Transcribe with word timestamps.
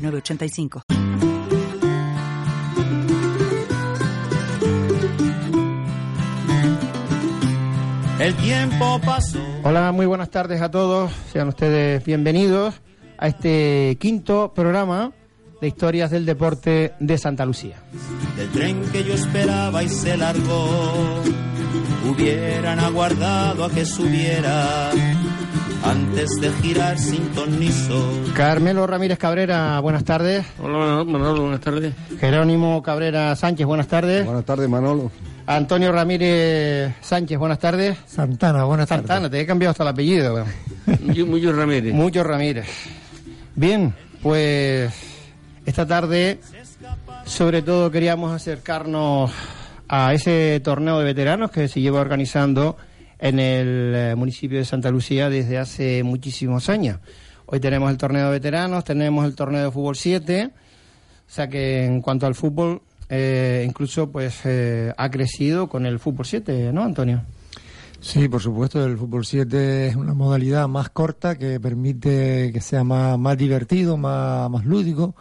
906985. 0.00 0.82
El 8.20 8.34
tiempo 8.34 9.00
pasó. 9.04 9.38
Hola, 9.62 9.92
muy 9.92 10.04
buenas 10.04 10.30
tardes 10.30 10.60
a 10.60 10.70
todos. 10.70 11.10
Sean 11.32 11.48
ustedes 11.48 12.04
bienvenidos 12.04 12.80
a 13.16 13.28
este 13.28 13.96
quinto 13.98 14.52
programa 14.54 15.12
de 15.60 15.68
historias 15.68 16.10
del 16.10 16.26
deporte 16.26 16.94
de 17.00 17.18
Santa 17.18 17.46
Lucía. 17.46 17.76
Del 18.36 18.50
tren 18.50 18.82
que 18.92 19.04
yo 19.04 19.14
esperaba 19.14 19.82
y 19.82 19.88
se 19.88 20.16
largó, 20.16 21.22
hubieran 22.10 22.78
aguardado 22.80 23.64
a 23.64 23.70
que 23.70 23.84
subiera 23.84 24.90
antes 25.82 26.30
de 26.40 26.50
girar 26.62 26.98
sin 26.98 27.28
tornizo. 27.30 28.10
Carmelo 28.34 28.86
Ramírez 28.86 29.18
Cabrera, 29.18 29.80
buenas 29.80 30.04
tardes. 30.04 30.44
Hola 30.58 31.04
Manolo, 31.04 31.42
buenas 31.42 31.60
tardes. 31.60 31.94
Jerónimo 32.18 32.82
Cabrera 32.82 33.34
Sánchez, 33.36 33.66
buenas 33.66 33.88
tardes. 33.88 34.24
Buenas 34.24 34.44
tardes, 34.44 34.68
Manolo. 34.68 35.10
Antonio 35.46 35.92
Ramírez 35.92 36.94
Sánchez, 37.00 37.38
buenas 37.38 37.58
tardes. 37.58 37.98
Santana, 38.06 38.64
buenas 38.64 38.88
tardes. 38.88 39.06
Santana, 39.06 39.30
te 39.30 39.40
he 39.40 39.46
cambiado 39.46 39.70
hasta 39.70 39.82
el 39.84 39.88
apellido. 39.88 40.44
Mucho 41.26 41.52
Ramírez. 41.52 41.94
Mucho 41.94 42.22
Ramírez. 42.22 42.66
Bien, 43.54 43.94
pues 44.22 44.92
esta 45.66 45.86
tarde 45.86 46.40
sobre 47.24 47.62
todo 47.62 47.90
queríamos 47.90 48.32
acercarnos 48.32 49.30
a 49.88 50.14
ese 50.14 50.60
torneo 50.62 50.98
de 50.98 51.04
veteranos 51.04 51.50
que 51.50 51.68
se 51.68 51.80
lleva 51.80 52.00
organizando 52.00 52.76
en 53.20 53.38
el 53.38 53.92
eh, 53.94 54.14
municipio 54.16 54.58
de 54.58 54.64
Santa 54.64 54.90
Lucía 54.90 55.28
desde 55.28 55.58
hace 55.58 56.02
muchísimos 56.02 56.68
años. 56.68 56.98
Hoy 57.46 57.60
tenemos 57.60 57.90
el 57.90 57.98
torneo 57.98 58.26
de 58.26 58.32
veteranos, 58.32 58.84
tenemos 58.84 59.26
el 59.26 59.34
torneo 59.34 59.64
de 59.64 59.70
fútbol 59.70 59.96
7, 59.96 60.50
o 60.54 61.30
sea 61.30 61.48
que 61.48 61.84
en 61.84 62.00
cuanto 62.00 62.26
al 62.26 62.34
fútbol, 62.34 62.82
eh, 63.08 63.64
incluso 63.68 64.10
pues 64.10 64.40
eh, 64.44 64.92
ha 64.96 65.10
crecido 65.10 65.68
con 65.68 65.84
el 65.84 65.98
fútbol 65.98 66.24
7, 66.24 66.72
¿no, 66.72 66.82
Antonio? 66.82 67.22
Sí, 68.00 68.28
por 68.28 68.40
supuesto, 68.40 68.82
el 68.82 68.96
fútbol 68.96 69.26
7 69.26 69.88
es 69.88 69.96
una 69.96 70.14
modalidad 70.14 70.66
más 70.68 70.88
corta 70.88 71.36
que 71.36 71.60
permite 71.60 72.50
que 72.52 72.60
sea 72.62 72.82
más, 72.84 73.18
más 73.18 73.36
divertido, 73.36 73.98
más, 73.98 74.48
más 74.48 74.64
lúdico, 74.64 75.14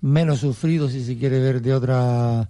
menos 0.00 0.40
sufrido 0.40 0.88
si 0.88 1.04
se 1.04 1.16
quiere 1.16 1.38
ver 1.38 1.62
de 1.62 1.72
otra 1.72 2.48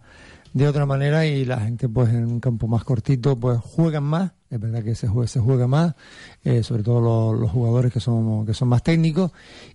de 0.55 0.69
otra 0.69 0.87
manera 0.87 1.27
y 1.27 1.45
la 1.45 1.59
gente 1.61 1.89
pues 1.89 2.09
en 2.11 2.27
un 2.27 2.41
campo 2.41 2.69
más 2.69 2.85
cortito 2.85 3.39
pues 3.39 3.59
juegan 3.59 4.05
más. 4.05 4.33
Es 4.49 4.61
verdad 4.61 4.85
que 4.85 4.95
se 4.95 5.09
juega, 5.09 5.27
se 5.27 5.41
juega 5.41 5.67
más, 5.67 5.97
eh, 6.45 6.63
sobre 6.63 6.85
todo 6.85 7.35
los, 7.35 7.51
jugadores 7.51 7.93
que 7.93 7.99
son, 7.99 8.47
que 8.47 8.55
son 8.55 8.69
más 8.69 8.85
técnicos, 8.85 9.33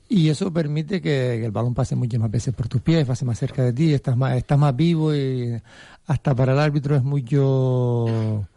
y 0.07 0.29
eso 0.29 0.53
permite 0.53 1.01
que, 1.01 1.43
el 1.43 1.51
balón 1.51 1.73
pase 1.73 1.97
muchas 1.97 2.21
más 2.21 2.31
veces 2.31 2.53
por 2.53 2.69
tus 2.69 2.81
pies, 2.81 3.05
pase 3.05 3.25
más 3.25 3.37
cerca 3.37 3.61
de 3.61 3.73
ti, 3.73 3.93
estás 3.93 4.15
más, 4.15 4.37
estás 4.37 4.57
más 4.57 4.73
vivo 4.73 5.13
y 5.13 5.61
hasta 6.07 6.33
para 6.33 6.53
el 6.53 6.59
árbitro 6.59 6.95
es 6.95 7.03
mucho 7.03 8.47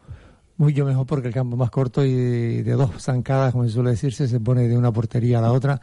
mucho 0.58 0.84
mejor 0.84 1.06
porque 1.06 1.26
el 1.28 1.34
campo 1.34 1.56
es 1.56 1.58
más 1.58 1.70
corto 1.70 2.04
y 2.04 2.62
de 2.62 2.72
dos 2.72 2.90
zancadas, 3.02 3.50
como 3.50 3.64
se 3.64 3.70
suele 3.70 3.90
decirse, 3.90 4.28
se 4.28 4.38
pone 4.38 4.68
de 4.68 4.78
una 4.78 4.92
portería 4.92 5.40
a 5.40 5.42
la 5.42 5.50
otra, 5.50 5.80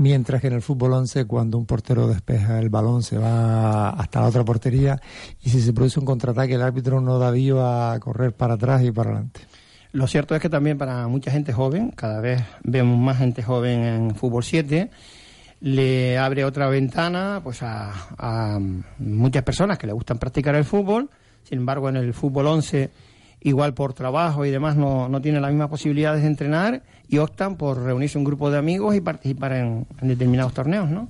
mientras 0.00 0.40
que 0.40 0.46
en 0.46 0.54
el 0.54 0.62
fútbol 0.62 0.94
11 0.94 1.26
cuando 1.26 1.58
un 1.58 1.66
portero 1.66 2.08
despeja 2.08 2.58
el 2.58 2.70
balón 2.70 3.02
se 3.02 3.18
va 3.18 3.90
hasta 3.90 4.22
la 4.22 4.28
otra 4.28 4.42
portería 4.46 4.98
y 5.42 5.50
si 5.50 5.60
se 5.60 5.74
produce 5.74 6.00
un 6.00 6.06
contraataque 6.06 6.54
el 6.54 6.62
árbitro 6.62 7.02
no 7.02 7.18
da 7.18 7.30
vío 7.30 7.62
a 7.62 8.00
correr 8.00 8.32
para 8.32 8.54
atrás 8.54 8.82
y 8.82 8.92
para 8.92 9.10
adelante. 9.10 9.42
Lo 9.92 10.06
cierto 10.06 10.34
es 10.34 10.40
que 10.40 10.48
también 10.48 10.78
para 10.78 11.06
mucha 11.06 11.30
gente 11.30 11.52
joven, 11.52 11.90
cada 11.90 12.20
vez 12.20 12.42
vemos 12.62 12.98
más 12.98 13.18
gente 13.18 13.42
joven 13.42 13.84
en 13.84 14.14
Fútbol 14.14 14.42
7, 14.42 14.90
le 15.60 16.16
abre 16.16 16.46
otra 16.46 16.68
ventana 16.68 17.42
pues 17.44 17.62
a, 17.62 18.58
muchas 18.98 19.42
personas 19.42 19.76
que 19.76 19.86
le 19.86 19.92
gustan 19.92 20.18
practicar 20.18 20.54
el 20.54 20.64
fútbol, 20.64 21.10
sin 21.42 21.58
embargo 21.58 21.90
en 21.90 21.96
el 21.96 22.14
fútbol 22.14 22.46
11 22.46 22.90
igual 23.40 23.74
por 23.74 23.94
trabajo 23.94 24.44
y 24.44 24.50
demás 24.50 24.76
no, 24.76 25.08
no 25.08 25.20
tienen 25.20 25.42
las 25.42 25.50
mismas 25.50 25.68
posibilidades 25.68 26.22
de 26.22 26.28
entrenar 26.28 26.82
y 27.08 27.18
optan 27.18 27.56
por 27.56 27.82
reunirse 27.82 28.18
un 28.18 28.24
grupo 28.24 28.50
de 28.50 28.58
amigos 28.58 28.94
y 28.94 29.00
participar 29.00 29.52
en, 29.52 29.86
determinados 30.02 30.52
torneos, 30.52 30.88
¿no? 30.90 31.08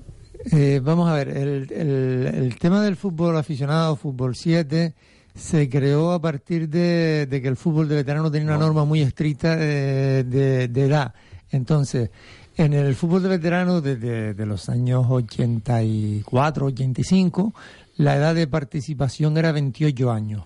Eh, 0.52 0.80
vamos 0.82 1.10
a 1.10 1.14
ver, 1.14 1.28
el, 1.28 1.70
el, 1.70 2.26
el 2.34 2.58
tema 2.58 2.82
del 2.82 2.96
fútbol 2.96 3.36
aficionado, 3.36 3.96
fútbol 3.96 4.34
7 4.34 4.94
se 5.34 5.68
creó 5.68 6.12
a 6.12 6.20
partir 6.20 6.68
de, 6.68 7.26
que 7.30 7.48
el 7.48 7.56
fútbol 7.56 7.88
de 7.88 7.96
veterano 7.96 8.30
tenía 8.30 8.48
una 8.48 8.58
norma 8.58 8.84
muy 8.84 9.00
estricta 9.00 9.56
de, 9.56 10.24
de, 10.24 10.84
edad. 10.84 11.14
Entonces, 11.50 12.10
en 12.56 12.72
el 12.72 12.94
fútbol 12.94 13.22
de 13.22 13.28
veterano 13.30 13.80
desde 13.80 14.46
los 14.46 14.68
años 14.68 15.06
84, 15.08 16.66
85, 16.66 17.54
la 17.96 18.16
edad 18.16 18.34
de 18.34 18.46
participación 18.46 19.36
era 19.38 19.52
28 19.52 20.10
años. 20.10 20.44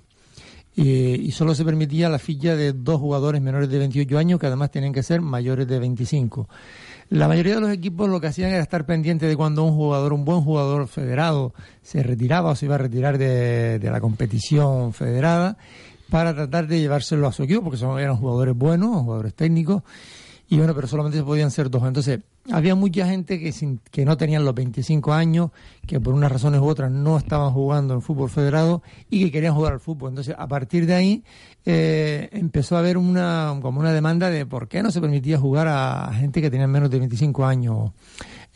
Y 0.77 1.31
solo 1.31 1.55
se 1.55 1.65
permitía 1.65 2.09
la 2.09 2.19
filla 2.19 2.57
de 2.57 2.73
dos 2.73 3.01
jugadores 3.01 3.41
menores 3.41 3.69
de 3.69 3.79
28 3.79 4.19
años, 4.19 4.41
que 4.41 4.47
además 4.47 4.71
tenían 4.71 4.93
que 4.93 5.03
ser 5.03 5.21
mayores 5.21 5.69
de 5.69 5.79
25. 5.79 6.49
La 7.11 7.29
mayoría 7.29 7.57
de 7.57 7.61
los 7.61 7.71
equipos 7.71 8.09
lo 8.09 8.21
que 8.21 8.29
hacían 8.29 8.51
era 8.51 8.63
estar 8.63 8.87
pendiente 8.87 9.27
de 9.27 9.37
cuando 9.37 9.63
un 9.63 9.75
jugador, 9.75 10.13
un 10.13 10.25
buen 10.25 10.41
jugador 10.41 10.89
federado, 10.89 11.53
se 11.83 12.03
retiraba 12.03 12.51
o 12.51 12.57
se 12.57 12.67
iba 12.67 12.77
a 12.77 12.79
retirar 12.79 13.19
de, 13.19 13.79
la 13.83 14.01
competición 14.01 14.93
federada 14.93 15.59
para 16.09 16.35
tratar 16.35 16.67
de 16.67 16.81
llevárselo 16.81 17.27
a 17.27 17.33
su 17.33 17.43
equipo, 17.43 17.63
porque 17.63 17.77
son, 17.77 17.99
eran 17.99 18.17
jugadores 18.17 18.57
buenos, 18.57 19.03
jugadores 19.03 19.35
técnicos, 19.35 19.83
y 20.49 20.59
bueno, 20.59 20.75
pero 20.75 20.87
solamente 20.87 21.19
se 21.19 21.25
podían 21.25 21.51
ser 21.51 21.71
dos. 21.71 21.83
Entonces, 21.85 22.21
había 22.53 22.75
mucha 22.75 23.07
gente 23.07 23.41
que, 23.41 23.51
sin, 23.53 23.81
que 23.91 24.05
no 24.05 24.17
tenían 24.17 24.45
los 24.45 24.55
25 24.55 25.13
años, 25.13 25.51
que 25.87 25.99
por 26.01 26.13
unas 26.13 26.31
razones 26.31 26.61
u 26.61 26.67
otras 26.67 26.91
no 26.91 27.17
estaban 27.17 27.53
jugando 27.53 27.95
en 27.95 28.03
fútbol 28.03 28.29
federado 28.29 28.83
y 29.09 29.25
que 29.25 29.33
querían 29.33 29.55
jugar 29.55 29.73
al 29.73 29.81
fútbol. 29.81 30.11
Entonces, 30.11 30.35
a 30.39 30.47
partir 30.47 30.87
de 30.87 30.95
ahí, 30.95 31.25
eh, 31.65 32.29
empezó 32.33 32.77
a 32.77 32.81
haber 32.81 32.99
una, 32.99 33.59
como 33.63 33.81
una 33.81 33.93
demanda 33.93 34.29
de 34.29 34.45
por 34.45 34.69
qué 34.69 34.83
no 34.83 34.91
se 34.91 35.01
permitía 35.01 35.39
jugar 35.39 35.67
a 35.69 36.13
gente 36.13 36.43
que 36.43 36.51
tenía 36.51 36.67
menos 36.67 36.91
de 36.91 36.99
25 36.99 37.45
años 37.47 37.93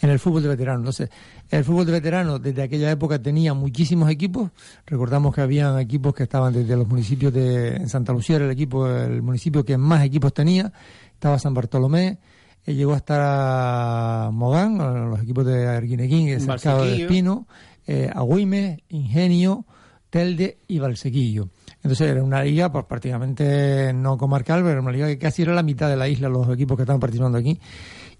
en 0.01 0.11
el 0.11 0.19
fútbol 0.19 0.43
de 0.43 0.49
veterano. 0.49 0.79
Entonces, 0.81 1.09
el 1.51 1.65
fútbol 1.65 1.87
de 1.87 1.93
veterano 1.93 2.39
desde 2.39 2.63
aquella 2.63 2.91
época 2.91 3.21
tenía 3.21 3.55
muchísimos 3.55 4.11
equipos. 4.11 4.51
Recordamos 4.87 5.35
que 5.35 5.41
habían 5.41 5.79
equipos 5.79 6.15
que 6.15 6.25
estaban 6.25 6.53
desde 6.53 6.77
los 6.77 6.87
municipios 6.87 7.33
de 7.33 7.89
Santa 7.89 8.13
Lucía, 8.13 8.37
era 8.37 8.45
el 8.45 8.51
equipo, 8.51 8.87
el 8.87 9.23
municipio 9.23 9.65
que 9.65 9.77
más 9.77 10.05
equipos 10.05 10.33
tenía. 10.33 10.73
Estaba 11.19 11.37
San 11.41 11.53
Bartolomé, 11.53 12.21
eh, 12.65 12.75
llegó 12.75 12.95
a 12.95 12.99
estar 12.99 14.31
Mogán, 14.31 14.79
los 15.11 15.21
equipos 15.21 15.45
de 15.45 15.67
Arguineguín 15.67 16.29
y 16.29 16.39
Cercado 16.39 16.85
de 16.85 17.03
Espino, 17.03 17.49
eh, 17.89 18.09
Agüime, 18.15 18.85
Ingenio, 18.91 19.67
Telde 20.11 20.59
y 20.69 20.79
Valsequillo. 20.79 21.49
Entonces 21.83 22.09
era 22.09 22.23
una 22.23 22.45
liga 22.45 22.71
pues, 22.71 22.85
prácticamente 22.85 23.93
no 23.93 24.17
comarcal, 24.17 24.61
pero 24.61 24.75
era 24.75 24.81
una 24.81 24.93
liga 24.93 25.09
que 25.09 25.19
casi 25.19 25.43
era 25.43 25.55
la 25.55 25.65
mitad 25.65 25.89
de 25.89 25.97
la 25.97 26.07
isla 26.07 26.29
los 26.29 26.49
equipos 26.51 26.77
que 26.77 26.85
estaban 26.85 27.01
participando 27.01 27.37
aquí. 27.37 27.59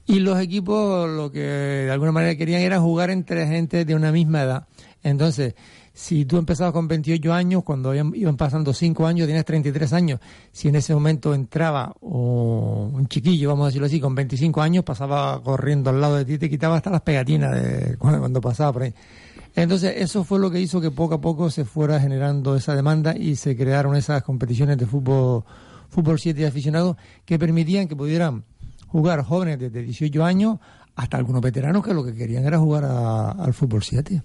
Y 0.05 0.19
los 0.19 0.41
equipos 0.41 1.09
lo 1.09 1.31
que 1.31 1.39
de 1.39 1.91
alguna 1.93 2.11
manera 2.11 2.35
querían 2.35 2.63
era 2.63 2.81
jugar 2.81 3.11
entre 3.11 3.47
gente 3.47 3.85
de 3.85 3.95
una 3.95 4.11
misma 4.11 4.43
edad. 4.43 4.67
Entonces, 5.05 5.55
si 5.99 6.25
tú 6.27 6.37
empezabas 6.39 6.73
con 6.73 6.87
28 6.87 7.35
años, 7.35 7.65
cuando 7.65 7.93
iban 7.93 8.37
pasando 8.37 8.73
5 8.73 9.05
años, 9.05 9.27
tienes 9.27 9.45
33 9.45 9.93
años. 9.95 10.21
Si 10.53 10.69
en 10.69 10.77
ese 10.77 10.95
momento 10.95 11.35
entraba 11.35 11.93
un 12.03 13.09
chiquillo, 13.09 13.49
vamos 13.49 13.65
a 13.65 13.67
decirlo 13.67 13.89
así, 13.89 13.99
con 13.99 14.15
25 14.15 14.63
años, 14.63 14.85
pasaba 14.85 15.43
corriendo 15.43 15.91
al 15.91 16.01
lado 16.01 16.15
de 16.15 16.25
ti 16.25 16.39
te 16.39 16.49
quitaba 16.49 16.77
hasta 16.77 16.91
las 16.91 17.01
pegatinas 17.01 17.53
de 17.53 17.97
cuando 17.99 18.41
pasaba 18.41 18.73
por 18.73 18.83
ahí. 18.83 18.95
Entonces, 19.57 19.95
eso 19.97 20.23
fue 20.23 20.39
lo 20.39 20.53
que 20.53 20.61
hizo 20.61 20.81
que 20.81 20.93
poco 20.93 21.17
a 21.17 21.21
poco 21.21 21.51
se 21.51 21.65
fuera 21.65 21.99
generando 21.99 22.55
esa 22.55 22.77
demanda 22.77 23.17
y 23.17 23.35
se 23.35 23.57
crearon 23.57 23.97
esas 23.97 24.23
competiciones 24.23 24.79
de 24.79 24.87
fútbol, 24.87 25.43
fútbol 25.89 26.21
7 26.21 26.47
aficionados 26.47 26.97
que 27.25 27.41
permitían 27.41 27.89
que 27.89 27.97
pudieran 27.97 28.45
jugar 28.87 29.25
jóvenes 29.25 29.59
desde 29.59 29.83
18 29.83 30.25
años 30.25 30.59
hasta 30.99 31.17
algunos 31.17 31.41
veteranos 31.41 31.87
que 31.87 31.95
lo 31.95 32.05
que 32.05 32.13
querían 32.13 32.45
era 32.45 32.59
jugar 32.59 32.85
al 32.85 33.55
fútbol 33.55 33.85
7. 33.85 34.21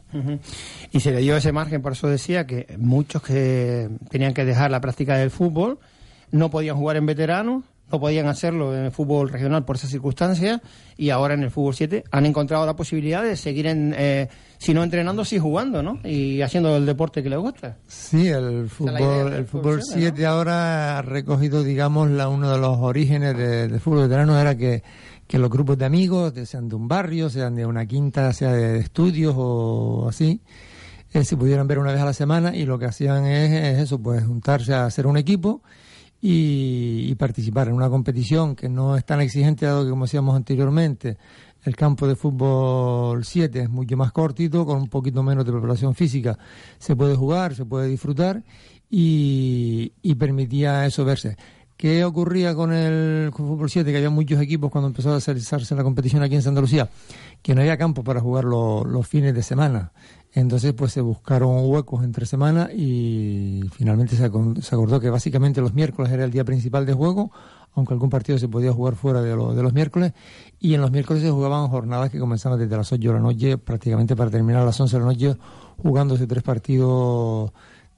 Y 0.91 0.99
se 0.99 1.11
le 1.11 1.19
dio 1.19 1.37
ese 1.37 1.51
margen, 1.51 1.83
por 1.83 1.91
eso 1.91 2.07
decía 2.07 2.47
que 2.47 2.65
muchos 2.79 3.21
que 3.21 3.89
tenían 4.09 4.33
que 4.33 4.43
dejar 4.43 4.71
la 4.71 4.81
práctica 4.81 5.15
del 5.15 5.29
fútbol 5.29 5.77
no 6.31 6.49
podían 6.49 6.75
jugar 6.75 6.97
en 6.97 7.05
veteranos 7.05 7.63
no 7.91 7.99
podían 7.99 8.27
hacerlo 8.27 8.75
en 8.75 8.85
el 8.85 8.91
fútbol 8.91 9.29
regional 9.29 9.65
por 9.65 9.75
esa 9.75 9.87
circunstancia 9.87 10.63
y 10.97 11.11
ahora 11.11 11.35
en 11.35 11.43
el 11.43 11.51
fútbol 11.51 11.75
7 11.75 12.05
han 12.09 12.25
encontrado 12.25 12.65
la 12.65 12.75
posibilidad 12.75 13.21
de 13.21 13.35
seguir, 13.35 13.67
en, 13.67 13.93
eh, 13.95 14.29
si 14.57 14.73
no 14.73 14.83
entrenando, 14.83 15.23
sí 15.23 15.37
jugando, 15.37 15.83
¿no? 15.83 15.99
Y 16.03 16.41
haciendo 16.41 16.75
el 16.75 16.87
deporte 16.87 17.21
que 17.21 17.29
les 17.29 17.37
gusta. 17.37 17.77
Sí, 17.87 18.29
el 18.29 18.67
fútbol, 18.67 19.33
el 19.33 19.45
fútbol 19.45 19.83
7 19.83 20.25
ahora 20.25 20.97
ha 20.97 21.01
recogido, 21.03 21.63
digamos, 21.63 22.09
la, 22.09 22.29
uno 22.29 22.51
de 22.51 22.57
los 22.57 22.79
orígenes 22.79 23.37
del 23.37 23.79
fútbol 23.79 24.07
veterano 24.07 24.39
era 24.39 24.55
que, 24.57 24.81
que 25.33 25.39
los 25.39 25.49
grupos 25.49 25.79
de 25.79 25.85
amigos, 25.85 26.31
sean 26.45 26.69
de 26.69 26.75
un 26.75 26.87
barrio, 26.87 27.27
sean 27.27 27.55
de 27.55 27.65
una 27.65 27.87
quinta, 27.87 28.31
sea 28.33 28.51
de 28.53 28.77
estudios 28.77 29.33
o 29.35 30.07
así, 30.07 30.41
eh, 31.11 31.23
se 31.23 31.35
pudieran 31.35 31.67
ver 31.67 31.79
una 31.79 31.91
vez 31.91 31.99
a 32.01 32.05
la 32.05 32.13
semana 32.13 32.55
y 32.55 32.65
lo 32.65 32.77
que 32.77 32.85
hacían 32.85 33.25
es, 33.25 33.51
es 33.51 33.79
eso, 33.79 33.97
pues 33.97 34.23
juntarse 34.23 34.75
a 34.75 34.85
hacer 34.85 35.07
un 35.07 35.17
equipo 35.17 35.63
y, 36.21 37.15
participar 37.15 37.67
en 37.67 37.73
una 37.73 37.89
competición 37.89 38.55
que 38.55 38.69
no 38.69 38.95
es 38.95 39.05
tan 39.05 39.21
exigente, 39.21 39.65
dado 39.65 39.83
que, 39.85 39.89
como 39.89 40.05
decíamos 40.05 40.35
anteriormente, 40.35 41.17
el 41.63 41.75
campo 41.75 42.05
de 42.07 42.15
fútbol 42.15 43.25
7 43.25 43.59
es 43.61 43.69
mucho 43.71 43.97
más 43.97 44.11
cortito, 44.11 44.67
con 44.67 44.83
un 44.83 44.87
poquito 44.87 45.23
menos 45.23 45.45
de 45.45 45.51
preparación 45.51 45.95
física. 45.95 46.37
Se 46.77 46.95
puede 46.95 47.15
jugar, 47.15 47.55
se 47.55 47.65
puede 47.65 47.87
disfrutar 47.87 48.43
y, 48.87 50.13
permitía 50.19 50.85
eso 50.85 51.03
verse. 51.03 51.37
¿Qué 51.83 52.05
ocurría 52.05 52.55
con 52.55 52.71
el 52.71 53.29
fútbol 53.33 53.69
7? 53.69 53.91
Que 53.91 53.97
había 53.97 54.09
muchos 54.09 54.39
equipos 54.39 54.71
cuando 54.71 54.87
empezó 54.87 55.13
a 55.13 55.19
realizarse 55.19 55.75
la 55.75 55.83
competición 55.83 56.23
aquí 56.23 56.33
en 56.33 56.41
Santa 56.41 56.61
Lucía, 56.61 56.89
que 57.41 57.53
no 57.53 57.59
había 57.59 57.75
campo 57.75 58.05
para 58.05 58.21
jugar 58.21 58.45
los 58.45 59.05
fines 59.05 59.35
de 59.35 59.43
semana. 59.43 59.91
Entonces, 60.31 60.71
pues 60.71 60.93
se 60.93 61.01
buscaron 61.01 61.69
huecos 61.69 62.05
entre 62.05 62.25
semanas 62.25 62.69
y 62.73 63.63
finalmente 63.73 64.15
se, 64.15 64.23
acordó 64.23 65.01
que 65.01 65.09
básicamente 65.09 65.59
los 65.59 65.73
miércoles 65.73 66.09
era 66.13 66.23
el 66.23 66.31
día 66.31 66.45
principal 66.45 66.85
de 66.85 66.93
juego, 66.93 67.31
aunque 67.73 67.93
algún 67.93 68.09
partido 68.09 68.37
se 68.37 68.47
podía 68.47 68.71
jugar 68.71 68.95
fuera 68.95 69.21
de, 69.21 69.31
de 69.31 69.61
los 69.61 69.73
miércoles. 69.73 70.13
Y 70.61 70.75
en 70.75 70.79
los 70.79 70.89
miércoles 70.89 71.21
se 71.21 71.31
jugaban 71.31 71.67
jornadas 71.67 72.09
que 72.11 72.17
comenzaban 72.17 72.59
desde 72.59 72.77
las 72.77 72.93
8 72.93 73.09
de 73.09 73.13
la 73.13 73.19
noche, 73.19 73.57
prácticamente 73.57 74.15
para 74.15 74.31
terminar 74.31 74.61
a 74.61 74.65
las 74.67 74.79
11 74.79 74.95
de 74.95 74.99
la 75.01 75.05
noche, 75.05 75.35
jugándose 75.79 76.27
tres 76.27 76.43
partidos 76.43 77.51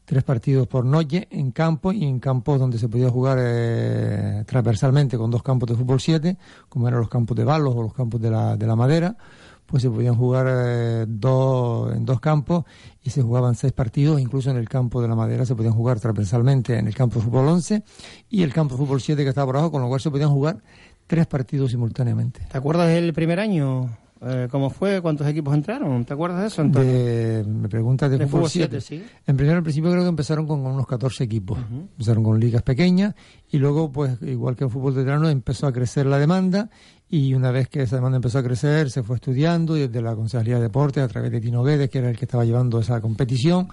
tres 0.06 0.24
partidos 0.24 0.68
por 0.68 0.86
noche 0.86 1.28
en 1.32 1.52
campo 1.52 1.92
y 1.92 2.06
en 2.06 2.20
campos 2.20 2.60
donde 2.60 2.78
se 2.78 2.88
podía 2.88 3.10
jugar 3.10 3.38
eh, 3.42 4.44
transversalmente 4.46 5.18
con 5.18 5.32
dos 5.32 5.44
campos 5.44 5.70
de 5.70 5.76
fútbol 5.76 6.00
7, 6.00 6.38
como 6.70 6.88
eran 6.88 7.00
los 7.00 7.10
campos 7.10 7.36
de 7.36 7.44
balos 7.44 7.76
o 7.76 7.84
los 7.84 7.94
campos 7.94 8.22
de 8.22 8.30
la, 8.30 8.56
de 8.56 8.68
la 8.68 8.76
madera 8.76 9.18
pues 9.66 9.82
se 9.82 9.90
podían 9.90 10.16
jugar 10.16 10.48
eh, 10.50 11.06
dos, 11.08 11.94
en 11.96 12.06
dos 12.06 12.20
campos 12.20 12.66
y 13.04 13.10
se 13.10 13.22
jugaban 13.22 13.56
seis 13.56 13.74
partidos, 13.74 14.22
incluso 14.22 14.52
en 14.52 14.58
el 14.58 14.70
campo 14.70 15.02
de 15.02 15.08
la 15.08 15.16
madera 15.16 15.46
se 15.46 15.56
podían 15.56 15.74
jugar 15.74 16.00
transversalmente 16.00 16.78
en 16.78 16.88
el 16.88 16.96
campo 16.96 17.20
de 17.20 17.26
fútbol 17.26 17.48
11 17.48 17.84
y 18.30 18.44
el 18.44 18.54
campo 18.54 18.76
de 18.76 18.80
fútbol 18.80 19.02
7 19.02 19.24
que 19.24 19.30
estaba 19.30 19.48
por 19.48 19.58
abajo, 19.58 19.72
con 19.72 19.82
lo 19.82 19.88
cual 19.88 20.02
se 20.02 20.12
podían 20.12 20.30
jugar 20.30 20.62
tres 21.08 21.26
partidos 21.28 21.72
simultáneamente. 21.72 22.42
¿Te 22.52 22.58
acuerdas 22.58 22.90
del 22.90 23.14
primer 23.14 23.40
año? 23.40 23.90
Eh, 24.28 24.48
¿Cómo 24.50 24.72
fue? 24.72 25.02
¿Cuántos 25.02 25.28
equipos 25.28 25.54
entraron? 25.54 26.04
¿Te 26.04 26.14
acuerdas 26.14 26.42
de 26.42 26.48
eso? 26.48 26.64
De, 26.64 27.46
me 27.48 27.70
preguntas 27.70 28.10
de, 28.10 28.26
fútbol 28.26 28.50
7. 28.50 28.82
¿sí? 28.82 29.04
En 29.28 29.38
primer 29.38 29.58
al 29.58 29.62
principio 29.62 29.92
creo 29.92 30.02
que 30.02 30.10
empezaron 30.10 30.48
con, 30.48 30.66
unos 30.66 30.88
14 30.88 31.24
equipos. 31.24 31.60
Empezaron 31.70 32.24
con 32.24 32.40
ligas 32.40 32.64
pequeñas 32.64 33.14
y 33.52 33.60
luego, 33.60 33.92
pues 33.92 34.20
igual 34.24 34.56
que 34.56 34.64
el 34.64 34.72
fútbol 34.72 34.96
de 34.96 35.04
verano, 35.04 35.30
empezó 35.30 35.68
a 35.68 35.72
crecer 35.72 36.08
la 36.08 36.18
demanda 36.18 36.72
y 37.08 37.36
una 37.36 37.52
vez 37.52 37.70
que 37.70 37.84
esa 37.84 37.98
demanda 37.98 38.16
empezó 38.16 38.40
a 38.40 38.44
crecer, 38.44 38.90
se 38.90 39.04
fue 39.04 39.18
estudiando 39.18 39.78
y 39.78 39.82
desde 39.82 40.02
la 40.02 40.16
Consejería 40.16 40.56
de 40.56 40.64
Deportes, 40.64 41.04
a 41.04 41.08
través 41.08 41.32
de 41.32 41.40
Tino 41.40 41.64
Guedes, 41.64 41.90
que 41.92 42.00
era 42.00 42.10
el 42.10 42.18
que 42.18 42.26
estaba 42.26 42.46
llevando 42.46 42.80
esa 42.80 43.00
competición, 43.00 43.68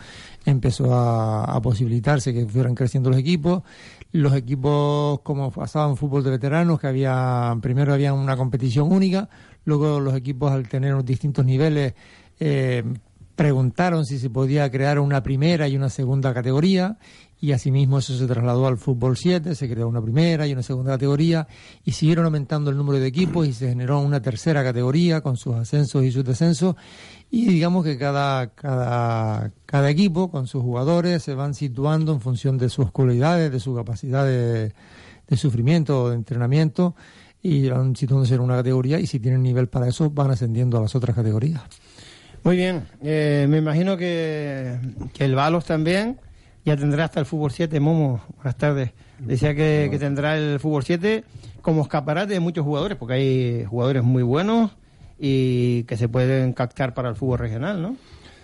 empezó 0.44 0.94
a, 0.94 1.60
posibilitarse 1.62 2.34
que 2.34 2.44
fueran 2.46 2.74
creciendo 2.74 3.08
los 3.08 3.18
equipos. 3.18 3.62
Los 4.12 4.34
equipos, 4.34 5.20
como 5.20 5.50
pasaban 5.50 5.96
fútbol 5.96 6.22
de 6.22 6.30
veteranos, 6.30 6.78
que 6.78 6.86
había, 6.86 7.56
primero 7.62 7.94
había 7.94 8.12
una 8.12 8.36
competición 8.36 8.92
única, 8.92 9.30
luego 9.64 10.00
los 10.00 10.14
equipos 10.14 10.52
al 10.52 10.68
tener 10.68 11.02
distintos 11.04 11.44
niveles, 11.44 11.94
eh, 12.40 12.82
preguntaron 13.36 14.04
si 14.04 14.18
se 14.18 14.30
podía 14.30 14.70
crear 14.70 14.98
una 14.98 15.22
primera 15.22 15.66
y 15.68 15.76
una 15.76 15.88
segunda 15.88 16.34
categoría 16.34 16.98
y 17.40 17.50
asimismo 17.50 17.98
eso 17.98 18.16
se 18.16 18.26
trasladó 18.26 18.68
al 18.68 18.78
fútbol 18.78 19.16
7, 19.16 19.56
se 19.56 19.68
creó 19.68 19.88
una 19.88 20.00
primera 20.00 20.46
y 20.46 20.52
una 20.52 20.62
segunda 20.62 20.92
categoría 20.92 21.48
y 21.84 21.90
siguieron 21.90 22.24
aumentando 22.24 22.70
el 22.70 22.76
número 22.76 23.00
de 23.00 23.06
equipos 23.08 23.48
y 23.48 23.52
se 23.52 23.68
generó 23.68 23.98
una 23.98 24.22
tercera 24.22 24.62
categoría 24.62 25.22
con 25.22 25.36
sus 25.36 25.56
ascensos 25.56 26.04
y 26.04 26.12
sus 26.12 26.24
descensos 26.24 26.76
y 27.30 27.46
digamos 27.46 27.84
que 27.84 27.98
cada, 27.98 28.48
cada, 28.48 29.50
cada 29.66 29.90
equipo 29.90 30.30
con 30.30 30.46
sus 30.46 30.62
jugadores 30.62 31.22
se 31.22 31.34
van 31.34 31.54
situando 31.54 32.12
en 32.12 32.20
función 32.20 32.58
de 32.58 32.68
sus 32.68 32.92
cualidades, 32.92 33.50
de 33.50 33.58
su 33.58 33.74
capacidad 33.74 34.24
de, 34.24 34.72
de 35.26 35.36
sufrimiento 35.36 36.02
o 36.02 36.10
de 36.10 36.16
entrenamiento 36.16 36.94
y 37.42 37.68
van 37.68 37.96
situándose 37.96 38.34
en 38.34 38.40
una 38.40 38.56
categoría 38.56 39.00
y 39.00 39.06
si 39.06 39.18
tienen 39.18 39.42
nivel 39.42 39.68
para 39.68 39.88
eso 39.88 40.10
van 40.10 40.30
ascendiendo 40.30 40.78
a 40.78 40.82
las 40.82 40.94
otras 40.94 41.16
categorías. 41.16 41.62
Muy 42.44 42.56
bien, 42.56 42.84
eh, 43.02 43.46
me 43.48 43.58
imagino 43.58 43.96
que, 43.96 44.78
que 45.12 45.24
el 45.24 45.34
Balos 45.34 45.64
también 45.64 46.18
ya 46.64 46.76
tendrá 46.76 47.04
hasta 47.04 47.20
el 47.20 47.26
fútbol 47.26 47.50
7. 47.50 47.78
Momo, 47.80 48.20
buenas 48.36 48.56
tardes. 48.56 48.90
Decía 49.18 49.54
que, 49.54 49.88
que, 49.90 49.98
tendrá 49.98 50.36
el 50.36 50.58
fútbol 50.60 50.84
7 50.84 51.24
como 51.60 51.82
escaparate 51.82 52.34
de 52.34 52.40
muchos 52.40 52.64
jugadores, 52.64 52.98
porque 52.98 53.14
hay 53.14 53.64
jugadores 53.64 54.02
muy 54.02 54.22
buenos 54.22 54.72
y 55.18 55.84
que 55.84 55.96
se 55.96 56.08
pueden 56.08 56.52
captar 56.52 56.94
para 56.94 57.08
el 57.08 57.14
fútbol 57.14 57.38
regional, 57.38 57.80
¿no? 57.80 57.96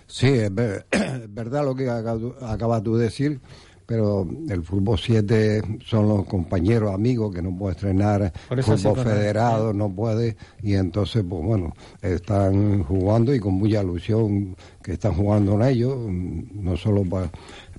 Sí, 0.07 0.27
es, 0.27 0.51
verdad 1.29 1.63
lo 1.63 1.75
que 1.75 1.89
acabas 1.89 2.83
de 2.83 2.91
decir, 2.97 3.41
pero 3.89 4.27
el 4.47 4.63
fútbol 4.63 4.99
7 4.99 5.79
son 5.83 6.07
los 6.07 6.25
compañeros, 6.25 6.93
amigos 6.93 7.33
que 7.33 7.41
no 7.41 7.57
puede 7.57 7.73
estrenar, 7.73 8.31
fútbol 8.61 8.99
federado 8.99 9.73
no 9.73 9.89
puede, 9.89 10.37
y 10.61 10.75
entonces, 10.75 11.25
pues 11.27 11.43
bueno, 11.43 11.73
están 11.99 12.83
jugando 12.83 13.33
y 13.33 13.39
con 13.39 13.55
mucha 13.55 13.81
ilusión 13.81 14.55
que 14.83 14.93
están 14.93 15.15
jugando 15.15 15.55
en 15.55 15.63
ellos, 15.63 15.97
no 15.97 16.77
solo 16.77 17.03
para 17.03 17.31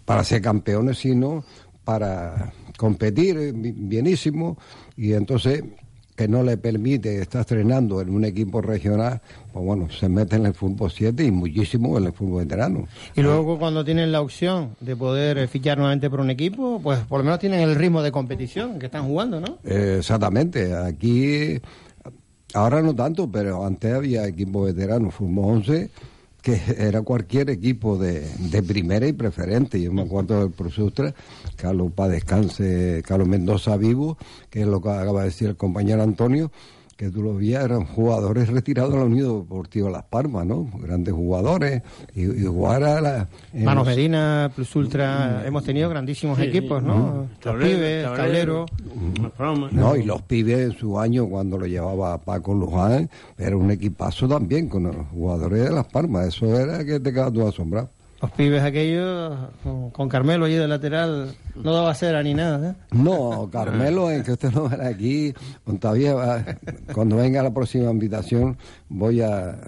para 0.04 0.24
ser 0.24 0.42
campeones, 0.42 0.98
sino 0.98 1.44
para 1.84 2.52
competir 2.76 3.52
bienísimo 3.54 4.58
y 4.96 5.12
entonces 5.12 5.62
que 6.20 6.28
no 6.28 6.42
le 6.42 6.58
permite 6.58 7.22
estar 7.22 7.40
estrenando 7.40 8.02
en 8.02 8.10
un 8.10 8.26
equipo 8.26 8.60
regional, 8.60 9.22
pues 9.54 9.64
bueno, 9.64 9.88
se 9.88 10.06
mete 10.06 10.36
en 10.36 10.44
el 10.44 10.52
fútbol 10.52 10.90
7 10.90 11.24
y 11.24 11.30
muchísimo 11.30 11.96
en 11.96 12.04
el 12.04 12.12
fútbol 12.12 12.44
veterano. 12.44 12.86
Y 13.16 13.22
luego 13.22 13.58
cuando 13.58 13.86
tienen 13.86 14.12
la 14.12 14.20
opción 14.20 14.76
de 14.80 14.96
poder 14.96 15.38
eh, 15.38 15.48
fichar 15.48 15.78
nuevamente 15.78 16.10
por 16.10 16.20
un 16.20 16.28
equipo, 16.28 16.78
pues 16.82 16.98
por 17.04 17.20
lo 17.20 17.24
menos 17.24 17.38
tienen 17.38 17.60
el 17.60 17.74
ritmo 17.74 18.02
de 18.02 18.12
competición 18.12 18.78
que 18.78 18.84
están 18.84 19.06
jugando, 19.06 19.40
¿no? 19.40 19.60
exactamente, 19.64 20.76
aquí 20.76 21.58
ahora 22.52 22.82
no 22.82 22.94
tanto, 22.94 23.30
pero 23.30 23.64
antes 23.64 23.90
había 23.90 24.26
equipo 24.26 24.64
veterano, 24.64 25.10
fútbol 25.10 25.54
11 25.54 25.90
que 26.42 26.58
era 26.78 27.02
cualquier 27.02 27.50
equipo 27.50 27.98
de, 27.98 28.26
de, 28.38 28.62
primera 28.62 29.06
y 29.06 29.12
preferente. 29.12 29.80
Yo 29.80 29.92
me 29.92 30.02
acuerdo 30.02 30.40
del 30.40 30.50
profesor 30.50 31.14
Carlos 31.60 31.92
para 31.94 32.12
descanse, 32.12 33.02
Carlos 33.06 33.28
Mendoza 33.28 33.76
vivo, 33.76 34.16
que 34.48 34.62
es 34.62 34.66
lo 34.66 34.80
que 34.80 34.90
acaba 34.90 35.20
de 35.20 35.26
decir 35.26 35.48
el 35.48 35.56
compañero 35.56 36.02
Antonio, 36.02 36.50
que 37.00 37.08
tú 37.08 37.22
lo 37.22 37.34
veías, 37.34 37.64
eran 37.64 37.86
jugadores 37.86 38.48
retirados 38.48 38.92
de 38.92 38.98
la 38.98 39.06
Unión 39.06 39.40
Deportiva 39.40 39.88
Las 39.88 40.02
Palmas, 40.02 40.44
¿no? 40.44 40.70
Grandes 40.82 41.14
jugadores. 41.14 41.82
Y, 42.14 42.24
y 42.24 42.44
jugar 42.44 42.84
a 42.84 43.00
la. 43.00 43.28
Manos 43.54 43.86
Medina, 43.86 44.52
Plus 44.54 44.76
Ultra, 44.76 45.40
mm. 45.42 45.46
hemos 45.46 45.64
tenido 45.64 45.88
grandísimos 45.88 46.38
equipos, 46.40 46.82
¿no? 46.82 47.26
Los 47.42 47.56
pibes, 47.56 48.04
tablero. 48.04 48.66
No, 49.72 49.96
y 49.96 50.02
los 50.02 50.20
pibes 50.20 50.58
en 50.58 50.72
su 50.78 51.00
año, 51.00 51.26
cuando 51.26 51.56
lo 51.56 51.66
llevaba 51.66 52.18
Paco 52.18 52.52
Luján, 52.52 53.08
era 53.38 53.56
un 53.56 53.70
equipazo 53.70 54.28
también 54.28 54.68
con 54.68 54.82
los 54.82 54.96
jugadores 55.10 55.64
de 55.64 55.70
Las 55.70 55.86
Palmas. 55.86 56.26
Eso 56.26 56.54
era 56.54 56.84
que 56.84 57.00
te 57.00 57.14
quedas 57.14 57.32
tú 57.32 57.48
asombrado. 57.48 57.88
Los 58.20 58.30
pibes 58.32 58.62
aquellos, 58.62 59.34
con 59.92 60.08
Carmelo 60.10 60.44
allí 60.44 60.54
de 60.54 60.68
lateral, 60.68 61.34
no 61.54 61.72
daba 61.72 61.94
cera 61.94 62.22
ni 62.22 62.34
nada. 62.34 62.70
¿eh? 62.70 62.74
No, 62.92 63.48
Carmelo, 63.50 64.10
en 64.10 64.22
que 64.22 64.32
usted 64.32 64.52
no 64.52 64.70
era 64.70 64.88
aquí, 64.88 65.32
todavía 65.80 66.58
cuando 66.92 67.16
venga 67.16 67.42
la 67.42 67.52
próxima 67.52 67.90
invitación 67.90 68.58
voy 68.90 69.22
a 69.22 69.58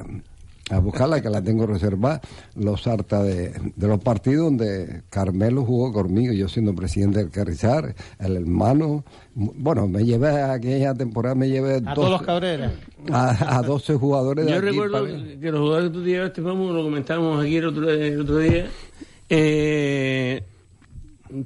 a 0.70 0.78
buscarla, 0.78 1.20
que 1.20 1.28
la 1.28 1.42
tengo 1.42 1.66
reservada, 1.66 2.20
los 2.54 2.86
harta 2.86 3.22
de, 3.22 3.52
los 3.76 3.98
partidos 4.00 4.44
donde 4.44 5.02
Carmelo 5.10 5.64
jugó 5.64 5.92
conmigo, 5.92 6.32
yo 6.32 6.48
siendo 6.48 6.74
presidente 6.74 7.18
del 7.18 7.30
Carrizar, 7.30 7.94
el 8.18 8.36
hermano, 8.36 9.04
bueno, 9.34 9.86
me 9.88 10.04
llevé 10.04 10.42
aquella 10.42 10.94
temporada, 10.94 11.34
me 11.34 11.48
llevé... 11.48 11.82
A 11.84 11.94
todos 11.94 12.10
los 12.10 12.22
cabreras. 12.22 12.72
A, 13.10 13.58
a 13.58 13.62
12 13.62 13.94
jugadores 13.94 14.46
de 14.46 14.52
Yo 14.52 14.60
recuerdo 14.60 15.04
que 15.04 15.50
los 15.50 15.60
jugadores 15.60 15.90
que 15.90 15.94
tú 15.98 16.04
llevaste, 16.04 16.40
vamos, 16.40 16.72
lo 16.72 16.82
comentamos 16.82 17.44
aquí 17.44 17.56
el 17.56 17.66
otro, 17.66 17.90
el 17.90 18.20
otro 18.20 18.38
día, 18.38 18.66
eh, 19.28 20.42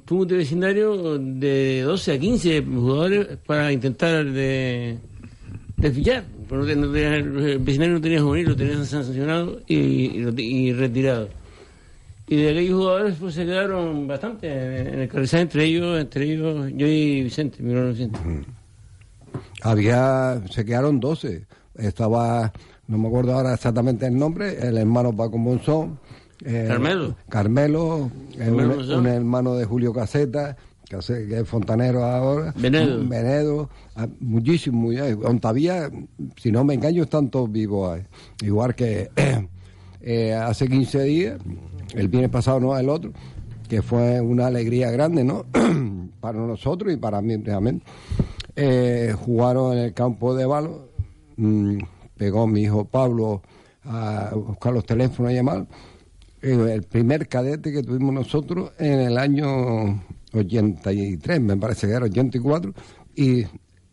tuvo 0.05 0.21
un 0.21 0.27
vecindario 0.27 1.17
de 1.17 1.81
12 1.81 2.13
a 2.13 2.19
15 2.19 2.63
jugadores 2.63 3.37
para 3.45 3.71
intentar 3.71 4.25
de, 4.25 4.99
de 5.77 5.91
fichar 5.91 6.23
pero 6.47 6.63
no 6.63 6.91
tenía, 6.91 7.15
el 7.15 7.59
vecindario 7.59 7.95
no 7.95 8.01
tenía 8.01 8.21
juvenil, 8.21 8.49
lo 8.49 8.55
tenía 8.55 8.83
sancionado 8.85 9.59
y, 9.67 10.25
y, 10.37 10.73
retirado. 10.73 11.29
Y 12.27 12.35
de 12.37 12.49
aquellos 12.51 12.79
jugadores 12.79 13.15
pues 13.19 13.35
se 13.35 13.45
quedaron 13.45 14.07
bastante 14.07 14.47
en 14.47 14.99
el 14.99 15.09
carrizal, 15.09 15.41
entre 15.41 15.65
ellos, 15.65 15.99
entre 15.99 16.25
ellos 16.25 16.71
yo 16.73 16.87
y 16.87 17.23
Vicente, 17.23 17.61
mi 17.61 17.71
hermano 17.71 17.89
Vicente. 17.89 18.19
había, 19.61 20.41
se 20.49 20.65
quedaron 20.65 20.99
12. 20.99 21.45
Estaba, 21.75 22.51
no 22.87 22.97
me 22.97 23.07
acuerdo 23.07 23.33
ahora 23.33 23.53
exactamente 23.53 24.07
el 24.07 24.17
nombre, 24.17 24.57
el 24.59 24.77
hermano 24.77 25.15
Paco 25.15 25.37
Monzón. 25.37 25.99
Eh, 26.45 26.65
Carmelo. 26.67 27.15
Carmelo, 27.29 28.11
un, 28.37 29.07
hermano 29.07 29.55
de 29.55 29.65
Julio 29.65 29.93
Caseta, 29.93 30.55
que, 30.89 31.39
es 31.39 31.47
fontanero 31.47 32.03
ahora. 32.03 32.53
Venedo. 32.57 33.07
Venedo, 33.07 33.69
ah, 33.95 34.07
muchísimo. 34.19 34.89
Todavía, 35.39 35.89
si 36.37 36.51
no 36.51 36.63
me 36.63 36.75
engaño, 36.75 37.03
están 37.03 37.29
todos 37.29 37.51
vivos 37.51 37.93
ahí. 37.93 38.03
Igual 38.41 38.75
que 38.75 39.09
eh, 40.01 40.33
hace 40.33 40.67
15 40.67 41.03
días, 41.03 41.39
el 41.93 42.07
viernes 42.07 42.31
pasado, 42.31 42.59
no 42.59 42.77
el 42.77 42.89
otro, 42.89 43.11
que 43.67 43.81
fue 43.81 44.21
una 44.21 44.47
alegría 44.47 44.89
grande, 44.91 45.23
¿no? 45.23 45.45
para 46.19 46.39
nosotros 46.39 46.93
y 46.93 46.97
para 46.97 47.21
mí, 47.21 47.37
realmente. 47.37 47.85
Eh, 48.55 49.13
jugaron 49.15 49.77
en 49.77 49.83
el 49.83 49.93
campo 49.93 50.33
de 50.35 50.45
balo, 50.45 50.89
mm, 51.35 51.77
pegó 52.17 52.47
mi 52.47 52.61
hijo 52.61 52.85
Pablo 52.85 53.43
a 53.83 54.31
buscar 54.33 54.73
los 54.73 54.85
teléfonos 54.85 55.31
y 55.31 55.35
llamar. 55.35 55.67
Eh, 56.41 56.71
el 56.73 56.83
primer 56.83 57.27
cadete 57.27 57.71
que 57.71 57.83
tuvimos 57.83 58.13
nosotros 58.13 58.71
en 58.79 58.99
el 58.99 59.17
año 59.17 60.01
83, 60.37 61.41
me 61.41 61.57
parece 61.57 61.87
que 61.87 61.93
era 61.93 62.05
84, 62.05 62.73
y 63.15 63.45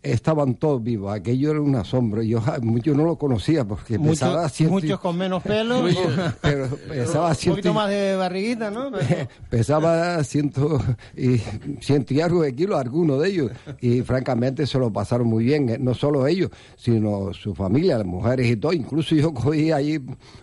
estaban 0.04 0.54
todos 0.54 0.82
vivos. 0.82 1.12
Aquello 1.12 1.50
era 1.50 1.60
un 1.60 1.74
asombro. 1.74 2.22
Yo, 2.22 2.40
yo 2.82 2.94
no 2.94 3.04
lo 3.04 3.16
conocía 3.16 3.64
porque 3.64 3.98
pesaba 3.98 4.50
Muchos 4.68 5.00
con 5.00 5.16
menos 5.16 5.42
pelo. 5.42 5.84
pero 6.40 6.68
pesaba 6.88 7.30
un 7.30 7.50
poquito 7.50 7.74
más 7.74 7.88
de 7.88 8.14
barriguita, 8.14 8.70
¿no? 8.70 8.92
Pesaba 9.50 10.22
ciento 10.22 10.78
y, 11.16 11.38
ciento 11.80 12.14
y 12.14 12.20
algo 12.20 12.42
de 12.42 12.54
kilos 12.54 12.78
algunos 12.78 13.22
de 13.22 13.30
ellos. 13.30 13.52
Y 13.80 14.02
francamente 14.02 14.66
se 14.66 14.78
lo 14.78 14.92
pasaron 14.92 15.26
muy 15.26 15.44
bien. 15.44 15.68
Eh, 15.70 15.78
no 15.80 15.94
solo 15.94 16.26
ellos, 16.26 16.50
sino 16.76 17.32
su 17.32 17.54
familia, 17.54 17.98
las 17.98 18.06
mujeres 18.06 18.48
y 18.50 18.56
todo. 18.56 18.72
Incluso 18.72 19.14
yo 19.14 19.32
cogí 19.32 19.72
ahí 19.72 19.98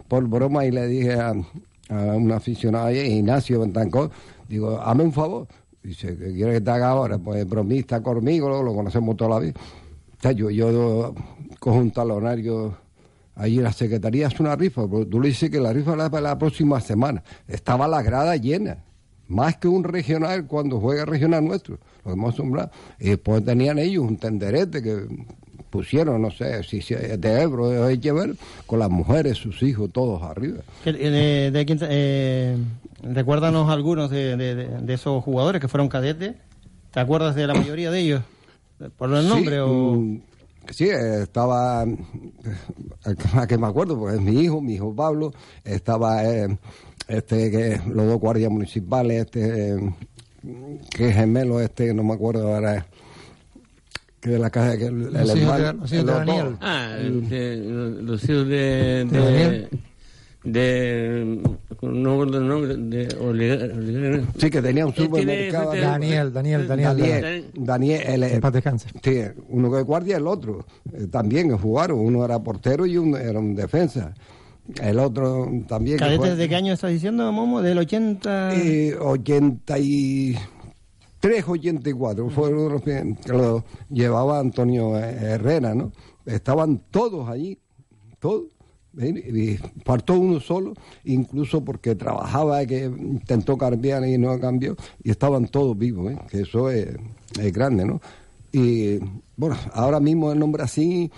por 0.08 0.28
broma 0.28 0.66
y 0.66 0.72
le 0.72 0.88
dije 0.88 1.14
a, 1.14 1.34
a 1.90 1.96
un 2.16 2.32
aficionado, 2.32 2.92
Ignacio 2.92 3.60
Bentancor, 3.60 4.10
digo, 4.48 4.82
hazme 4.82 5.04
un 5.04 5.14
favor 5.14 5.48
Dice, 5.84 6.16
¿qué 6.18 6.34
quiere 6.34 6.54
que 6.54 6.62
te 6.62 6.72
haga 6.72 6.90
ahora? 6.90 7.18
Pues 7.18 7.48
bromista 7.48 8.02
conmigo, 8.02 8.50
lo, 8.64 8.74
conocemos 8.74 9.18
toda 9.18 9.32
la 9.32 9.40
vida. 9.40 9.54
yo, 10.36 10.50
yo 10.50 11.16
cojo 11.60 11.78
un 11.78 11.92
talonario 11.92 12.78
ahí 13.36 13.58
en 13.58 13.64
la 13.64 13.74
secretaría, 13.74 14.28
es 14.28 14.40
una 14.40 14.56
rifa, 14.56 14.84
tú 15.10 15.20
le 15.20 15.30
dices 15.30 15.50
que 15.50 15.60
la 15.60 15.74
rifa 15.74 15.96
la 15.96 16.10
para 16.10 16.22
la 16.22 16.38
próxima 16.38 16.80
semana. 16.80 17.24
Estaba 17.48 17.88
la 17.88 18.02
grada 18.04 18.36
llena, 18.36 18.84
más 19.28 19.58
que 19.58 19.68
un 19.68 19.84
regional 19.84 20.46
cuando 20.46 20.80
juega 20.80 21.06
regional 21.06 21.46
nuestro, 21.46 21.80
lo 22.06 22.14
hemos 22.14 22.34
asombrado. 22.36 22.72
Y 23.00 23.10
después 23.10 23.44
tenían 23.44 23.80
ellos 23.80 24.04
un 24.04 24.18
tenderete 24.18 24.84
que 24.84 25.08
pusieron, 25.72 26.22
no 26.22 26.30
sé, 26.30 26.62
si 26.64 26.80
de 26.94 27.42
Ebro, 27.42 27.70
de 27.70 28.12
ver 28.12 28.36
con 28.68 28.78
las 28.78 28.90
mujeres, 28.90 29.38
sus 29.38 29.64
hijos, 29.64 29.90
todos 29.92 30.22
arriba. 30.22 30.60
¿De, 30.86 30.92
de, 31.50 31.78
eh, 31.90 32.58
recuérdanos 33.02 33.70
algunos 33.70 34.12
de, 34.12 34.36
de, 34.36 34.94
esos 34.94 35.24
jugadores 35.24 35.62
que 35.62 35.68
fueron 35.68 35.88
cadetes. 35.88 36.36
¿Te 36.92 37.00
acuerdas 37.00 37.36
de 37.36 37.48
la 37.48 37.54
mayoría 37.54 37.90
de 37.90 38.00
ellos? 38.02 38.22
¿Por 38.98 39.14
el 39.14 39.28
nombre 39.28 39.56
sí, 39.56 39.62
o...? 39.62 39.94
Mm, 39.94 40.22
sí, 40.70 40.90
estaba, 40.90 41.84
a 43.34 43.48
que 43.48 43.58
me 43.58 43.68
acuerdo, 43.68 43.98
porque 43.98 44.18
es 44.18 44.22
mi 44.22 44.42
hijo, 44.42 44.62
mi 44.62 44.76
hijo 44.76 44.94
Pablo, 44.94 45.34
estaba 45.64 46.26
eh, 46.26 46.58
este 47.08 47.50
que 47.50 47.82
los 47.88 48.06
dos 48.06 48.20
guardias 48.20 48.52
municipales, 48.52 49.26
este 49.26 49.78
que 50.90 51.10
es 51.10 51.16
gemelo, 51.16 51.62
este, 51.62 51.94
no 51.94 52.04
me 52.04 52.14
acuerdo 52.14 52.54
ahora, 52.54 52.86
que 54.22 54.30
de 54.30 54.40
la 54.40 54.50
casa 54.50 54.78
que 54.78 54.86
el, 54.86 55.16
el 55.16 55.30
hermano 55.30 55.86
de, 55.86 56.04
Daniel. 56.04 56.58
ah 56.62 56.96
los 57.02 58.24
hijos 58.24 58.48
de, 58.48 59.06
de, 59.10 59.20
Daniel 59.20 59.70
de 60.44 61.42
no 61.82 62.12
recuerdo 62.12 62.38
el 62.38 62.48
nombre 62.48 62.76
de 62.78 64.24
sí 64.38 64.50
que 64.50 64.62
tenía 64.62 64.86
un 64.86 64.94
supermercado 64.94 65.74
Daniel 65.74 66.32
Daniel 66.32 66.68
Daniel 66.68 66.98
Daniel 66.98 67.52
Daniel. 67.56 68.24
El, 68.24 68.42
paz 68.42 68.54
descanse. 68.54 68.90
Sí 69.04 69.22
uno 69.50 69.72
que 69.72 69.82
guardia 69.82 70.18
el 70.18 70.28
otro. 70.28 70.66
Eh, 70.94 71.08
también 71.08 71.56
jugaron. 71.58 72.00
Uno 72.00 72.24
era 72.24 72.40
portero 72.40 72.86
y 72.86 72.98
uno 72.98 73.18
era 73.18 73.40
un 73.40 73.56
defensa. 73.56 74.14
El 74.82 75.00
otro 75.00 75.50
también 75.68 75.98
¿Cadetes 75.98 76.38
de 76.38 76.48
qué 76.48 76.56
año 76.56 76.74
estás 76.74 76.92
diciendo 76.92 77.32
Momo? 77.32 77.62
del 77.62 77.80
80 77.80 78.56
eh, 78.56 78.96
80 79.00 79.80
y 79.80 80.38
384 81.22 82.30
fueron 82.32 82.74
los 82.74 82.82
que 82.82 83.16
lo 83.28 83.64
llevaba 83.90 84.40
Antonio 84.40 84.98
Herrera, 84.98 85.76
¿no? 85.76 85.92
Estaban 86.26 86.82
todos 86.90 87.30
allí, 87.30 87.58
todos. 88.20 88.46
Y 89.00 89.56
faltó 89.86 90.16
uno 90.16 90.42
solo, 90.42 90.74
incluso 91.06 91.64
porque 91.64 91.96
trabajaba, 91.96 92.66
que 92.66 92.84
intentó 92.86 93.58
cambiar 93.58 94.06
y 94.06 94.18
no 94.18 94.38
cambió, 94.38 94.76
y 95.02 95.12
estaban 95.12 95.48
todos 95.48 95.78
vivos, 95.78 96.12
¿eh? 96.12 96.20
que 96.30 96.42
eso 96.42 96.70
es, 96.70 96.90
grande, 97.54 97.86
¿no? 97.86 98.02
Y 98.52 99.00
bueno, 99.38 99.56
ahora 99.74 100.02
mismo 100.02 100.34
el 100.34 100.40
nombre 100.40 100.64
así, 100.64 101.10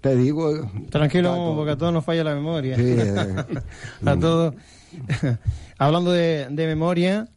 te 0.00 0.16
digo. 0.16 0.68
Tranquilo, 0.90 1.52
porque 1.54 1.72
a 1.72 1.78
todos 1.78 1.92
nos 1.92 2.04
falla 2.04 2.24
la 2.24 2.34
memoria. 2.34 2.76
Sí, 2.76 2.96
a 4.04 4.18
todos. 4.18 4.54
Hablando 5.78 6.10
de, 6.10 6.48
de 6.50 6.66
memoria, 6.66 7.28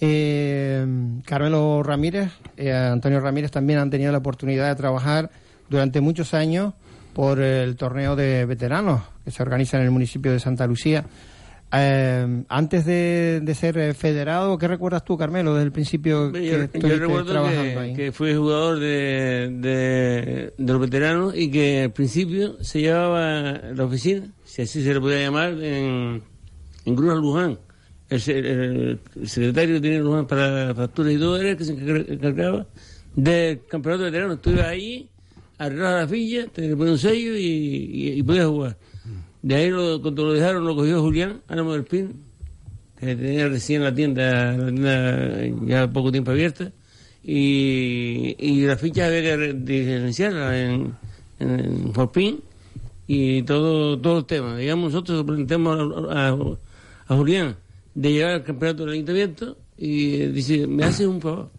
eh, 0.00 0.86
Carmelo 1.24 1.82
Ramírez, 1.82 2.30
eh, 2.56 2.72
Antonio 2.72 3.20
Ramírez 3.20 3.50
también 3.50 3.78
han 3.78 3.90
tenido 3.90 4.12
la 4.12 4.18
oportunidad 4.18 4.68
de 4.68 4.74
trabajar 4.74 5.30
durante 5.68 6.00
muchos 6.00 6.34
años 6.34 6.74
por 7.12 7.40
el 7.40 7.76
torneo 7.76 8.16
de 8.16 8.44
veteranos 8.44 9.02
que 9.24 9.30
se 9.30 9.42
organiza 9.42 9.76
en 9.78 9.84
el 9.84 9.90
municipio 9.90 10.32
de 10.32 10.40
Santa 10.40 10.66
Lucía. 10.66 11.04
Eh, 11.76 12.44
antes 12.48 12.84
de, 12.84 13.54
ser 13.56 13.94
federado, 13.94 14.58
¿qué 14.58 14.68
recuerdas 14.68 15.04
tú, 15.04 15.16
Carmelo, 15.16 15.54
desde 15.54 15.66
el 15.66 15.72
principio 15.72 16.30
que 16.30 16.46
yo, 16.46 16.58
recuerdo 16.98 17.32
trabajando 17.32 17.80
que, 17.80 17.94
que 17.94 18.12
fui 18.12 18.34
jugador 18.34 18.78
de, 18.78 20.52
los 20.58 20.80
veteranos 20.80 21.36
y 21.36 21.50
que 21.50 21.84
al 21.84 21.92
principio 21.92 22.62
se 22.62 22.80
llevaba 22.80 23.60
la 23.74 23.84
oficina, 23.84 24.26
si 24.44 24.62
así 24.62 24.84
se 24.84 24.94
le 24.94 25.00
podía 25.00 25.20
llamar, 25.20 25.52
en, 25.52 26.22
en 26.84 26.96
Cruz 26.96 27.14
Luján 27.14 27.58
el, 28.10 29.00
secretario 29.24 29.80
tenía 29.80 30.26
para 30.26 30.74
facturas 30.74 31.12
y 31.12 31.18
todo 31.18 31.36
era 31.36 31.50
el 31.50 31.56
que 31.56 31.64
se 31.64 31.72
encargaba 31.72 32.66
del 33.14 33.60
campeonato 33.66 34.04
veterano. 34.04 34.34
Estuve 34.34 34.62
ahí, 34.62 35.08
arreglaba 35.58 36.00
la 36.00 36.08
ficha, 36.08 36.46
tenía 36.52 36.74
un 36.74 36.98
sello 36.98 37.32
y, 37.36 38.22
podía 38.22 38.46
jugar. 38.46 38.76
De 39.42 39.54
ahí, 39.54 39.70
cuando 40.00 40.24
lo 40.24 40.32
dejaron, 40.32 40.64
lo 40.64 40.74
cogió 40.74 41.02
Julián, 41.02 41.40
Álamo 41.48 41.74
del 41.74 41.84
Pin, 41.84 42.12
que 42.98 43.14
tenía 43.14 43.48
recién 43.48 43.82
la 43.82 43.94
tienda, 43.94 44.52
la 44.52 44.66
tienda 44.66 45.66
ya 45.66 45.92
poco 45.92 46.10
tiempo 46.10 46.30
abierta, 46.30 46.72
y, 47.22 48.36
y 48.38 48.66
la 48.66 48.76
ficha 48.76 49.06
había 49.06 49.22
que 49.22 49.52
diferenciarla 49.52 50.58
en, 50.60 50.94
en, 51.40 51.92
Forpin 51.92 52.40
y 53.06 53.42
todo, 53.42 53.98
todo 53.98 54.18
el 54.18 54.24
tema. 54.24 54.56
Digamos, 54.56 54.92
nosotros 54.92 55.24
presentamos 55.24 56.08
a, 56.10 56.36
a 57.06 57.16
Julián 57.16 57.56
de 57.94 58.12
llegar 58.12 58.30
al 58.32 58.44
campeonato 58.44 58.84
del 58.84 58.94
ayuntamiento 58.94 59.56
y 59.76 60.26
dice, 60.28 60.66
me 60.66 60.84
hace 60.84 61.06
un 61.06 61.20
favor. 61.20 61.50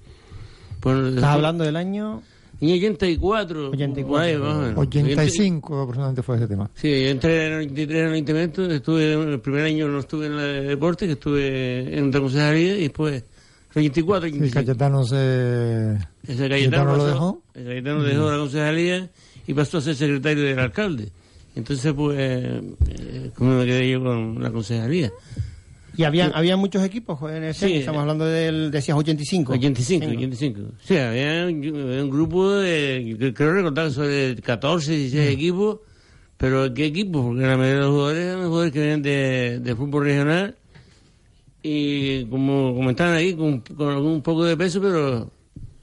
¿Estás 0.83 1.23
hablando 1.23 1.63
del 1.63 1.75
año? 1.75 2.21
En 2.61 2.71
84. 2.71 3.69
84. 3.71 4.73
85 4.79 5.81
aproximadamente 5.81 6.23
fue 6.23 6.37
ese 6.37 6.47
tema. 6.47 6.69
Sí, 6.75 6.87
yo 6.89 7.09
entré 7.09 7.47
en 7.47 7.53
el 7.53 7.59
83 7.67 7.99
en 7.99 8.05
el 8.07 8.13
ayuntamiento, 8.13 8.71
estuve, 8.71 9.13
el 9.13 9.39
primer 9.41 9.65
año 9.65 9.87
no 9.87 9.99
estuve 9.99 10.27
en 10.27 10.33
el 10.33 10.67
deporte, 10.67 11.05
que 11.05 11.13
estuve 11.13 11.97
en 11.97 12.09
otra 12.09 12.21
concejalía 12.21 12.77
y 12.77 12.81
después... 12.83 13.23
24, 13.73 14.29
Sí, 14.29 14.51
Cayetano 14.51 15.03
se... 15.03 15.97
Ese 16.25 16.47
Cayetano, 16.47 16.95
lo 16.95 17.05
dejó. 17.07 17.41
El 17.55 17.65
Cayetano 17.65 18.03
dejó 18.03 18.31
la 18.31 18.37
concejalía 18.37 19.09
y 19.47 19.53
pasó 19.53 19.79
a 19.79 19.81
ser 19.81 19.95
secretario 19.95 20.43
del 20.43 20.59
alcalde. 20.59 21.09
Entonces, 21.55 21.91
pues, 21.93 22.17
eh, 22.17 23.31
como 23.35 23.57
me 23.57 23.65
quedé 23.65 23.89
yo 23.89 24.01
con 24.01 24.41
la 24.41 24.49
concejalía. 24.49 25.11
¿Y 25.97 26.03
había, 26.03 26.27
había 26.27 26.57
muchos 26.57 26.83
equipos 26.83 27.19
en 27.31 27.43
ese 27.43 27.67
sí, 27.67 27.73
Estamos 27.75 28.01
hablando 28.01 28.25
del, 28.25 28.71
decías, 28.71 28.97
85. 28.97 29.53
85, 29.53 30.05
85. 30.05 30.61
Sí, 30.83 30.97
había 30.97 31.45
un, 31.45 32.09
grupo 32.09 32.51
de, 32.51 33.33
creo 33.35 33.53
recordar, 33.53 33.91
sobre 33.91 34.35
14, 34.35 34.91
16 34.91 35.29
equipos, 35.31 35.79
pero 36.37 36.73
¿qué 36.73 36.85
equipos? 36.85 37.25
Porque 37.25 37.41
la 37.41 37.57
mayoría 37.57 37.75
de 37.75 37.81
los 37.81 37.91
jugadores 37.91 38.25
eran 38.25 38.45
jugadores 38.47 38.73
que 38.73 38.79
venían 38.79 39.01
de, 39.01 39.59
de 39.61 39.75
fútbol 39.75 40.03
regional 40.03 40.55
y 41.63 42.25
como 42.25 42.75
comentaban 42.75 43.15
ahí, 43.15 43.33
con, 43.33 43.61
con 43.61 43.89
algún 43.89 44.21
poco 44.21 44.43
de 44.43 44.55
peso, 44.55 44.81
pero 44.81 45.31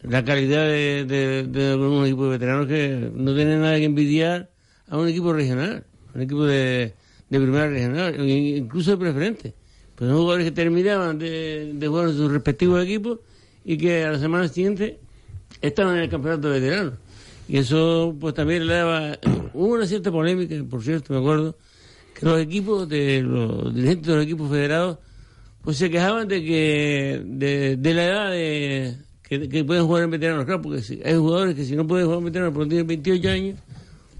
la 0.02 0.24
calidad 0.24 0.66
de, 0.66 1.04
de, 1.04 1.42
de 1.44 1.70
algunos 1.72 2.06
equipos 2.06 2.26
de 2.26 2.30
veteranos 2.30 2.66
que 2.66 3.10
no 3.14 3.34
tienen 3.34 3.60
nada 3.60 3.76
que 3.78 3.84
envidiar 3.84 4.50
a 4.88 4.98
un 4.98 5.08
equipo 5.08 5.32
regional, 5.32 5.84
un 6.14 6.20
equipo 6.20 6.44
de, 6.44 6.94
de 7.30 7.40
primera 7.40 7.68
regional, 7.68 8.28
incluso 8.28 8.92
de 8.92 8.96
preferente. 8.96 9.54
Pues 9.96 10.08
son 10.10 10.18
jugadores 10.18 10.46
que 10.46 10.52
terminaban 10.52 11.18
de, 11.18 11.76
jugar 11.86 12.08
en 12.08 12.16
sus 12.16 12.32
respectivos 12.32 12.82
equipos 12.82 13.18
y 13.64 13.76
que 13.76 14.04
a 14.04 14.12
la 14.12 14.18
semana 14.18 14.48
siguiente 14.48 14.98
estaban 15.60 15.96
en 15.96 16.04
el 16.04 16.08
campeonato 16.08 16.50
de 16.50 16.60
veteranos. 16.60 16.94
Y 17.48 17.58
eso 17.58 18.16
pues 18.18 18.34
también 18.34 18.66
le 18.66 18.74
daba... 18.74 19.18
Hubo 19.54 19.74
una 19.74 19.86
cierta 19.86 20.10
polémica, 20.10 20.54
por 20.68 20.82
cierto, 20.82 21.12
me 21.12 21.20
acuerdo, 21.20 21.56
que 22.14 22.24
los 22.24 22.40
equipos, 22.40 22.88
de 22.88 23.22
los 23.22 23.74
dirigentes 23.74 24.06
de 24.06 24.14
los 24.14 24.24
equipos 24.24 24.50
federados, 24.50 24.98
pues 25.62 25.76
se 25.76 25.90
quejaban 25.90 26.28
de 26.28 26.42
que 26.42 27.22
de, 27.24 27.94
la 27.94 28.04
edad 28.04 28.30
de 28.30 28.96
que, 29.22 29.64
pueden 29.64 29.86
jugar 29.86 30.04
en 30.04 30.10
veteranos, 30.10 30.44
claro, 30.44 30.60
porque 30.60 31.02
hay 31.04 31.14
jugadores 31.14 31.54
que 31.54 31.64
si 31.64 31.76
no 31.76 31.86
pueden 31.86 32.06
jugar 32.06 32.18
en 32.18 32.24
veteranos 32.26 32.54
porque 32.54 32.68
tienen 32.70 32.86
28 32.86 33.28
años, 33.28 33.58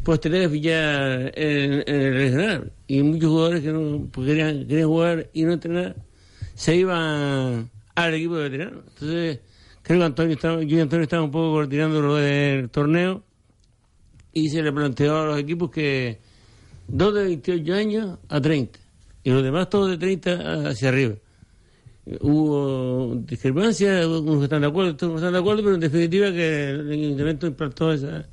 pues 0.02 0.21
tenés 0.21 0.42
que 0.42 0.49
fichar 0.49 1.32
en, 1.35 1.85
el 1.87 2.14
regional. 2.14 2.73
Y 2.87 3.02
muchos 3.02 3.30
jugadores 3.30 3.62
que 3.62 3.73
no 3.73 4.11
querían, 4.12 4.66
querían 4.66 4.88
jugar 4.88 5.30
y 5.32 5.42
no 5.44 5.52
entrenar, 5.52 5.97
se 6.54 6.76
iban 6.76 7.71
al 7.94 8.14
equipo 8.14 8.37
de 8.37 8.49
veteranos. 8.49 8.85
Entonces, 8.88 9.40
creo 9.82 9.99
que 9.99 10.04
Antonio 10.04 10.35
estaba, 10.35 10.62
yo 10.62 10.76
y 10.76 10.80
Antonio 10.80 11.04
estaban 11.04 11.26
un 11.26 11.30
poco 11.30 11.52
coordinando 11.52 12.00
lo 12.00 12.16
del 12.16 12.71
torneo 12.71 13.23
y 14.32 14.49
se 14.49 14.62
le 14.62 14.73
planteó 14.73 15.21
a 15.21 15.26
los 15.26 15.38
equipos 15.38 15.71
que 15.71 16.18
dos 16.88 17.14
de 17.14 17.25
28 17.25 17.75
años 17.75 18.18
a 18.28 18.40
30 18.40 18.78
y 19.25 19.30
los 19.30 19.42
demás 19.42 19.68
todos 19.71 19.90
de 19.90 19.99
30 19.99 20.68
hacia 20.68 20.88
arriba. 20.88 21.14
Hubo 22.21 23.14
discrepancias, 23.14 24.04
unos 24.06 24.42
están 24.42 24.62
de 24.62 24.66
acuerdo, 24.66 24.92
otros 24.92 25.11
no 25.12 25.16
están 25.18 25.32
de 25.35 25.38
acuerdo, 25.38 25.62
pero 25.62 25.75
en 25.76 25.80
definitiva 25.80 26.32
que 26.32 26.71
el 26.71 26.90
Ayuntamiento 26.90 27.47
implantó 27.47 27.92
esa, 27.92 28.26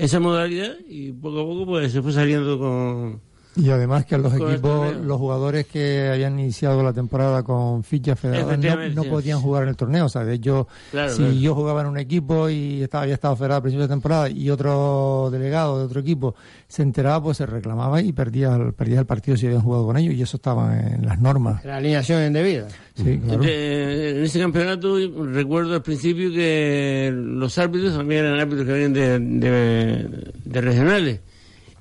esa 0.00 0.18
modalidad 0.18 0.76
y 0.88 1.12
poco 1.12 1.40
a 1.40 1.44
poco 1.44 1.66
pues 1.66 1.92
se 1.92 2.00
fue 2.00 2.12
saliendo 2.12 2.58
con 2.58 3.20
y 3.60 3.70
además 3.70 4.06
que 4.06 4.16
los 4.18 4.32
equipos, 4.34 4.96
los 4.96 5.18
jugadores 5.18 5.66
que 5.66 6.08
habían 6.12 6.38
iniciado 6.38 6.82
la 6.82 6.92
temporada 6.92 7.42
con 7.42 7.82
fichas 7.84 8.18
federadas 8.18 8.58
no, 8.94 9.04
podían 9.04 9.40
jugar 9.40 9.64
en 9.64 9.70
el 9.70 9.76
torneo. 9.76 10.06
O 10.06 10.08
sea, 10.08 10.24
de 10.24 10.34
hecho, 10.34 10.68
si 11.14 11.40
yo 11.40 11.54
jugaba 11.54 11.82
en 11.82 11.88
un 11.88 11.98
equipo 11.98 12.48
y 12.48 12.82
estaba, 12.82 13.04
había 13.04 13.14
estado 13.14 13.36
federado 13.36 13.58
a 13.58 13.62
principios 13.62 13.88
de 13.88 13.94
temporada 13.94 14.28
y 14.28 14.50
otro 14.50 15.28
delegado 15.30 15.78
de 15.78 15.84
otro 15.84 16.00
equipo 16.00 16.34
se 16.68 16.82
enteraba, 16.82 17.22
pues 17.22 17.38
se 17.38 17.46
reclamaba 17.46 18.00
y 18.00 18.12
perdía, 18.12 18.56
perdía 18.76 19.00
el 19.00 19.06
partido 19.06 19.36
si 19.36 19.46
habían 19.46 19.62
jugado 19.62 19.86
con 19.86 19.96
ellos 19.96 20.14
y 20.14 20.22
eso 20.22 20.36
estaba 20.36 20.78
en 20.78 21.04
las 21.04 21.20
normas. 21.20 21.64
La 21.64 21.76
alineación 21.76 22.24
indebida. 22.24 22.68
Sí, 22.94 23.18
claro. 23.18 23.42
en 23.42 24.24
ese 24.24 24.38
campeonato 24.38 24.96
recuerdo 25.32 25.74
al 25.74 25.82
principio 25.82 26.30
que 26.30 27.10
los 27.14 27.56
árbitros 27.58 27.96
también 27.96 28.24
eran 28.24 28.40
árbitros 28.40 28.66
que 28.66 28.72
venían 28.72 29.40
de 29.40 30.60
regionales 30.60 31.20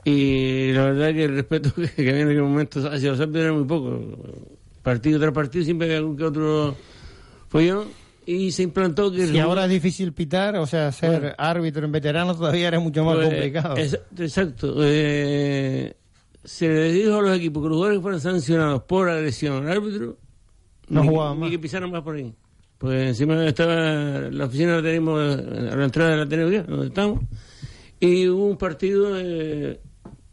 y 0.06 0.72
la 0.74 0.86
verdad 0.86 1.14
que 1.14 1.24
el 1.26 1.36
respeto 1.36 1.74
que, 1.96 2.10
había 2.10 2.22
en 2.22 2.30
aquel 2.30 2.44
momento 2.44 2.80
hacia 2.88 3.12
los 3.12 3.20
árbitros 3.20 3.44
era 3.44 3.54
muy 3.54 3.66
poco. 3.66 4.00
Partido 4.82 5.20
tras 5.20 5.34
partido 5.34 5.66
siempre 5.66 5.88
había 5.88 5.98
algún 5.98 6.18
que 6.18 6.24
otro 6.24 6.76
follón 7.50 7.88
y 8.26 8.52
se 8.52 8.64
implantó 8.64 9.12
que... 9.12 9.28
Si 9.28 9.40
ahora 9.40 9.66
es 9.66 9.72
difícil 9.72 10.14
pitar, 10.14 10.56
o 10.58 10.66
sea, 10.66 10.92
ser 10.92 11.36
árbitro 11.38 11.86
en 11.86 11.92
veterano 11.92 12.36
todavía 12.36 12.68
era 12.68 12.80
mucho 12.80 13.04
más 13.04 13.16
pues, 13.16 13.28
complicado. 13.28 13.76
exacto. 13.78 14.76
Eh, 14.84 15.96
se 16.44 16.68
le 16.68 16.92
dijo 16.92 17.18
a 17.18 17.22
los 17.24 17.38
equipos 17.38 17.64
que 17.64 17.70
los 17.70 17.78
jugadores 17.78 18.02
fueran 18.02 18.22
sancionados 18.22 18.84
por 18.84 19.10
agresión 19.10 19.66
al 19.66 19.78
árbitro 19.78 20.18
no 20.90 21.04
jugaban 21.04 21.40
más. 21.40 21.50
Y 21.50 21.52
que 21.52 21.60
pisaran 21.60 21.92
más 21.92 22.04
por 22.04 22.16
ahí. 22.16 22.34
Pues 22.78 23.10
encima 23.10 23.46
estaba 23.46 23.76
la 23.76 24.46
oficina 24.46 24.76
la 24.76 24.82
tenemos 24.82 25.20
a 25.20 25.76
la 25.76 25.86
entrada 25.86 26.26
de 26.26 26.38
la 26.38 26.64
donde 26.64 26.88
estamos. 26.88 27.22
Y 28.00 28.28
hubo 28.28 28.46
un 28.46 28.58
partido... 28.58 29.20
Eh, 29.20 29.80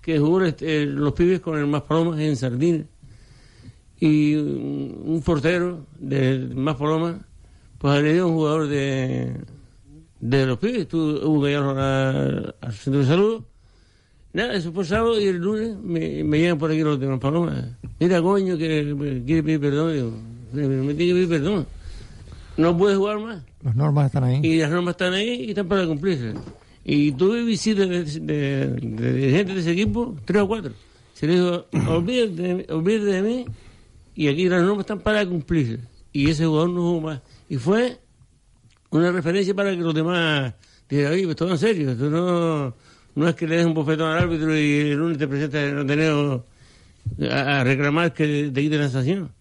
que 0.07 0.21
jugó 0.21 0.41
este, 0.45 0.87
los 0.87 1.15
pibes 1.15 1.41
con 1.41 1.59
el 1.59 1.67
Más 1.67 1.83
Palomas 1.83 2.21
en 2.21 2.37
Sardina. 2.37 2.85
Y 3.99 4.37
un, 4.37 5.21
portero 5.25 5.85
de 5.99 6.49
Más 6.55 6.77
Palomas, 6.77 7.17
pues 7.79 8.03
le 8.05 8.13
dio 8.13 8.29
un 8.29 8.35
jugador 8.35 8.69
de, 8.69 9.35
de 10.21 10.47
los 10.47 10.59
pibes, 10.59 10.87
hubo 10.95 11.43
que 11.43 11.49
llevarlo 11.49 12.55
al 12.61 12.73
centro 12.73 13.01
de 13.01 13.07
salud. 13.07 13.43
Nada, 14.33 14.55
eso 14.55 14.71
fue 14.71 14.85
sábado 14.85 15.21
y 15.21 15.27
el 15.27 15.39
lunes 15.39 15.77
me, 15.77 16.23
me 16.23 16.39
llegan 16.39 16.59
por 16.59 16.71
aquí 16.71 16.83
los 16.83 17.01
de 17.01 17.09
Más 17.09 17.19
Palomas. 17.19 17.65
Mira, 17.99 18.23
coño, 18.23 18.57
que 18.57 19.23
quiere 19.27 19.43
pedir 19.43 19.61
perdón. 19.61 19.93
Digo, 19.93 20.13
me 20.53 20.95
tiene 20.95 21.21
que 21.21 21.27
pedir 21.27 21.29
perdón. 21.29 21.67
No 22.57 22.79
puede 22.79 22.95
jugar 22.95 23.19
más. 23.19 23.43
Las 23.61 23.75
normas 23.75 24.07
están 24.07 24.23
ahí. 24.23 24.41
Y 24.45 24.61
las 24.61 24.71
normas 24.71 24.93
están 24.93 25.15
ahí 25.15 25.47
y 25.47 25.49
están 25.51 25.67
para 25.67 25.85
cumplirse. 25.85 26.35
Y 26.89 27.11
tuve 27.11 27.43
visitas 27.43 27.89
de, 27.89 28.05
de, 28.05 28.67
de, 28.69 29.31
gente 29.33 29.55
de 29.55 29.61
ese 29.61 29.73
equipo, 29.73 30.15
tres 30.25 30.43
o 30.43 30.47
cuatro. 30.47 30.73
Se 31.15 31.27
le 31.27 31.35
dijo, 31.35 31.67
olvídate, 31.91 32.73
olvídate 32.73 33.07
de 33.07 33.23
mí, 33.23 33.45
y 34.15 34.29
aquí 34.29 34.49
las 34.49 34.63
normas 34.63 34.85
están 34.85 35.01
para 35.01 35.27
cumplirse. 35.27 35.81
Y 36.13 36.31
ese 36.31 36.47
jugador 36.47 36.71
no 36.71 36.83
jugó 36.83 37.01
más. 37.01 37.23
Y 37.49 37.57
fue 37.57 37.99
una 38.91 39.11
referencia 39.11 39.53
para 39.53 39.73
que 39.73 39.83
los 39.83 39.95
demás 39.95 40.55
dijeran, 40.89 41.15
oye, 41.15 41.25
pues 41.25 41.35
todo 41.35 41.51
en 41.51 41.59
serio, 41.59 41.91
esto 41.91 42.09
no, 42.09 42.73
no 43.17 43.29
es 43.29 43.35
que 43.35 43.49
le 43.49 43.57
des 43.57 43.67
un 43.67 43.75
bofetón 43.75 44.09
al 44.09 44.19
árbitro 44.23 44.57
y 44.57 44.91
el 44.93 44.95
lunes 44.95 45.19
te 45.19 45.27
presentas 45.27 45.65
en 45.65 45.79
el 45.79 45.85
Ateneo 45.85 46.45
a, 47.29 47.65
reclamar 47.65 48.15
que 48.15 48.53
te 48.55 48.63
quiten 48.63 48.79
la 48.79 48.89
sanción. 48.91 49.33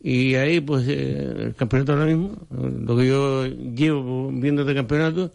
Y 0.00 0.34
ahí, 0.34 0.60
pues, 0.60 0.84
eh, 0.88 1.32
el 1.46 1.54
campeonato 1.54 1.92
ahora 1.92 2.06
mismo, 2.06 2.44
lo 2.50 2.96
que 2.96 3.06
yo 3.06 3.46
llevo 3.46 4.32
viendo 4.32 4.62
este 4.62 4.74
campeonato, 4.74 5.32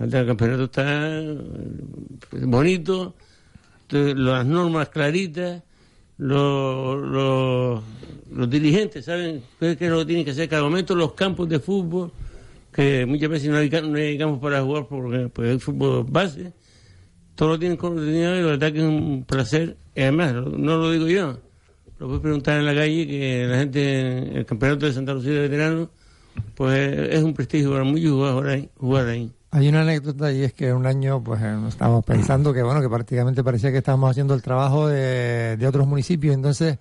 el 0.00 0.26
campeonato 0.26 0.64
está 0.64 1.20
eh, 1.20 1.36
bonito, 2.42 3.14
las 3.90 4.46
normas 4.46 4.88
claritas, 4.88 5.62
los, 6.16 7.82
los, 8.30 8.50
dirigentes 8.50 9.04
saben 9.04 9.42
qué 9.58 9.76
es 9.78 9.90
lo 9.90 9.98
que 9.98 10.06
tienen 10.06 10.24
que 10.24 10.30
hacer 10.30 10.48
cada 10.48 10.62
momento, 10.62 10.94
los 10.94 11.12
campos 11.12 11.48
de 11.48 11.60
fútbol, 11.60 12.12
que 12.72 13.04
muchas 13.04 13.28
veces 13.28 13.50
no 13.50 13.58
hay, 13.58 13.68
no 13.68 14.18
campos 14.18 14.40
para 14.40 14.62
jugar 14.62 14.86
porque 14.88 15.28
pues, 15.28 15.50
el 15.50 15.60
fútbol 15.60 16.06
base, 16.08 16.52
todo 17.34 17.50
lo 17.50 17.58
tienen 17.58 17.76
coordinado 17.76 18.36
y 18.38 18.40
la 18.40 18.46
verdad 18.46 18.72
que 18.72 18.78
es 18.78 18.84
un 18.84 19.24
placer. 19.24 19.76
Y 19.94 20.02
además, 20.02 20.34
no 20.34 20.76
lo 20.78 20.90
digo 20.90 21.08
yo, 21.08 21.38
lo 21.98 22.06
puedes 22.06 22.22
preguntar 22.22 22.58
en 22.58 22.66
la 22.66 22.74
calle, 22.74 23.06
que 23.06 23.46
la 23.46 23.58
gente, 23.58 24.38
el 24.38 24.46
campeonato 24.46 24.86
de 24.86 24.92
Santa 24.92 25.12
Lucía 25.12 25.32
de 25.32 25.40
veteranos, 25.40 25.88
pues 26.54 27.10
es 27.10 27.22
un 27.22 27.34
prestigio 27.34 27.72
para 27.72 27.84
muchos 27.84 28.10
jugadores 28.10 28.68
jugar 28.76 29.08
ahí. 29.08 29.30
Hay 29.52 29.68
una 29.68 29.80
anécdota 29.80 30.30
y 30.30 30.44
es 30.44 30.52
que 30.52 30.72
un 30.72 30.86
año 30.86 31.24
pues 31.24 31.42
eh, 31.42 31.56
estábamos 31.66 32.04
pensando 32.04 32.52
que 32.52 32.62
bueno 32.62 32.80
que 32.80 32.88
prácticamente 32.88 33.42
parecía 33.42 33.72
que 33.72 33.78
estábamos 33.78 34.08
haciendo 34.08 34.32
el 34.34 34.42
trabajo 34.42 34.86
de, 34.86 35.58
otros 35.66 35.88
municipios. 35.88 36.36
Entonces 36.36 36.78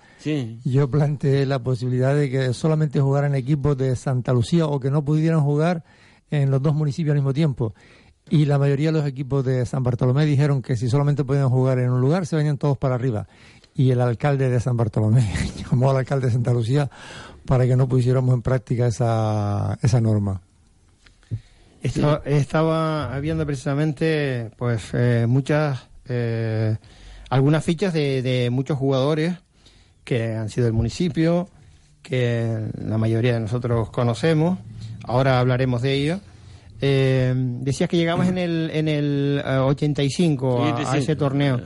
yo 0.63 0.88
planteé 0.88 1.47
la 1.47 1.58
posibilidad 1.63 2.13
de 2.15 2.29
que 2.29 2.53
solamente 2.53 3.01
jugaran 3.01 3.34
equipos 3.34 3.75
de 3.75 3.95
Santa 3.95 4.34
Lucía 4.34 4.67
o 4.67 4.79
que 4.79 4.91
no 4.91 5.03
pudieran 5.03 5.41
jugar 5.41 5.84
en 6.29 6.51
los 6.51 6.62
dos 6.62 6.75
municipios 6.75 7.13
al 7.13 7.17
mismo 7.17 7.34
tiempo. 7.34 7.73
Y 8.29 8.45
la 8.45 8.60
mayoría 8.60 8.89
de 8.89 8.99
los 8.99 9.08
equipos 9.08 9.43
de 9.43 9.65
San 9.65 9.82
Bartolomé 9.82 10.27
dijeron 10.27 10.62
que 10.62 10.77
si 10.77 10.89
solamente 10.89 11.23
podían 11.23 11.49
jugar 11.49 11.79
en 11.79 11.89
un 11.89 11.99
lugar 11.99 12.27
se 12.27 12.36
venían 12.36 12.60
todos 12.60 12.77
para 12.77 12.93
arriba. 12.93 13.27
Y 13.73 13.89
el 13.89 13.99
alcalde 13.99 14.47
de 14.47 14.60
San 14.60 14.77
Bartolomé 14.77 15.27
llamó 15.58 15.89
al 15.89 15.97
alcalde 15.97 16.27
de 16.27 16.34
Santa 16.34 16.53
Lucía 16.53 16.88
para 17.47 17.65
que 17.65 17.75
no 17.75 17.89
pusiéramos 17.89 18.36
en 18.36 18.43
práctica 18.43 18.86
esa, 18.86 19.79
esa 19.82 19.99
norma. 19.99 20.43
Estaba, 21.81 23.13
habiendo 23.13 23.45
precisamente 23.45 24.51
pues 24.57 24.89
eh, 24.93 25.25
muchas 25.27 25.87
eh, 26.07 26.77
algunas 27.29 27.63
fichas 27.63 27.93
de, 27.93 28.21
de, 28.21 28.49
muchos 28.49 28.77
jugadores 28.77 29.35
que 30.03 30.33
han 30.33 30.49
sido 30.49 30.65
del 30.65 30.73
municipio 30.73 31.47
que 32.01 32.69
la 32.77 32.97
mayoría 32.97 33.33
de 33.33 33.39
nosotros 33.39 33.91
conocemos. 33.91 34.59
Ahora 35.03 35.39
hablaremos 35.39 35.81
de 35.81 35.93
ello 35.93 36.19
eh, 36.81 37.33
decías 37.35 37.89
que 37.89 37.97
llegamos 37.97 38.27
en 38.27 38.37
el 38.37 38.71
en 38.73 38.87
el 38.87 39.41
85 39.45 40.75
a, 40.85 40.97
ese 40.97 41.15
torneo. 41.15 41.61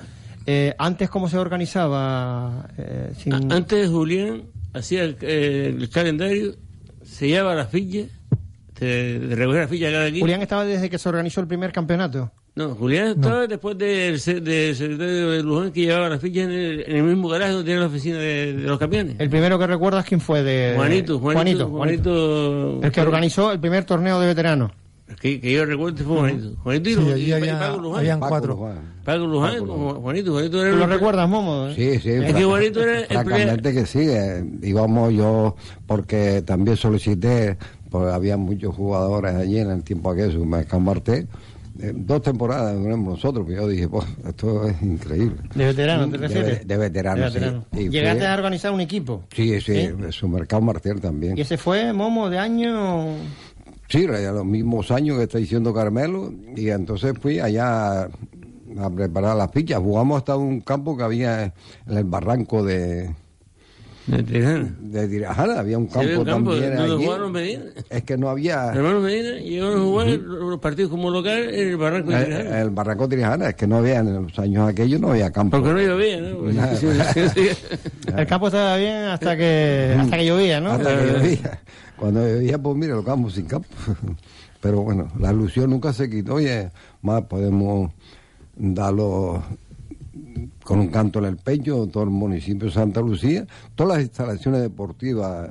Antes 0.77 1.09
cómo 1.09 1.29
se 1.29 1.37
organizaba 1.37 2.67
antes 3.31 3.89
Julián 3.89 4.43
hacía 4.73 5.03
el, 5.03 5.17
el 5.23 5.89
calendario 5.89 6.55
se 7.03 7.27
llevaba 7.27 7.55
las 7.55 7.69
fichas 7.69 8.07
de, 8.83 9.19
de 9.19 9.35
recoger 9.35 9.61
la 9.61 9.67
ficha 9.67 9.91
cada 9.91 10.09
Julián 10.11 10.41
estaba 10.41 10.65
desde 10.65 10.89
que 10.89 10.97
se 10.97 11.09
organizó 11.09 11.41
el 11.41 11.47
primer 11.47 11.71
campeonato. 11.71 12.31
No, 12.55 12.75
Julián 12.75 13.07
estaba 13.07 13.47
después 13.47 13.75
del 13.79 14.13
de, 14.43 14.75
secretario 14.75 15.31
de 15.31 15.41
Luján 15.41 15.71
que 15.71 15.81
llevaba 15.81 16.07
las 16.07 16.21
fichas 16.21 16.43
en 16.45 16.51
el, 16.51 17.03
mismo 17.03 17.27
garaje 17.27 17.51
donde 17.51 17.65
tenía 17.65 17.79
la 17.79 17.87
oficina 17.87 18.19
de, 18.19 18.53
los 18.53 18.77
campeones. 18.77 19.15
El 19.17 19.29
primero 19.29 19.57
que 19.57 19.65
recuerdas 19.65 20.05
quién 20.05 20.21
fue 20.21 20.43
de 20.43 20.73
Juanito, 20.75 21.17
Juanito, 21.17 21.67
Juanito, 21.69 22.79
el 22.83 22.91
que 22.91 23.01
organizó 23.01 23.51
el 23.51 23.59
primer 23.59 23.85
torneo 23.85 24.19
de 24.19 24.27
veteranos. 24.27 24.71
Que, 25.19 25.41
que 25.41 25.51
yo 25.51 25.65
recuerdo 25.65 26.03
fue 26.03 26.17
Juanito. 26.17 26.55
Juanito 26.61 26.89
y, 26.89 26.93
sí, 26.93 27.31
Paco 27.59 27.81
Luján. 27.81 27.99
Habían 27.99 28.19
cuatro. 28.19 28.71
Paco 29.03 29.25
Luján, 29.25 29.65
Juanito, 29.65 30.31
Juanito 30.31 30.61
era 30.61 30.71
¿Tú 30.71 30.77
lo 30.77 30.87
recuerdas, 30.87 31.29
Momo? 31.29 31.69
Sí, 31.73 31.99
sí. 31.99 32.09
Es 32.09 32.33
que 32.33 32.43
Juanito 32.43 32.81
era 32.81 32.99
el 32.99 33.07
Francamente 33.07 33.73
que 33.73 33.85
sí. 33.85 33.99
Eh, 34.01 34.45
íbamos 34.61 35.13
yo, 35.13 35.55
porque 35.87 36.43
también 36.43 36.77
solicité 36.77 37.57
porque 37.93 38.11
había 38.11 38.37
muchos 38.37 38.75
jugadores 38.75 39.35
allí 39.35 39.59
en 39.59 39.69
el 39.69 39.83
tiempo 39.83 40.09
aquel, 40.09 40.35
me 40.47 40.65
Martel. 40.79 41.27
Eh, 41.79 41.91
dos 41.93 42.23
temporadas 42.23 42.75
duramos 42.75 43.17
nosotros, 43.17 43.45
pero 43.47 43.61
yo 43.61 43.67
dije, 43.67 43.87
pues, 43.87 44.07
esto 44.27 44.67
es 44.67 44.81
increíble. 44.81 45.35
¿De 45.53 45.65
veterano 45.65 46.09
te 46.09 46.17
refieres? 46.17 46.59
De, 46.61 46.65
de 46.65 46.77
veterano, 46.77 47.29
sí. 47.29 47.89
¿Llegaste 47.89 48.25
a 48.25 48.33
organizar 48.33 48.71
un 48.71 48.81
equipo? 48.81 49.21
Sí, 49.31 49.61
sí, 49.61 49.89
su 50.09 50.27
mercado 50.27 50.63
Martel 50.63 50.99
también. 51.01 51.37
¿Y 51.37 51.41
ese 51.41 51.55
fue, 51.55 51.93
Momo, 51.93 52.31
de 52.31 52.39
año...? 52.39 53.09
Sí, 53.89 54.07
los 54.07 54.43
mismos 54.43 54.89
años 54.89 55.17
que 55.17 55.23
está 55.25 55.37
diciendo 55.37 55.71
Carmelo, 55.71 56.33
y 56.55 56.69
entonces 56.69 57.13
fui 57.21 57.39
allá 57.39 58.05
a 58.05 58.89
preparar 58.95 59.37
las 59.37 59.51
fichas. 59.51 59.79
Jugamos 59.79 60.17
hasta 60.17 60.35
un 60.35 60.61
campo 60.61 60.97
que 60.97 61.03
había 61.03 61.43
en 61.43 61.53
el 61.97 62.05
barranco 62.05 62.63
de, 62.63 63.11
de 64.07 64.23
Tirajana. 65.07 65.53
De 65.53 65.59
había 65.59 65.77
un 65.77 65.87
campo, 65.87 66.25
también 66.25 66.77
allí. 66.77 67.07
Medina. 67.31 67.63
Es 67.89 68.03
que 68.03 68.17
no 68.17 68.29
había... 68.29 68.73
Hermano 68.73 68.99
Medina 68.99 69.31
llegaron 69.39 69.79
a 69.79 69.83
jugar 69.83 70.07
los 70.07 70.59
partidos 70.59 70.91
como 70.91 71.09
local 71.09 71.53
en 71.53 71.69
el 71.69 71.77
Barranco 71.77 72.11
de 72.11 72.25
Tirajana. 72.25 72.57
El, 72.57 72.63
el 72.63 72.69
Barranco 72.69 73.07
de 73.07 73.15
Tirajana, 73.15 73.49
es 73.49 73.55
que 73.55 73.67
no 73.67 73.77
había, 73.77 73.99
en 73.99 74.23
los 74.23 74.39
años 74.39 74.69
aquellos 74.69 74.99
no 74.99 75.11
había 75.11 75.31
campo. 75.31 75.57
Porque 75.57 75.73
no 75.73 75.81
llovía, 75.81 76.21
¿no? 76.21 76.49
el 78.17 78.27
campo 78.27 78.47
estaba 78.47 78.77
bien 78.77 78.95
hasta 79.05 79.37
que, 79.37 79.95
hasta 79.97 80.17
que 80.17 80.25
llovía, 80.25 80.59
¿no? 80.59 80.71
Hasta 80.71 80.97
que 80.97 81.11
llovía. 81.13 81.59
Cuando 81.95 82.27
llovía, 82.27 82.57
pues 82.57 82.75
mira, 82.75 82.95
los 82.95 83.05
campos 83.05 83.33
sin 83.33 83.45
campo. 83.45 83.69
Pero 84.61 84.81
bueno, 84.81 85.09
la 85.19 85.31
ilusión 85.31 85.69
nunca 85.69 85.91
se 85.91 86.09
quitó 86.09 86.39
y 86.39 86.47
más 87.01 87.23
podemos 87.23 87.91
darlo 88.55 89.43
con 90.63 90.79
un 90.79 90.87
canto 90.87 91.19
en 91.19 91.25
el 91.25 91.37
pecho, 91.37 91.87
todo 91.87 92.03
el 92.03 92.09
municipio 92.09 92.67
de 92.67 92.73
Santa 92.73 93.01
Lucía, 93.01 93.45
todas 93.75 93.97
las 93.97 94.03
instalaciones 94.03 94.61
deportivas 94.61 95.49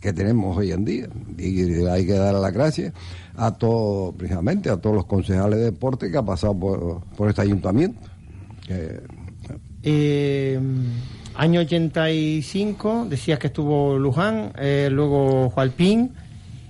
que 0.00 0.12
tenemos 0.12 0.56
hoy 0.56 0.72
en 0.72 0.84
día. 0.84 1.08
Y 1.38 1.84
hay 1.86 2.06
que 2.06 2.12
dar 2.12 2.34
las 2.34 2.52
gracias 2.52 2.92
a 3.36 3.52
todos, 3.52 4.14
precisamente 4.14 4.70
a 4.70 4.76
todos 4.76 4.96
los 4.96 5.06
concejales 5.06 5.58
de 5.58 5.64
deporte 5.66 6.10
que 6.10 6.18
han 6.18 6.26
pasado 6.26 6.58
por, 7.16 7.28
este 7.28 7.42
ayuntamiento. 7.42 8.00
Eh, 9.82 10.60
año 11.34 11.60
85, 11.60 13.06
decías 13.08 13.38
que 13.38 13.48
estuvo 13.48 13.98
Luján, 13.98 14.52
eh, 14.58 14.88
luego 14.90 15.50
Jualpín. 15.50 16.12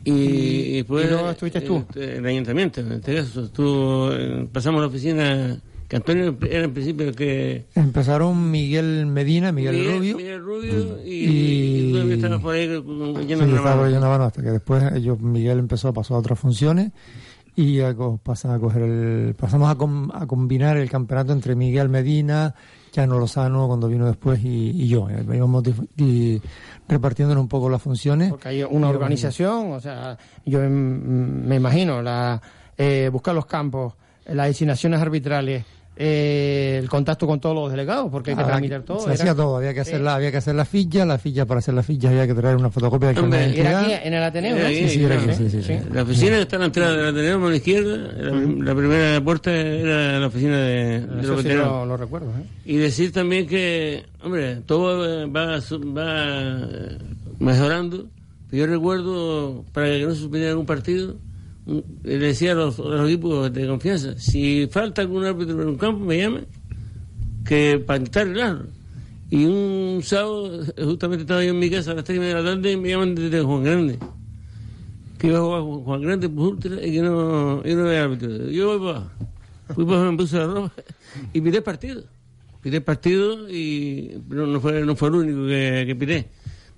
Y, 0.05 0.12
y, 0.12 0.77
después, 0.77 1.11
estuviste 1.31 1.62
tú? 1.62 1.85
Eh, 1.94 2.16
el 2.18 2.27
ayuntamiento, 2.27 2.83
en 2.83 2.92
este 2.92 3.16
caso. 3.16 3.44
Estuvo, 3.44 4.11
pasamos 4.53 4.81
la 4.81 4.88
oficina 4.88 5.59
que 5.88 5.97
Antonio 5.97 6.37
era 6.49 6.64
en 6.64 6.75
principio 6.75 7.09
el 7.09 7.16
que... 7.16 7.66
Empezaron 7.75 8.51
Miguel 8.51 9.07
Medina, 9.07 9.53
Miguel, 9.53 9.85
Rubio. 9.92 10.16
Miguel 10.16 10.42
Rubio 10.42 11.05
y, 11.05 11.11
y, 11.11 11.97
y 11.97 12.12
estaba 12.12 12.38
por 12.40 12.55
ahí 12.55 12.68
lleno 13.27 13.44
sí, 13.44 14.01
mano 14.01 14.25
hasta 14.25 14.42
que 14.42 14.51
después 14.51 14.83
ellos, 14.94 15.20
Miguel 15.20 15.59
empezó 15.59 15.88
a 15.88 15.92
pasar 15.92 16.16
a 16.16 16.20
otras 16.20 16.38
funciones 16.38 16.92
y 17.57 17.81
a, 17.81 17.94
pasa 18.23 18.55
a 18.55 18.59
coger 18.59 18.83
el, 18.83 19.35
pasamos 19.35 19.70
a, 19.70 19.77
com, 19.77 20.11
a 20.12 20.27
combinar 20.27 20.77
el 20.77 20.90
campeonato 20.90 21.33
entre 21.33 21.55
Miguel 21.55 21.88
Medina, 21.88 22.55
Chano 22.90 23.18
Lozano 23.18 23.66
cuando 23.68 23.88
vino 23.88 24.07
después 24.07 24.42
y, 24.44 24.70
y 24.70 24.88
yo. 24.88 25.09
Eh, 25.09 25.25
íbamos 25.35 25.62
repartiéndonos 26.88 27.42
un 27.42 27.49
poco 27.49 27.68
las 27.68 27.83
funciones. 27.83 28.31
Porque 28.31 28.49
hay 28.49 28.62
una 28.64 28.88
organización, 28.88 29.73
o 29.73 29.81
sea, 29.81 30.18
yo 30.44 30.61
me 30.68 31.57
imagino, 31.57 32.03
la 32.03 32.40
eh, 32.77 33.09
buscar 33.12 33.35
los 33.35 33.47
campos, 33.47 33.94
las 34.27 34.49
designaciones 34.49 35.01
arbitrales, 35.01 35.64
eh, 35.96 36.80
el 36.83 36.88
contacto 36.88 37.26
con 37.26 37.38
todos 37.38 37.54
los 37.54 37.70
delegados, 37.70 38.11
porque 38.11 38.33
hay 38.33 38.37
que 38.37 38.44
tramitar 38.44 38.83
todo. 38.83 39.00
Se 39.00 39.12
hacía 39.12 39.35
todo, 39.35 39.57
había 39.57 39.72
que 39.72 39.80
hacer 39.80 40.00
la, 40.00 40.16
había 40.16 40.33
que 40.33 40.38
hacer 40.38 40.54
la 40.54 40.64
ficha, 40.64 41.04
la 41.04 41.18
ficha 41.18 41.46
para 41.46 41.59
hacer 41.59 41.74
la 41.74 41.85
ficha 41.85 42.09
había 42.09 42.26
que 42.26 42.35
traer 42.35 42.57
una 42.57 42.70
fotocopia 42.70 43.12
de 43.12 43.20
Hombre, 43.20 43.59
¿Era 43.59 43.80
aquí 43.80 43.92
en 43.92 44.14
el 44.14 44.22
Ateneo? 44.22 44.68
sí, 44.68 44.88
sí, 44.88 45.04
era 45.04 45.20
aquí, 45.20 45.35
sí, 45.35 45.62
sí, 45.62 45.78
La 45.92 46.02
oficina 46.02 46.38
está 46.38 46.57
en 46.57 46.61
la 46.61 46.66
entrada 46.66 46.96
del 46.96 47.07
Ateneo, 47.09 47.46
a 47.46 47.50
la 47.50 47.57
izquierda, 47.57 47.96
la, 47.96 48.74
primera 48.74 49.20
puerta 49.22 49.52
era 49.52 50.18
la 50.18 50.26
oficina 50.26 50.59
de, 50.59 51.00
de 51.00 51.22
los 51.22 51.37
veteranos. 51.42 51.87
Lo, 51.87 51.96
recuerdo. 51.96 52.30
¿eh? 52.30 52.44
Y 52.64 52.76
decir 52.76 53.12
también 53.12 53.46
que, 53.46 54.04
hombre, 54.22 54.57
todo 54.66 55.30
va, 55.30 55.61
va 55.61 56.98
mejorando. 57.38 58.07
Yo 58.50 58.66
recuerdo, 58.66 59.64
para 59.72 59.87
que 59.88 60.02
no 60.04 60.11
se 60.11 60.20
suspendiera 60.20 60.57
un 60.57 60.66
partido, 60.66 61.16
le 61.66 62.18
decía 62.18 62.53
a 62.53 62.55
los, 62.55 62.79
equipos 62.79 63.53
de 63.53 63.66
confianza, 63.66 64.18
si 64.18 64.66
falta 64.70 65.03
algún 65.03 65.24
árbitro 65.24 65.61
en 65.62 65.68
un 65.68 65.77
campo, 65.77 66.05
me 66.05 66.18
llame, 66.18 66.44
que 67.44 67.83
para 67.85 67.98
intentar 67.98 68.22
arreglarlo. 68.22 68.66
Y 69.31 69.44
un 69.46 70.00
sábado, 70.03 70.64
justamente 70.83 71.22
estaba 71.22 71.42
yo 71.42 71.50
en 71.50 71.59
mi 71.59 71.70
casa 71.70 71.92
a 71.92 71.94
las 71.94 72.05
3 72.05 72.16
y 72.16 72.20
media 72.20 72.37
de 72.37 72.42
la 72.42 72.50
tarde 72.55 72.72
y 72.72 72.77
me 72.77 72.90
llaman 72.90 73.14
desde 73.14 73.42
Juan 73.42 73.64
Grande. 73.64 73.98
Que 75.18 75.29
iba 75.29 75.38
a 75.38 75.42
jugar 75.42 75.62
Juan 75.85 76.03
Grande 76.03 76.29
por 76.29 76.48
ultra 76.48 76.87
y 76.87 76.92
que 76.92 77.00
no, 77.00 77.64
yo 77.64 77.77
no 77.77 77.87
había 77.87 78.05
árbitro. 78.05 78.50
Yo 78.50 78.79
voy 78.79 78.92
para 78.92 79.11
Fui 79.72 79.85
para 79.85 80.11
me 80.11 80.16
puse 80.16 80.37
la 80.37 80.46
ropa 80.46 80.72
y 81.33 81.40
pité 81.40 81.59
el 81.59 81.62
partido. 81.62 82.05
Pité 82.62 82.77
el 82.77 82.83
partido 82.83 83.48
y 83.50 84.20
no, 84.29 84.46
no, 84.46 84.61
fue, 84.61 84.85
no 84.85 84.94
fue 84.94 85.09
el 85.09 85.14
único 85.14 85.46
que, 85.46 85.85
que 85.87 85.96
pité. 85.96 86.29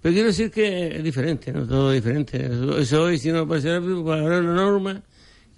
Pero 0.02 0.12
quiero 0.12 0.28
decir 0.28 0.50
que 0.50 0.96
es 0.96 1.02
diferente, 1.02 1.52
¿no? 1.52 1.66
Todo 1.66 1.90
diferente. 1.90 2.48
Eso 2.78 3.02
hoy, 3.02 3.18
si 3.18 3.32
no 3.32 3.40
aparece 3.40 3.78
rápido, 3.78 4.04
para 4.04 4.22
haber 4.22 4.42
una 4.42 4.54
norma 4.54 5.02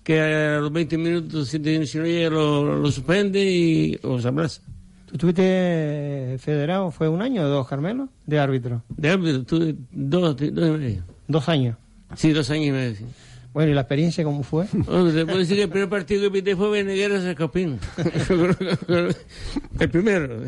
que 0.02 0.20
a 0.20 0.58
los 0.60 0.72
20 0.72 0.96
minutos, 0.96 1.48
si, 1.48 1.58
no 1.58 2.06
llega, 2.06 2.30
lo, 2.30 2.78
lo, 2.78 2.90
suspende 2.90 3.44
y 3.44 3.98
o 4.02 4.18
se 4.18 4.28
abraza. 4.28 4.62
¿Tú 5.06 5.14
estuviste 5.14 6.36
federado, 6.38 6.90
fue 6.90 7.08
un 7.08 7.20
año 7.20 7.42
o 7.42 7.48
dos, 7.48 7.68
Carmelo, 7.68 8.08
de 8.26 8.38
árbitro? 8.38 8.82
De 8.88 9.10
árbitro, 9.10 9.44
tuve 9.44 9.74
dos, 9.90 10.36
dos 10.36 10.68
y 10.68 10.78
medio. 10.78 11.02
¿Dos 11.26 11.48
años? 11.48 11.76
Sí, 12.16 12.32
dos 12.32 12.48
años 12.50 12.66
y 12.66 12.72
medio, 12.72 12.94
sí. 12.96 13.04
Bueno, 13.52 13.70
¿y 13.72 13.74
la 13.74 13.80
experiencia 13.80 14.24
cómo 14.24 14.42
fue? 14.42 14.66
Bueno, 14.72 15.12
te 15.12 15.24
puedo 15.24 15.38
decir 15.38 15.56
que 15.56 15.62
el 15.64 15.68
primer 15.68 15.88
partido 15.88 16.22
que 16.22 16.30
pité 16.30 16.56
fue 16.56 16.70
Benegueras 16.70 17.24
a 17.24 17.34
Capín. 17.34 17.78
el 19.78 19.90
primero. 19.90 20.42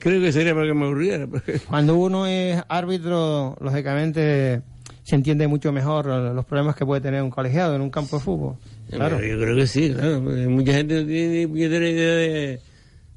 Creo 0.00 0.20
que 0.20 0.32
sería 0.32 0.54
para 0.54 0.66
que 0.66 0.74
me 0.74 0.86
aburriera. 0.86 1.26
Cuando 1.68 1.96
uno 1.96 2.26
es 2.26 2.62
árbitro, 2.68 3.56
lógicamente 3.60 4.62
se 5.06 5.14
entiende 5.14 5.46
mucho 5.46 5.72
mejor 5.72 6.06
los 6.06 6.44
problemas 6.44 6.74
que 6.74 6.84
puede 6.84 7.00
tener 7.00 7.22
un 7.22 7.30
colegiado 7.30 7.76
en 7.76 7.80
un 7.80 7.90
campo 7.90 8.16
de 8.16 8.24
fútbol. 8.24 8.56
Claro. 8.90 9.20
Yo 9.22 9.38
creo 9.38 9.54
que 9.54 9.66
sí, 9.68 9.92
claro. 9.92 10.20
Mucha 10.20 10.72
gente 10.72 11.00
no 11.00 11.06
tiene 11.06 11.46
ni 11.46 11.60
idea 11.60 12.14
de, 12.14 12.60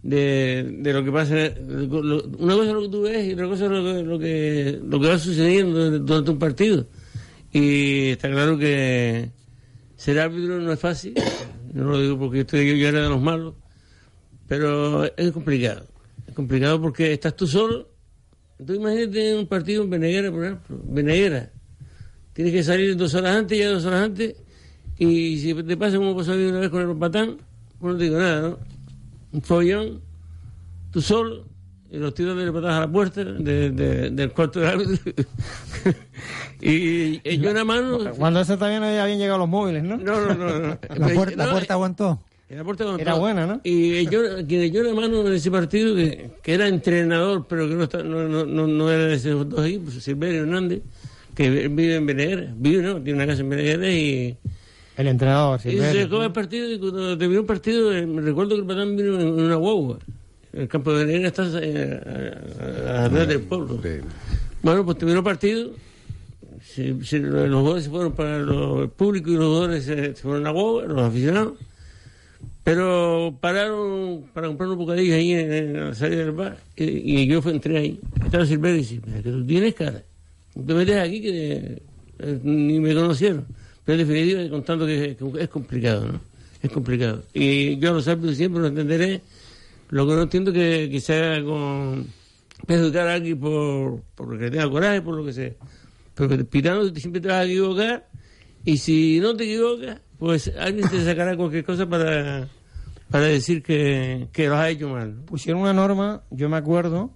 de, 0.04 0.76
de, 0.78 0.94
lo 0.94 1.04
que 1.04 1.12
pasa. 1.12 1.34
Una 1.34 2.54
cosa 2.54 2.68
es 2.68 2.74
lo 2.74 2.82
que 2.82 2.90
tú 2.90 3.02
ves 3.02 3.28
y 3.28 3.34
otra 3.34 3.48
cosa 3.48 3.66
es 3.66 3.72
lo 3.72 3.84
que, 3.84 4.04
lo 4.04 4.20
que, 4.20 4.80
lo 4.84 5.00
que 5.00 5.08
va 5.08 5.18
sucediendo 5.18 6.00
durante 6.00 6.30
un 6.30 6.38
partido. 6.38 6.86
Y 7.52 8.10
está 8.10 8.30
claro 8.30 8.58
que 8.58 9.32
ser 9.96 10.20
árbitro 10.20 10.60
no 10.60 10.72
es 10.72 10.80
fácil, 10.80 11.16
no 11.74 11.84
lo 11.86 12.02
digo 12.02 12.20
porque 12.20 12.42
estoy, 12.42 12.80
yo 12.80 12.88
era 12.88 13.02
de 13.02 13.10
los 13.10 13.22
malos, 13.22 13.56
pero 14.48 15.06
es 15.16 15.32
complicado. 15.32 15.86
Es 16.28 16.34
complicado 16.34 16.82
porque 16.82 17.14
estás 17.14 17.36
tú 17.36 17.48
solo. 17.48 17.90
Entonces 18.60 18.82
imagínate 18.82 19.36
un 19.36 19.48
partido 19.48 19.84
en 19.84 19.90
Beneguera, 19.90 20.32
por 20.32 20.44
ejemplo. 20.44 20.80
Beneguera. 20.84 21.52
Tienes 22.34 22.54
que 22.54 22.64
salir 22.64 22.96
dos 22.96 23.14
horas 23.16 23.36
antes, 23.36 23.58
ya 23.58 23.70
dos 23.70 23.86
horas 23.86 24.06
antes, 24.06 24.36
y 24.98 25.40
si 25.40 25.54
te 25.54 25.76
pasa 25.76 25.98
como 25.98 26.16
pasó 26.16 26.34
a 26.34 26.36
mí 26.36 26.44
una 26.44 26.60
vez 26.60 26.70
con 26.70 26.90
el 26.90 26.98
patán, 26.98 27.38
pues 27.80 27.94
no 27.94 27.98
te 27.98 28.04
digo 28.04 28.18
nada, 28.18 28.42
¿no? 28.42 28.60
Un 29.32 29.42
follón, 29.42 30.02
tú 30.92 31.02
solo, 31.02 31.46
y 31.92 31.98
los 31.98 32.14
tiros 32.14 32.38
de 32.38 32.52
patadas 32.52 32.78
a 32.78 32.80
la 32.82 32.92
puerta 32.92 33.24
de, 33.24 33.72
de, 33.72 34.10
del 34.12 34.32
cuarto 34.32 34.60
de 34.60 34.68
árbitro. 34.68 35.14
y, 36.62 37.28
y 37.28 37.38
yo 37.40 37.50
una 37.50 37.66
mano. 37.66 38.00
Cuando 38.18 38.42
eso 38.42 38.58
también 38.58 38.84
habían 38.84 39.18
llegado 39.18 39.40
los 39.40 39.50
móviles, 39.50 39.84
¿no? 39.84 39.98
No, 39.98 40.28
no, 40.28 40.36
no. 40.36 40.60
no. 40.60 40.80
la, 40.96 41.08
puerta, 41.14 41.36
la 41.36 41.52
puerta 41.52 41.74
aguantó. 41.74 42.20
La 42.50 42.64
puerta 42.64 42.84
aguantó. 42.84 43.02
Era 43.02 43.14
buena, 43.16 43.48
¿no? 43.48 43.62
Y 43.64 44.08
yo, 44.10 44.22
quien 44.48 44.72
yo 44.72 44.82
una 44.82 44.94
mano 44.94 45.28
en 45.28 45.34
ese 45.34 45.50
partido, 45.50 45.96
que, 45.96 46.32
que 46.44 46.54
era 46.54 46.68
entrenador, 46.68 47.48
pero 47.48 47.68
que 47.68 47.74
no, 47.74 47.84
está, 47.84 48.04
no, 48.04 48.28
no, 48.28 48.68
no, 48.68 48.92
era 48.92 49.06
de 49.06 49.16
esos 49.16 49.50
dos 49.50 49.66
equipos, 49.66 49.96
Silverio 49.96 50.42
Hernández, 50.42 50.82
que 51.34 51.68
vive 51.70 51.96
en 51.96 52.06
Beneguera. 52.06 52.54
Vive, 52.56 52.84
¿no? 52.84 53.02
Tiene 53.02 53.18
una 53.18 53.28
casa 53.28 53.42
en 53.42 53.50
Beneguera 53.50 53.90
y. 53.92 54.38
El 54.96 55.08
entrenador, 55.08 55.60
Silverio. 55.60 55.90
Y 55.90 55.94
se 55.94 56.02
acabó 56.04 56.24
el 56.24 56.34
partido, 56.34 56.70
y 56.72 56.78
cuando 56.78 57.18
terminó 57.18 57.40
el 57.40 57.46
partido, 57.48 57.96
eh, 57.96 58.06
me 58.06 58.22
recuerdo 58.22 58.56
que 58.56 58.62
el 58.62 58.68
patán 58.68 58.96
vino 58.96 59.20
en 59.20 59.28
una 59.28 59.56
guagua. 59.56 60.00
El 60.54 60.68
campo 60.68 60.92
de 60.94 61.06
Beneguera 61.06 61.28
está 61.28 61.48
eh, 61.62 62.34
atrás 62.88 63.28
del 63.28 63.42
pueblo. 63.42 63.80
Sí. 63.84 64.00
Bueno, 64.62 64.84
pues 64.84 64.98
terminó 64.98 65.20
el 65.20 65.24
partido. 65.24 65.72
Si, 66.64 67.04
si 67.04 67.20
los 67.20 67.50
jugadores 67.50 67.84
se 67.86 67.90
fueron 67.90 68.14
para 68.14 68.38
el 68.38 68.90
público 68.90 69.30
y 69.30 69.36
los 69.36 69.46
jugadores 69.46 69.86
se, 69.86 70.16
se 70.16 70.22
fueron 70.22 70.48
a 70.48 70.52
Guagua, 70.52 70.86
los 70.86 71.02
aficionados. 71.02 71.54
Pero 72.64 73.38
pararon 73.40 74.26
para 74.34 74.48
comprar 74.48 74.68
unos 74.68 74.80
bocadillos 74.80 75.16
ahí 75.16 75.34
en, 75.34 75.52
en, 75.52 75.88
la 75.88 75.96
salida 75.96 76.26
del 76.26 76.32
bar. 76.32 76.58
Y, 76.76 77.22
y 77.22 77.28
yo 77.28 77.42
fui, 77.42 77.52
entré 77.54 77.78
ahí. 77.78 78.00
Estaba 78.24 78.46
Silverio 78.46 78.78
y 78.78 78.80
dice: 78.80 79.00
que 79.24 79.30
tú 79.32 79.46
tienes 79.46 79.74
cara. 79.76 80.04
Te 80.54 80.74
metes 80.74 80.98
aquí 80.98 81.22
que 81.22 81.82
eh, 82.20 82.40
ni 82.44 82.80
me 82.80 82.94
conocieron. 82.94 83.46
Pero 83.86 84.02
en 84.02 84.08
definitiva, 84.08 84.50
contando 84.50 84.86
que, 84.86 85.16
que, 85.16 85.44
es 85.44 85.50
complicado, 85.50 86.12
¿no? 86.12 86.22
Es 86.62 86.70
complicado. 86.72 87.24
Y 87.34 87.78
yo 87.78 87.92
a 87.92 87.94
los 87.94 88.08
árbitros 88.08 88.36
siempre 88.36 88.62
lo 88.62 88.68
entenderé 88.68 89.22
lo 89.90 90.08
que 90.08 90.14
no 90.14 90.22
entiendo 90.24 90.54
que, 90.54 90.90
que 90.90 91.14
haga 91.14 91.44
con 91.44 92.08
perjudicar 92.66 93.08
a 93.08 93.14
alguien 93.16 93.40
por, 93.40 94.04
porque 94.16 94.52
tenga 94.52 94.70
coraje, 94.70 95.02
por 95.02 95.16
lo 95.16 95.26
que 95.26 95.34
sea. 95.34 95.52
Pero 96.16 96.46
pitando 96.46 96.94
siempre 96.96 97.22
te 97.22 97.28
vas 97.28 97.38
a 97.38 97.44
equivocar 97.46 98.10
y 98.66 98.78
si 98.78 99.20
no 99.20 99.36
te 99.36 99.46
equivocas, 99.46 100.02
pues 100.18 100.52
alguien 100.60 100.90
te 100.90 101.04
sacará 101.04 101.36
cualquier 101.38 101.64
cosa 101.64 101.88
para, 101.88 102.48
para 103.10 103.26
decir 103.26 103.64
que, 103.64 104.28
que 104.32 104.48
lo 104.48 104.58
has 104.58 104.70
hecho 104.70 104.90
mal. 104.90 105.14
Pusieron 105.26 105.62
una 105.62 105.74
norma, 105.74 106.24
yo 106.30 106.50
me 106.50 106.58
acuerdo, 106.58 107.12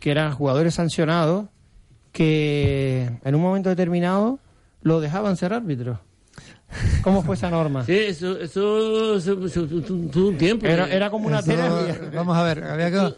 que 0.00 0.10
eran 0.10 0.32
jugadores 0.32 0.74
sancionados 0.74 1.46
que 2.12 3.10
en 3.24 3.34
un 3.34 3.40
momento 3.40 3.68
determinado 3.68 4.40
lo 4.82 5.00
dejaban 5.00 5.36
ser 5.36 5.52
árbitros. 5.52 5.98
¿Cómo 7.02 7.22
fue 7.22 7.34
esa 7.34 7.50
norma? 7.50 7.84
Sí, 7.84 7.96
eso, 7.96 8.38
eso, 8.38 9.18
tuvo 10.12 10.28
un 10.28 10.36
tiempo. 10.36 10.66
Era, 10.66 10.86
era 10.88 11.10
como 11.10 11.26
una 11.26 11.42
terapia. 11.42 12.10
Vamos 12.14 12.36
a 12.36 12.42
ver, 12.42 12.64
había, 12.64 13.14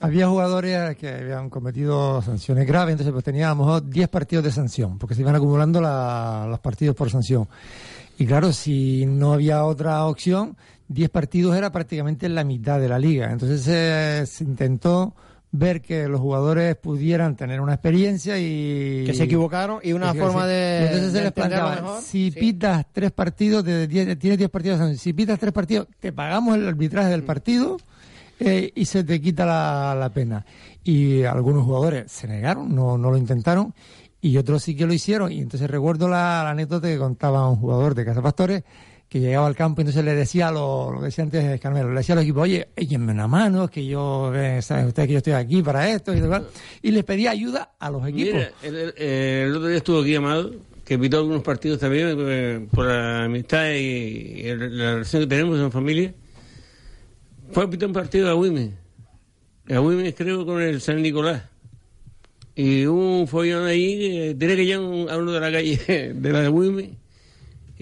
había 0.00 0.28
jugadores 0.28 0.96
que 0.96 1.08
habían 1.08 1.50
cometido 1.50 2.22
sanciones 2.22 2.66
graves, 2.66 2.92
entonces 2.92 3.12
pues 3.12 3.24
teníamos 3.24 3.88
10 3.88 4.08
partidos 4.08 4.44
de 4.44 4.52
sanción, 4.52 4.98
porque 4.98 5.14
se 5.14 5.20
iban 5.20 5.34
acumulando 5.34 5.80
los 5.80 6.60
partidos 6.60 6.96
por 6.96 7.10
sanción. 7.10 7.46
Y 8.16 8.26
claro, 8.26 8.52
si 8.52 9.04
no 9.06 9.34
había 9.34 9.64
otra 9.64 10.04
opción, 10.06 10.56
10 10.88 11.10
partidos 11.10 11.56
era 11.56 11.70
prácticamente 11.72 12.28
la 12.28 12.44
mitad 12.44 12.80
de 12.80 12.88
la 12.88 12.98
liga. 12.98 13.30
Entonces 13.30 14.28
se 14.30 14.44
intentó 14.44 15.14
ver 15.56 15.82
que 15.82 16.08
los 16.08 16.20
jugadores 16.20 16.74
pudieran 16.74 17.36
tener 17.36 17.60
una 17.60 17.74
experiencia 17.74 18.36
y 18.38 19.04
que 19.06 19.14
se 19.14 19.22
equivocaron 19.22 19.78
y 19.84 19.92
una 19.92 20.12
forma 20.12 20.48
de 20.48 20.86
entonces 20.86 21.12
se 21.12 21.22
les 21.22 21.30
planteaba 21.30 22.00
si 22.00 22.32
pitas 22.32 22.84
tres 22.92 23.12
partidos 23.12 23.64
de 23.64 23.86
tienes 23.86 24.18
diez 24.18 24.50
partidos 24.50 25.00
si 25.00 25.12
pitas 25.12 25.38
tres 25.38 25.52
partidos 25.52 25.86
te 26.00 26.12
pagamos 26.12 26.56
el 26.56 26.66
arbitraje 26.66 27.08
del 27.08 27.22
partido 27.22 27.76
eh, 28.40 28.72
y 28.74 28.84
se 28.86 29.04
te 29.04 29.20
quita 29.20 29.46
la, 29.46 29.94
la, 29.94 30.10
pena. 30.10 30.44
Y 30.82 31.22
algunos 31.22 31.64
jugadores 31.64 32.10
se 32.10 32.26
negaron 32.26 32.74
no 32.74 32.98
no 32.98 33.12
lo 33.12 33.16
intentaron 33.16 33.72
y 34.20 34.36
otros 34.38 34.64
sí 34.64 34.74
que 34.74 34.86
lo 34.86 34.92
hicieron. 34.92 35.30
Y 35.30 35.40
entonces 35.40 35.70
recuerdo 35.70 36.08
la, 36.08 36.42
la 36.42 36.50
anécdota 36.50 36.88
que 36.88 36.98
contaba 36.98 37.48
un 37.48 37.56
jugador 37.56 37.94
de 37.94 38.04
Casa 38.04 38.22
Pastores 38.22 38.64
que 39.14 39.20
llegaba 39.20 39.46
al 39.46 39.54
campo 39.54 39.80
y 39.80 39.82
entonces 39.82 40.04
le 40.04 40.12
decía 40.16 40.50
lo, 40.50 40.90
lo 40.90 40.98
que 40.98 41.04
decía 41.04 41.22
antes 41.22 41.60
Carmelo, 41.60 41.90
le 41.90 41.98
decía 41.98 42.16
al 42.16 42.22
equipo, 42.22 42.40
oye, 42.40 42.66
échenme 42.74 43.12
una 43.12 43.28
mano, 43.28 43.68
que 43.68 43.86
yo, 43.86 44.34
eh, 44.34 44.60
saben 44.60 44.88
ustedes 44.88 45.06
que 45.06 45.12
yo 45.12 45.18
estoy 45.18 45.34
aquí 45.34 45.62
para 45.62 45.88
esto 45.88 46.12
y 46.12 46.18
demás, 46.18 46.42
y 46.82 46.90
les 46.90 47.04
pedía 47.04 47.30
ayuda 47.30 47.74
a 47.78 47.90
los 47.90 48.04
equipos. 48.08 48.40
Mira, 48.64 48.92
el, 48.96 49.54
otro 49.54 49.68
día 49.68 49.76
estuvo 49.76 50.00
aquí 50.00 50.16
Amado, 50.16 50.50
que 50.84 50.98
pitó 50.98 51.18
algunos 51.18 51.44
partidos 51.44 51.78
también 51.78 52.16
eh, 52.18 52.66
por 52.72 52.86
la 52.86 53.26
amistad 53.26 53.70
y, 53.70 54.52
la 54.52 54.94
relación 54.94 55.22
que 55.22 55.28
tenemos 55.28 55.60
en 55.60 55.70
familia. 55.70 56.12
Fue 57.52 57.62
a 57.62 57.70
pitar 57.70 57.86
un 57.86 57.94
partido 57.94 58.28
a 58.28 58.34
Wimes, 58.34 58.72
a 59.70 59.80
Wimes 59.80 60.12
creo 60.16 60.44
con 60.44 60.60
el 60.60 60.80
San 60.80 61.00
Nicolás. 61.00 61.44
Y 62.56 62.84
un 62.86 63.28
follón 63.28 63.64
ahí, 63.64 64.06
eh, 64.06 64.36
tenía 64.36 64.56
que 64.56 64.66
llevar 64.66 65.10
a 65.10 65.18
uno 65.18 65.30
de 65.30 65.38
la 65.38 65.52
calle 65.52 65.76
de 66.16 66.32
la 66.32 66.40
de 66.40 66.48
Wimes 66.48 67.03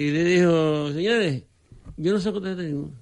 y 0.02 0.10
le 0.10 0.24
dijo, 0.24 0.92
señores, 0.92 1.42
yo 1.96 2.12
no 2.12 2.20
saco 2.20 2.40
tarjeta 2.40 2.62
ninguna. 2.62 2.92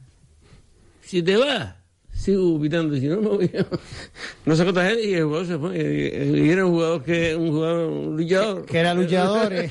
Si 1.01 1.23
te 1.23 1.37
vas, 1.37 1.75
sigo 2.13 2.61
pitando, 2.61 2.95
si 2.97 3.07
no 3.09 3.23
me 3.23 3.29
voy. 3.29 3.51
no 4.45 4.55
saco 4.55 4.73
tarjeta 4.75 5.01
y 5.01 5.15
el 5.15 5.25
jugador 5.25 5.47
se 5.47 5.59
fue. 5.59 5.79
Y 6.37 6.51
era 6.51 6.67
un 6.67 6.73
jugador 6.73 7.03
que, 7.03 7.35
un 7.35 7.51
jugador, 7.53 7.91
un 7.91 8.17
luchador. 8.19 8.67
Que 8.67 8.79
era 8.79 8.93
luchador 8.93 9.53
eh, 9.53 9.71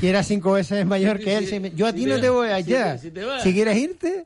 y 0.00 0.06
era 0.06 0.22
cinco 0.22 0.52
veces 0.52 0.86
mayor 0.86 1.18
que 1.18 1.36
él. 1.36 1.74
yo 1.76 1.86
a 1.86 1.92
ti 1.92 2.06
no 2.06 2.18
te 2.18 2.30
voy 2.30 2.48
allá. 2.48 2.96
Si, 2.96 3.12
si 3.42 3.52
quieres 3.52 3.76
irte. 3.76 4.24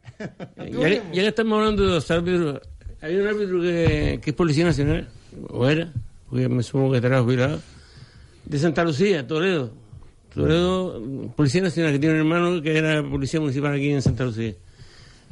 ya, 0.57 0.89
ya, 0.89 1.11
que 1.13 1.27
estamos 1.27 1.59
hablando 1.59 1.83
de 1.83 1.89
los 1.89 2.11
árbitros, 2.11 2.61
hay 3.01 3.17
un 3.17 3.27
árbitro 3.27 3.61
que, 3.61 4.21
que 4.23 4.31
es 4.31 4.37
Policía 4.37 4.65
Nacional, 4.65 5.09
o 5.49 5.67
era, 5.69 5.93
porque 6.31 6.49
me 6.49 6.63
supongo 6.63 6.93
que 6.93 6.99
estará 6.99 7.21
jubilado, 7.21 7.61
de 8.45 8.59
Santa 8.59 8.85
Lucía, 8.85 9.27
Toledo 9.27 9.84
Toledo, 10.35 11.01
Policía 11.37 11.63
Nacional, 11.63 11.93
que 11.93 11.99
tiene 11.99 12.15
un 12.15 12.21
hermano 12.21 12.61
que 12.61 12.77
era 12.77 13.03
policía 13.09 13.41
municipal 13.41 13.75
aquí 13.75 13.91
en 13.91 14.03
Santa 14.03 14.25
Lucía. 14.25 14.55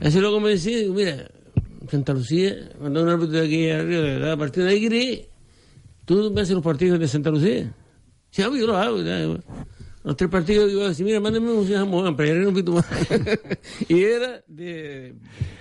Ese 0.00 0.20
lo 0.20 0.32
convencí, 0.32 0.74
digo, 0.74 0.94
mira, 0.94 1.28
Santa 1.90 2.12
Lucía, 2.12 2.70
mandó 2.80 3.02
un 3.02 3.08
árbitro 3.08 3.40
de 3.40 3.46
aquí 3.46 3.70
arriba, 3.70 4.02
de 4.02 4.18
la 4.20 4.36
partida 4.36 4.64
de 4.66 4.72
Aguirre, 4.72 5.28
tú 6.04 6.30
me 6.32 6.40
haces 6.40 6.54
los 6.54 6.64
partidos 6.64 6.98
de 7.00 7.08
Santa 7.08 7.30
Lucía. 7.30 7.72
Sí, 8.30 8.42
yo 8.42 8.66
lo 8.66 8.76
hago. 8.76 8.98
Los 10.04 10.16
tres 10.16 10.28
partidos 10.28 10.72
iba 10.72 10.84
a 10.84 10.88
decir, 10.88 11.06
mira, 11.06 11.20
mándame 11.20 11.52
un 11.52 11.64
Juan 11.64 12.16
para 12.16 12.28
ir 12.28 12.46
un 12.46 12.52
poquito 12.52 12.72
más. 12.72 12.86
y 13.88 14.02
era 14.02 14.42
de, 14.48 15.14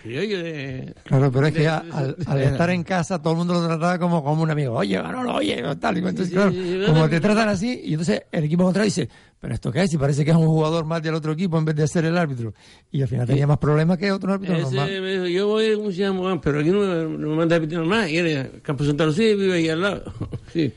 de... 0.04 0.96
Claro, 1.04 1.32
pero 1.32 1.48
es 1.48 1.54
que 1.54 1.68
al, 1.68 2.16
estar 2.40 2.70
en 2.72 2.84
casa 2.84 3.22
todo 3.22 3.34
el 3.34 3.38
mundo 3.38 3.54
lo 3.54 3.68
trataba 3.68 4.00
como, 4.00 4.24
como 4.24 4.42
un 4.42 4.50
amigo. 4.50 4.74
Oye, 4.74 4.98
no, 4.98 5.24
no, 5.24 5.36
oye, 5.36 5.64
tal. 5.80 5.98
Y 5.98 6.00
entonces, 6.00 6.32
claro, 6.32 6.52
como 6.88 7.08
te 7.08 7.20
tratan 7.20 7.50
así, 7.50 7.82
y 7.84 7.92
entonces 7.92 8.24
el 8.32 8.46
equipo 8.46 8.64
contrario 8.64 8.86
dice, 8.86 9.08
pero 9.40 9.54
esto 9.54 9.72
qué 9.72 9.84
es, 9.84 9.94
y 9.94 9.98
parece 10.00 10.26
que 10.26 10.32
es 10.32 10.38
un 10.38 10.48
jugador 10.48 10.86
más 10.86 11.04
del 11.04 11.14
otro 11.14 11.34
equipo 11.34 11.60
en 11.60 11.66
vez 11.66 11.76
de 11.76 11.88
ser 11.88 12.06
el 12.06 12.18
árbitro. 12.18 12.56
Y 12.92 13.04
al 13.04 13.08
final 13.08 13.28
tenía 13.28 13.46
más 13.46 13.60
problemas 13.60 14.00
que 14.00 14.12
otro 14.12 14.34
árbitro 14.34 14.58
normal. 14.58 15.02
Me 15.02 15.12
dijo, 15.12 15.26
yo 15.28 15.48
voy 15.48 15.70
un 15.74 16.18
Juan, 16.18 16.42
pero 16.42 16.62
aquí 16.62 16.70
no 16.70 17.08
no 17.08 17.30
me 17.30 17.36
manda 17.36 17.58
a 17.58 17.60
repetir 17.60 17.80
más. 17.82 18.10
Y 18.10 18.18
era 18.18 18.50
Campo 18.64 18.84
Santa 18.84 19.06
Lucía 19.06 19.30
y 19.30 19.36
vive 19.36 19.54
ahí 19.54 19.70
al 19.70 19.82
lado. 19.82 20.14
sí. 20.54 20.74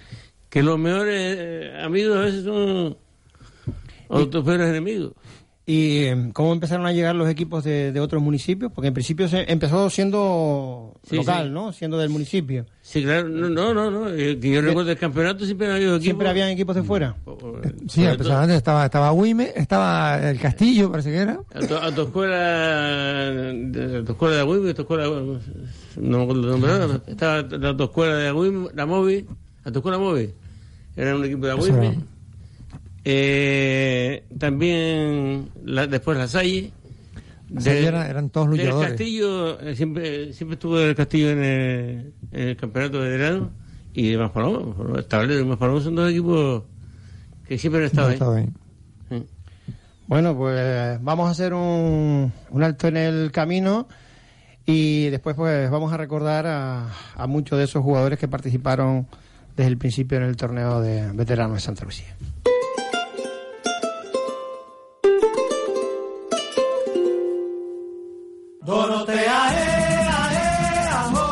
Que 0.51 0.63
los 0.63 0.79
mejores 0.79 1.37
eh, 1.39 1.81
amigos 1.83 2.17
a 2.17 2.21
veces 2.21 2.45
son 2.45 2.97
o 4.09 4.27
tus 4.29 4.45
peores 4.45 4.69
enemigos. 4.69 5.13
¿Y 5.67 6.05
em, 6.05 6.31
cómo 6.33 6.53
empezaron 6.53 6.85
a 6.85 6.93
llegar 6.93 7.17
los 7.17 7.27
equipos 7.27 7.65
de, 7.65 7.99
otros 7.99 8.23
municipios? 8.23 8.71
Porque 8.71 8.89
en 8.89 8.95
principio 8.95 9.29
se 9.29 9.51
empezó 9.51 9.89
siendo 9.89 10.93
local, 11.11 11.55
¿no? 11.55 11.73
Siendo 11.73 11.97
del 11.97 12.11
municipio. 12.11 12.67
Sí, 12.83 13.03
claro. 13.03 13.31
No, 13.31 13.73
no, 13.73 13.91
no. 13.91 14.11
Eh, 14.11 14.39
que 14.39 14.51
yo 14.51 14.61
recuerdo 14.61 14.91
el 14.91 14.99
campeonato 14.99 15.47
siempre 15.47 15.73
había 15.73 15.87
equipos. 15.87 16.03
Siempre 16.03 16.29
habían 16.29 16.51
equipos 16.51 16.77
de 16.77 16.83
fuera. 16.83 17.17
Sí, 17.89 18.05
empezaba 18.05 18.45
estaba, 18.53 18.85
estaba 18.85 19.13
Wime, 19.13 19.53
estaba 19.57 20.31
el 20.31 20.39
Castillo, 20.39 20.91
parece 20.91 21.11
que 21.11 21.17
era. 21.17 21.41
A 21.55 21.93
tu, 21.93 22.03
escuela, 22.03 23.49
a 23.49 24.05
tu 24.05 24.13
escuela 24.13 24.37
de 24.37 24.43
Wime, 24.43 24.71
a 24.71 24.75
tu 24.75 24.83
escuela, 24.83 25.05
no 25.07 26.19
me 26.19 26.23
acuerdo 26.25 26.43
el 26.43 26.51
nombre, 26.51 27.01
estaba 27.07 27.41
la 27.41 27.75
tu 27.75 27.85
escuela 27.85 28.17
de 28.17 28.33
Wime, 28.33 28.69
la 28.75 28.85
Movi, 28.85 29.25
a 29.65 29.71
tu 29.71 29.79
escuela 29.79 29.97
Movi. 29.97 30.31
Era 30.95 31.17
un 31.17 31.25
equipo 31.25 31.47
de 31.47 31.55
Wime. 31.55 32.14
Eh, 33.05 34.25
también 34.39 35.51
la, 35.65 35.87
después 35.87 36.17
la 36.17 36.27
Salle. 36.27 36.73
eran 37.65 38.31
todos 38.31 38.49
luchadores. 38.49 38.91
El 38.91 38.97
Castillo, 38.97 39.61
eh, 39.61 39.77
siempre, 39.77 40.33
siempre 40.33 40.55
estuvo 40.55 40.81
el 40.81 40.95
Castillo 40.95 41.31
en 41.31 41.43
el, 41.43 42.15
en 42.33 42.49
el 42.49 42.57
campeonato 42.57 43.03
de 43.03 43.11
verano 43.11 43.51
y 43.93 44.11
de 44.11 44.19
Maspalomo. 44.19 45.03
Tablero 45.03 45.41
y 45.41 45.45
Maspalomo 45.45 45.81
son 45.81 45.95
dos 45.95 46.11
equipos 46.11 46.63
que 47.47 47.59
siempre 47.59 47.81
han 47.81 47.87
estado 47.87 48.35
ahí. 48.35 48.51
Bueno, 50.07 50.37
pues 50.37 51.03
vamos 51.03 51.29
a 51.29 51.31
hacer 51.31 51.55
un, 51.55 52.31
un, 52.51 52.63
alto 52.63 52.89
en 52.89 52.99
el 52.99 53.33
camino 53.33 53.89
y 54.67 55.09
después 55.09 55.35
pues 55.35 55.71
vamos 55.71 55.95
a 55.95 55.97
recordar 55.97 56.47
a, 56.47 56.91
a 57.17 57.27
muchos 57.27 57.59
de 57.59 57.65
esos 57.65 57.83
jugadores 57.83 58.19
que 58.19 58.29
participaron 58.29 59.07
desde 59.57 59.71
el 59.71 59.79
principio 59.79 60.19
en 60.19 60.25
el 60.25 60.37
torneo 60.37 60.81
de 60.83 61.11
veteranos 61.13 61.55
de 61.55 61.61
Santa 61.61 61.85
Lucía. 61.87 62.15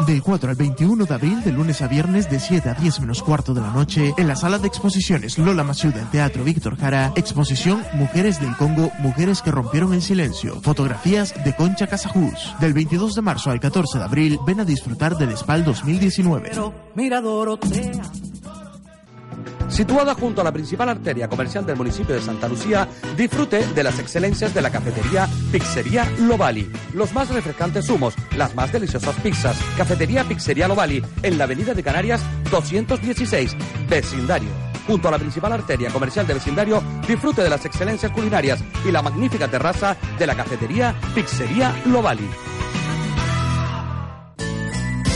Del 0.06 0.22
4 0.22 0.50
al 0.50 0.56
21 0.56 1.04
de 1.04 1.14
abril, 1.14 1.42
de 1.44 1.52
lunes 1.52 1.80
a 1.80 1.86
viernes, 1.86 2.28
de 2.28 2.40
7 2.40 2.68
a 2.68 2.74
10 2.74 3.00
menos 3.00 3.22
cuarto 3.22 3.54
de 3.54 3.60
la 3.60 3.70
noche, 3.70 4.14
en 4.16 4.26
la 4.26 4.34
sala 4.34 4.58
de 4.58 4.66
exposiciones 4.66 5.38
Lola 5.38 5.62
Masiuda 5.62 5.98
del 5.98 6.10
Teatro 6.10 6.44
Víctor 6.44 6.76
Jara, 6.76 7.12
exposición 7.14 7.82
Mujeres 7.94 8.40
del 8.40 8.56
Congo, 8.56 8.90
Mujeres 8.98 9.42
que 9.42 9.50
rompieron 9.50 9.92
el 9.92 10.02
silencio. 10.02 10.60
Fotografías 10.60 11.34
de 11.44 11.54
Concha 11.54 11.86
Casajus. 11.86 12.54
Del 12.60 12.72
22 12.72 13.14
de 13.14 13.22
marzo 13.22 13.50
al 13.50 13.60
14 13.60 13.98
de 13.98 14.04
abril, 14.04 14.38
ven 14.46 14.60
a 14.60 14.64
disfrutar 14.64 15.16
del 15.16 15.36
SPAL 15.36 15.64
2019. 15.64 16.50
Mira 16.94 17.20
Dorotea. 17.20 18.02
Situada 19.68 20.14
junto 20.14 20.40
a 20.40 20.44
la 20.44 20.52
principal 20.52 20.88
arteria 20.88 21.28
comercial 21.28 21.64
del 21.64 21.76
municipio 21.76 22.14
de 22.14 22.20
Santa 22.20 22.48
Lucía, 22.48 22.88
disfrute 23.16 23.66
de 23.66 23.82
las 23.82 23.98
excelencias 23.98 24.54
de 24.54 24.62
la 24.62 24.70
cafetería 24.70 25.28
Pizzería 25.50 26.10
Lovali. 26.20 26.70
Los 26.92 27.12
más 27.12 27.30
refrescantes 27.30 27.86
zumos, 27.86 28.14
las 28.36 28.54
más 28.54 28.72
deliciosas 28.72 29.14
pizzas. 29.16 29.58
Cafetería 29.76 30.24
Pizzería 30.24 30.68
Lovali, 30.68 31.02
en 31.22 31.38
la 31.38 31.44
avenida 31.44 31.74
de 31.74 31.82
Canarias 31.82 32.22
216, 32.50 33.56
vecindario. 33.88 34.50
Junto 34.86 35.08
a 35.08 35.12
la 35.12 35.18
principal 35.18 35.52
arteria 35.52 35.90
comercial 35.90 36.26
del 36.26 36.38
vecindario, 36.38 36.82
disfrute 37.06 37.42
de 37.42 37.50
las 37.50 37.64
excelencias 37.64 38.12
culinarias 38.12 38.62
y 38.86 38.90
la 38.90 39.02
magnífica 39.02 39.48
terraza 39.48 39.96
de 40.18 40.26
la 40.26 40.34
cafetería 40.34 40.94
Pizzería 41.14 41.74
Lovali. 41.86 42.28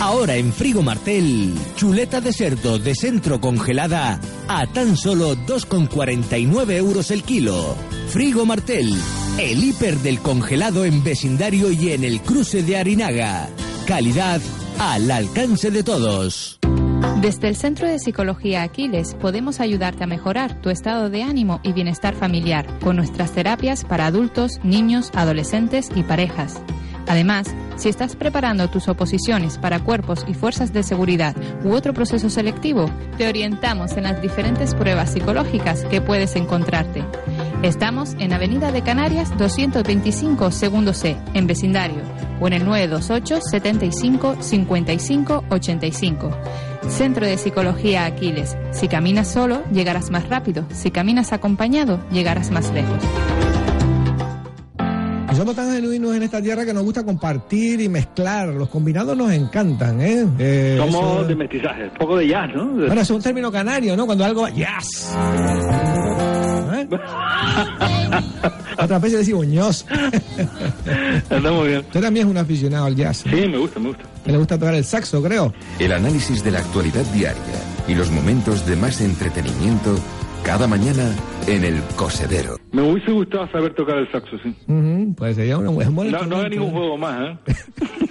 Ahora 0.07 0.37
en 0.37 0.53
Frigo 0.53 0.83
Martel, 0.83 1.53
chuleta 1.75 2.21
de 2.21 2.33
cerdo 2.33 2.79
de 2.79 2.95
centro 2.95 3.41
congelada 3.41 4.21
a 4.47 4.65
tan 4.69 4.97
solo 4.97 5.35
2,49 5.35 6.75
euros 6.75 7.11
el 7.11 7.25
kilo. 7.25 7.75
Frigo 8.11 8.47
Martel, 8.47 8.95
el 9.37 9.65
hiper 9.65 9.97
del 9.97 10.21
congelado 10.21 10.85
en 10.85 11.03
vecindario 11.03 11.73
y 11.73 11.91
en 11.91 12.05
el 12.05 12.21
cruce 12.21 12.63
de 12.63 12.77
Arinaga. 12.77 13.49
Calidad 13.85 14.41
al 14.79 15.11
alcance 15.11 15.73
de 15.73 15.83
todos. 15.83 16.61
Desde 17.21 17.49
el 17.49 17.57
Centro 17.57 17.89
de 17.89 17.99
Psicología 17.99 18.63
Aquiles 18.63 19.17
podemos 19.21 19.59
ayudarte 19.59 20.05
a 20.05 20.07
mejorar 20.07 20.61
tu 20.61 20.71
estado 20.71 21.11
de 21.11 21.25
ánimo 21.25 21.59
y 21.65 21.73
bienestar 21.73 22.15
familiar 22.15 22.79
con 22.79 22.95
nuestras 22.95 23.33
terapias 23.33 23.85
para 23.85 24.07
adultos, 24.07 24.61
niños, 24.63 25.11
adolescentes 25.15 25.89
y 25.97 26.05
parejas. 26.05 26.63
Además, 27.07 27.47
si 27.77 27.89
estás 27.89 28.17
preparando 28.17 28.69
tus 28.69 28.89
oposiciones 28.89 29.59
para 29.59 29.81
cuerpos 29.81 30.25
y 30.27 30.35
fuerzas 30.35 30.73
de 30.73 30.83
seguridad 30.83 31.37
u 31.65 31.73
otro 31.73 31.95
proceso 31.95 32.31
selectivo, 32.31 32.91
te 33.19 33.29
orientamos 33.29 33.93
en 33.97 34.05
las 34.05 34.21
diferentes 34.21 34.75
pruebas 34.75 35.13
psicológicas 35.13 35.85
que 35.85 36.01
puedes 36.01 36.37
encontrarte. 36.37 37.05
Estamos 37.63 38.15
en 38.19 38.33
Avenida 38.33 38.73
de 38.73 38.83
Canarias 38.83 39.37
225 39.39 40.51
Segundo 40.51 40.93
C, 40.95 41.17
en 41.35 41.47
vecindario, 41.47 42.03
o 42.41 42.47
en 42.47 42.55
el 42.55 42.65
928 42.65 43.41
75 43.41 44.37
55 44.41 45.45
85. 45.51 46.31
Centro 46.89 47.27
de 47.27 47.39
Psicología 47.39 48.05
Aquiles. 48.05 48.57
Si 48.73 48.89
caminas 48.89 49.29
solo, 49.29 49.63
llegarás 49.73 50.11
más 50.11 50.29
rápido. 50.29 50.65
Si 50.73 50.91
caminas 50.91 51.33
acompañado, 51.33 52.01
llegarás 52.11 52.51
más 52.51 52.71
lejos. 52.73 53.03
Somos 55.37 55.55
tan 55.55 55.73
genuinos 55.73 56.15
en 56.15 56.23
esta 56.23 56.41
tierra 56.41 56.65
que 56.65 56.73
nos 56.73 56.83
gusta 56.83 57.05
compartir 57.05 57.81
y 57.81 57.89
mezclar. 57.89 58.49
Los 58.49 58.69
combinados 58.69 59.17
nos 59.17 59.31
encantan, 59.31 60.01
¿eh? 60.01 60.27
eh 60.39 60.77
somos 60.79 61.29
de 61.29 61.37
mestizaje, 61.37 61.91
poco 61.99 62.17
de 62.17 62.29
jazz, 62.29 62.51
¿no? 62.55 62.67
Bueno, 62.67 63.01
es 63.01 63.11
un 63.11 63.21
término 63.21 63.53
canario, 63.53 63.97
¿no? 63.97 64.07
Cuando 64.07 64.25
algo 64.25 64.49
jazz. 64.49 65.15
¿Eh? 66.75 66.89
Otras 68.79 69.01
veces 69.01 69.19
decimos 69.21 69.47
ños. 69.47 69.87
Está 71.31 71.51
muy 71.51 71.69
bien. 71.69 71.81
Usted 71.81 72.01
también 72.01 72.27
es 72.27 72.31
un 72.31 72.39
aficionado 72.39 72.87
al 72.87 72.97
jazz. 72.97 73.19
Sí, 73.19 73.31
me 73.31 73.59
gusta, 73.59 73.81
me 73.81 73.89
gusta. 73.89 74.05
Le 74.27 74.39
gusta 74.39 74.59
tocar 74.59 74.75
el 74.75 74.85
saxo, 74.85 75.23
creo. 75.23 75.53
El 75.79 75.93
análisis 75.93 76.43
de 76.43 76.51
la 76.51 76.59
actualidad 76.59 77.05
diaria 77.15 77.41
y 77.89 77.95
los 77.95 78.11
momentos 78.11 78.67
de 78.67 78.77
más 78.77 79.01
entretenimiento 79.01 79.99
cada 80.47 80.69
mañana 80.69 81.13
en 81.49 81.65
el 81.65 81.83
cosedero. 81.97 82.57
Me 82.71 82.81
hubiese 82.81 83.11
gustado 83.11 83.51
saber 83.51 83.75
tocar 83.75 83.99
el 83.99 84.11
saxo, 84.13 84.39
sí. 84.39 84.55
pues 85.19 85.35
sería 85.35 85.59
una 85.59 85.71
buena. 85.71 85.91
No, 86.21 86.25
no 86.25 86.41
hay 86.41 86.51
ningún 86.51 86.71
juego 86.71 86.97
más, 86.97 87.37
¿eh? 87.49 87.55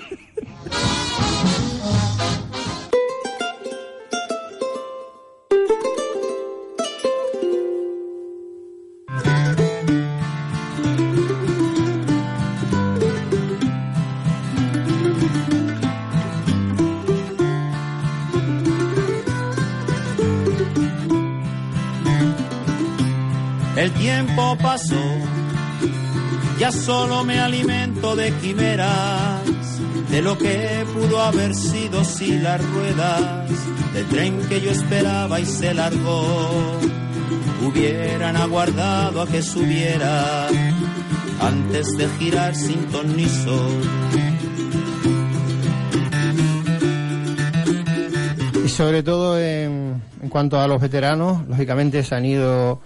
El 23.85 23.91
tiempo 23.91 24.57
pasó, 24.59 24.99
ya 26.57 26.71
solo 26.71 27.23
me 27.23 27.39
alimento 27.39 28.15
de 28.15 28.31
quimeras, 28.41 29.43
de 30.09 30.23
lo 30.23 30.35
que 30.39 30.83
pudo 30.91 31.21
haber 31.21 31.53
sido 31.53 32.03
si 32.03 32.39
las 32.39 32.67
ruedas 32.67 33.47
del 33.93 34.05
tren 34.07 34.39
que 34.49 34.59
yo 34.59 34.71
esperaba 34.71 35.39
y 35.39 35.45
se 35.45 35.75
largó 35.75 36.79
hubieran 37.61 38.35
aguardado 38.37 39.21
a 39.21 39.27
que 39.27 39.43
subiera 39.43 40.47
antes 41.39 41.95
de 41.95 42.07
girar 42.17 42.55
sin 42.55 42.87
tonizo. 42.87 43.69
Y 48.65 48.67
sobre 48.67 49.03
todo 49.03 49.39
en 49.39 50.01
cuanto 50.29 50.59
a 50.59 50.67
los 50.67 50.81
veteranos, 50.81 51.47
lógicamente 51.47 52.01
se 52.01 52.15
han 52.15 52.25
ido 52.25 52.81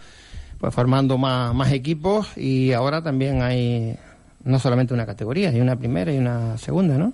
pues 0.59 0.73
formando 0.73 1.17
más, 1.17 1.53
más 1.55 1.71
equipos 1.71 2.37
y 2.37 2.73
ahora 2.73 3.01
también 3.01 3.41
hay 3.41 3.97
no 4.43 4.59
solamente 4.59 4.93
una 4.93 5.05
categoría, 5.05 5.49
hay 5.49 5.61
una 5.61 5.77
primera 5.77 6.13
y 6.13 6.17
una 6.17 6.57
segunda, 6.57 6.97
¿no? 6.97 7.13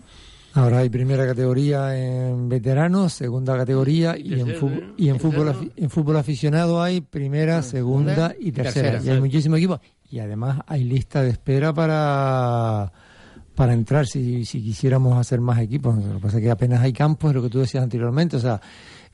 Ahora 0.53 0.79
hay 0.79 0.89
primera 0.89 1.25
categoría 1.25 1.97
en 1.97 2.47
veteranos, 2.47 3.11
segunda 3.11 3.57
categoría 3.57 4.17
y 4.17 4.39
en 4.39 4.55
fútbol, 4.55 4.93
y 4.95 5.09
en 5.09 5.19
fútbol, 5.19 5.71
en 5.75 5.89
fútbol 5.89 6.15
aficionado 6.15 6.81
hay 6.81 7.01
primera, 7.01 7.61
segunda 7.61 8.33
y 8.39 8.53
tercera. 8.53 9.01
Y 9.03 9.09
hay 9.09 9.19
muchísimos 9.19 9.57
equipos. 9.57 9.81
Y 10.09 10.19
además 10.19 10.61
hay 10.65 10.85
lista 10.85 11.21
de 11.21 11.31
espera 11.31 11.73
para 11.73 12.91
para 13.53 13.73
entrar 13.73 14.05
si, 14.05 14.45
si 14.45 14.61
quisiéramos 14.61 15.17
hacer 15.17 15.41
más 15.41 15.59
equipos. 15.59 15.95
Lo 15.97 16.15
que 16.15 16.19
pasa 16.19 16.37
es 16.37 16.43
que 16.43 16.51
apenas 16.51 16.81
hay 16.81 16.93
campos, 16.93 17.33
lo 17.33 17.41
que 17.41 17.49
tú 17.49 17.59
decías 17.59 17.83
anteriormente. 17.83 18.37
O 18.37 18.39
sea, 18.39 18.61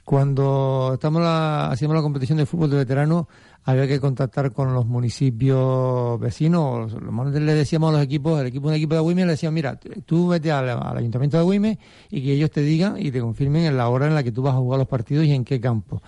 cuando 0.04 0.92
estamos 0.94 1.22
la, 1.22 1.72
hacíamos 1.72 1.96
la 1.96 2.02
competición 2.02 2.38
de 2.38 2.46
fútbol 2.46 2.70
de 2.70 2.78
veteranos, 2.78 3.28
había 3.64 3.88
que 3.88 4.00
contactar 4.00 4.52
con 4.52 4.74
los 4.74 4.86
municipios 4.86 6.20
vecinos. 6.20 6.96
Le 7.34 7.54
decíamos 7.54 7.90
a 7.90 7.98
los 7.98 8.02
equipos, 8.04 8.40
el 8.42 8.48
equipo, 8.48 8.68
un 8.70 8.74
equipo 8.74 8.96
de 8.96 9.00
Agüime, 9.00 9.26
le 9.26 9.32
decíamos, 9.32 9.54
mira, 9.54 9.80
tú 10.06 10.30
vete 10.30 10.52
al, 10.52 10.70
ayuntamiento 10.98 11.38
de 11.38 11.42
Agüime 11.42 11.80
y 12.10 12.24
que 12.24 12.34
ellos 12.34 12.50
te 12.52 12.62
digan 12.62 12.96
y 13.00 13.12
te 13.12 13.20
confirmen 13.20 13.66
en 13.66 13.78
la 13.78 13.90
hora 13.90 14.08
en 14.08 14.16
la 14.16 14.24
que 14.24 14.32
tú 14.32 14.42
vas 14.42 14.56
a 14.56 14.58
jugar 14.58 14.80
los 14.80 14.88
partidos 14.88 15.26
y 15.26 15.34
en 15.34 15.46
qué 15.46 15.60
campo. 15.60 16.02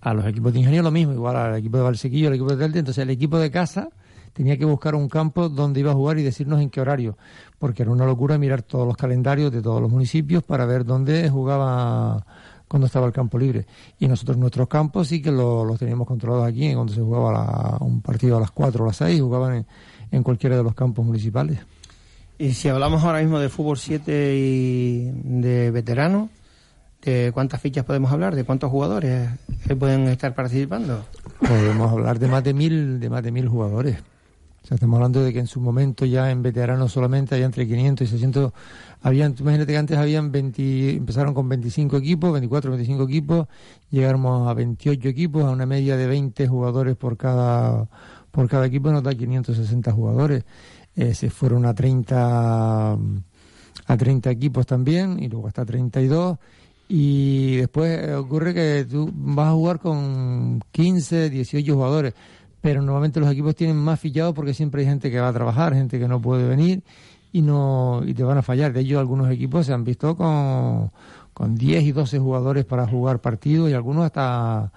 A 0.00 0.14
los 0.14 0.26
equipos 0.26 0.52
de 0.52 0.60
ingenio 0.60 0.82
lo 0.82 0.90
mismo, 0.90 1.12
igual 1.12 1.36
al 1.36 1.56
equipo 1.56 1.78
de 1.78 1.82
Valsequillo, 1.82 2.28
al 2.28 2.34
equipo 2.34 2.50
de 2.50 2.56
Telte. 2.56 2.78
Entonces 2.78 3.02
el 3.02 3.10
equipo 3.10 3.38
de 3.38 3.50
casa 3.50 3.88
tenía 4.32 4.58
que 4.58 4.64
buscar 4.64 4.94
un 4.94 5.08
campo 5.08 5.48
donde 5.48 5.80
iba 5.80 5.92
a 5.92 5.94
jugar 5.94 6.18
y 6.18 6.22
decirnos 6.22 6.60
en 6.60 6.68
qué 6.68 6.80
horario, 6.80 7.16
porque 7.58 7.82
era 7.82 7.92
una 7.92 8.04
locura 8.04 8.36
mirar 8.36 8.62
todos 8.62 8.86
los 8.86 8.96
calendarios 8.96 9.52
de 9.52 9.62
todos 9.62 9.80
los 9.80 9.90
municipios 9.90 10.42
para 10.42 10.66
ver 10.66 10.84
dónde 10.84 11.30
jugaba 11.30 12.26
cuando 12.74 12.88
estaba 12.88 13.06
el 13.06 13.12
campo 13.12 13.38
libre. 13.38 13.66
Y 14.00 14.08
nosotros 14.08 14.36
nuestros 14.36 14.66
campos 14.66 15.06
sí 15.06 15.22
que 15.22 15.30
los 15.30 15.78
teníamos 15.78 16.08
controlados 16.08 16.48
aquí, 16.48 16.74
cuando 16.74 16.92
se 16.92 17.00
jugaba 17.00 17.78
un 17.78 18.02
partido 18.02 18.36
a 18.36 18.40
las 18.40 18.50
4 18.50 18.82
o 18.82 18.84
a 18.84 18.88
las 18.88 18.96
6, 18.96 19.20
jugaban 19.20 19.64
en, 20.10 20.22
cualquiera 20.24 20.56
de 20.56 20.64
los 20.64 20.74
campos 20.74 21.06
municipales. 21.06 21.60
Y 22.36 22.50
si 22.54 22.68
hablamos 22.68 23.04
ahora 23.04 23.20
mismo 23.20 23.38
de 23.38 23.48
fútbol 23.48 23.78
7 23.78 24.34
y 24.36 25.08
de 25.22 25.70
veteranos, 25.70 26.30
¿de 27.02 27.30
cuántas 27.32 27.60
fichas 27.60 27.84
podemos 27.84 28.10
hablar? 28.10 28.34
¿De 28.34 28.42
cuántos 28.42 28.72
jugadores 28.72 29.30
pueden 29.78 30.08
estar 30.08 30.34
participando? 30.34 31.06
Podemos 31.46 31.92
hablar 31.92 32.18
de 32.18 32.26
más 32.26 32.42
de 32.42 32.54
mil, 32.54 32.98
de 32.98 33.08
más 33.08 33.22
de 33.22 33.30
mil 33.30 33.46
jugadores. 33.46 33.98
O 34.64 34.66
sea, 34.66 34.76
estamos 34.76 34.96
hablando 34.96 35.22
de 35.22 35.30
que 35.30 35.40
en 35.40 35.46
su 35.46 35.60
momento 35.60 36.06
ya 36.06 36.30
en 36.30 36.42
veteranos 36.42 36.90
solamente 36.90 37.34
hay 37.34 37.42
entre 37.42 37.68
500 37.68 38.08
y 38.08 38.10
600 38.10 38.52
habían, 39.02 39.34
imagínate 39.38 39.72
que 39.72 39.76
antes 39.76 39.98
habían 39.98 40.32
20, 40.32 40.96
empezaron 40.96 41.34
con 41.34 41.46
25 41.50 41.98
equipos, 41.98 42.32
24, 42.32 42.70
25 42.70 43.04
equipos, 43.04 43.46
llegamos 43.90 44.48
a 44.48 44.54
28 44.54 45.06
equipos, 45.06 45.44
a 45.44 45.50
una 45.50 45.66
media 45.66 45.98
de 45.98 46.06
20 46.06 46.48
jugadores 46.48 46.96
por 46.96 47.18
cada, 47.18 47.86
por 48.30 48.48
cada 48.48 48.64
equipo, 48.64 48.90
nos 48.90 49.02
da 49.02 49.14
560 49.14 49.92
jugadores. 49.92 50.44
Eh, 50.96 51.12
se 51.12 51.28
fueron 51.28 51.66
a 51.66 51.74
30, 51.74 52.92
a 52.94 53.96
30 53.98 54.30
equipos 54.30 54.66
también, 54.66 55.22
y 55.22 55.28
luego 55.28 55.48
hasta 55.48 55.66
32. 55.66 56.38
Y 56.88 57.56
después 57.56 58.14
ocurre 58.14 58.54
que 58.54 58.86
tú 58.90 59.10
vas 59.12 59.48
a 59.48 59.52
jugar 59.52 59.78
con 59.78 60.62
15, 60.72 61.28
18 61.28 61.74
jugadores, 61.74 62.14
pero 62.64 62.80
normalmente 62.80 63.20
los 63.20 63.30
equipos 63.30 63.54
tienen 63.54 63.76
más 63.76 64.00
fichados 64.00 64.32
porque 64.32 64.54
siempre 64.54 64.80
hay 64.80 64.86
gente 64.86 65.10
que 65.10 65.20
va 65.20 65.28
a 65.28 65.32
trabajar, 65.34 65.74
gente 65.74 65.98
que 65.98 66.08
no 66.08 66.18
puede 66.18 66.48
venir 66.48 66.82
y 67.30 67.42
no 67.42 68.00
y 68.06 68.14
te 68.14 68.22
van 68.22 68.38
a 68.38 68.42
fallar. 68.42 68.72
De 68.72 68.80
ellos 68.80 68.98
algunos 68.98 69.30
equipos 69.30 69.66
se 69.66 69.74
han 69.74 69.84
visto 69.84 70.16
con, 70.16 70.90
con 71.34 71.56
10 71.56 71.82
y 71.84 71.92
12 71.92 72.18
jugadores 72.18 72.64
para 72.64 72.86
jugar 72.86 73.20
partidos 73.20 73.68
y 73.68 73.74
algunos 73.74 74.06
hasta, 74.06 74.72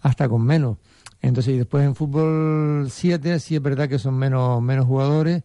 hasta 0.00 0.28
con 0.30 0.44
menos. 0.44 0.78
Entonces, 1.20 1.52
y 1.52 1.58
después 1.58 1.84
en 1.84 1.94
fútbol 1.94 2.86
7 2.90 3.38
sí 3.38 3.54
es 3.54 3.60
verdad 3.60 3.86
que 3.86 3.98
son 3.98 4.14
menos, 4.14 4.62
menos 4.62 4.86
jugadores 4.86 5.42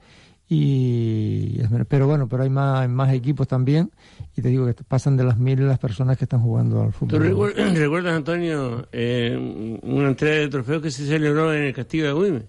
y 0.48 1.58
pero 1.90 2.08
bueno, 2.08 2.30
pero 2.30 2.44
hay 2.44 2.50
más, 2.50 2.88
más 2.88 3.12
equipos 3.12 3.50
también 3.50 3.92
y 4.36 4.42
te 4.42 4.50
digo 4.50 4.66
que 4.66 4.74
pasan 4.84 5.18
de 5.18 5.24
las 5.24 5.38
mil 5.38 5.68
las 5.68 5.80
personas 5.80 6.18
que 6.18 6.26
están 6.26 6.42
jugando 6.42 6.82
al 6.82 6.94
fútbol. 6.94 7.20
¿Tú 7.20 7.46
recuerdas, 7.76 8.16
Antonio, 8.16 8.88
eh, 8.92 9.80
una 9.84 10.10
entrega 10.10 10.36
de 10.36 10.48
trofeos 10.48 10.82
que 10.82 10.92
se 10.92 11.06
celebró 11.06 11.54
en 11.54 11.64
el 11.64 11.74
Castillo 11.74 12.04
de 12.06 12.10
Agüime? 12.10 12.42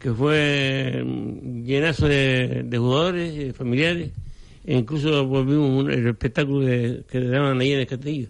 que 0.00 0.12
fue 0.12 1.02
mm, 1.04 1.62
llenazo 1.62 2.08
de, 2.08 2.66
jugadores, 2.76 3.36
de 3.36 3.52
familiares, 3.52 4.10
e 4.64 4.78
incluso 4.78 5.26
volvimos 5.26 5.88
el 5.92 6.08
espectáculo 6.08 6.66
que 6.66 7.20
le 7.20 7.28
daban 7.28 7.60
ahí 7.60 7.72
en 7.72 7.80
el 7.80 7.86
castillo. 7.86 8.28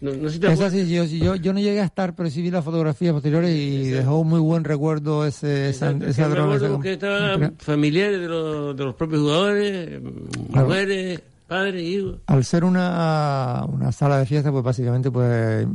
No, 0.00 0.12
no 0.12 0.28
sé 0.28 0.70
si 0.70 0.94
yo, 0.94 1.04
yo, 1.04 1.34
yo, 1.36 1.52
no 1.52 1.60
llegué 1.60 1.80
a 1.80 1.84
estar, 1.84 2.14
pero 2.14 2.28
sí 2.28 2.42
vi 2.42 2.50
las 2.50 2.64
fotografías 2.64 3.12
posteriores 3.12 3.50
y 3.50 3.88
dejó 3.88 4.18
un 4.18 4.28
muy 4.28 4.40
buen 4.40 4.62
recuerdo 4.62 5.24
ese, 5.24 5.70
esa, 5.70 5.92
esa 5.92 6.28
drama. 6.28 6.58
que 6.80 6.92
estaban 6.92 7.54
familiares 7.58 8.20
de 8.20 8.28
los, 8.28 8.76
de 8.76 8.84
los 8.84 8.94
propios 8.94 9.22
jugadores, 9.22 10.02
mujeres, 10.50 11.22
padres, 11.54 11.82
hijos. 11.82 12.18
Al 12.26 12.44
ser 12.44 12.64
una, 12.64 13.64
una 13.68 13.92
sala 13.92 14.18
de 14.18 14.26
fiesta, 14.26 14.50
pues 14.50 14.64
básicamente 14.64 15.10
pues 15.10 15.66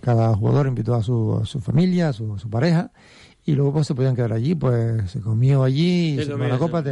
cada 0.00 0.34
jugador 0.34 0.66
invitó 0.66 0.94
a 0.94 1.02
su, 1.02 1.38
a 1.42 1.46
su 1.46 1.60
familia, 1.60 2.08
a 2.08 2.12
su, 2.12 2.38
su 2.38 2.50
pareja 2.50 2.90
y 3.44 3.52
luego 3.52 3.72
pues 3.72 3.86
se 3.86 3.94
podían 3.94 4.14
quedar 4.14 4.34
allí, 4.34 4.54
pues 4.54 5.10
se 5.10 5.20
comió 5.20 5.64
allí, 5.64 6.18
se 6.18 6.26
tomó 6.26 6.44
la 6.44 6.58
copa, 6.58 6.84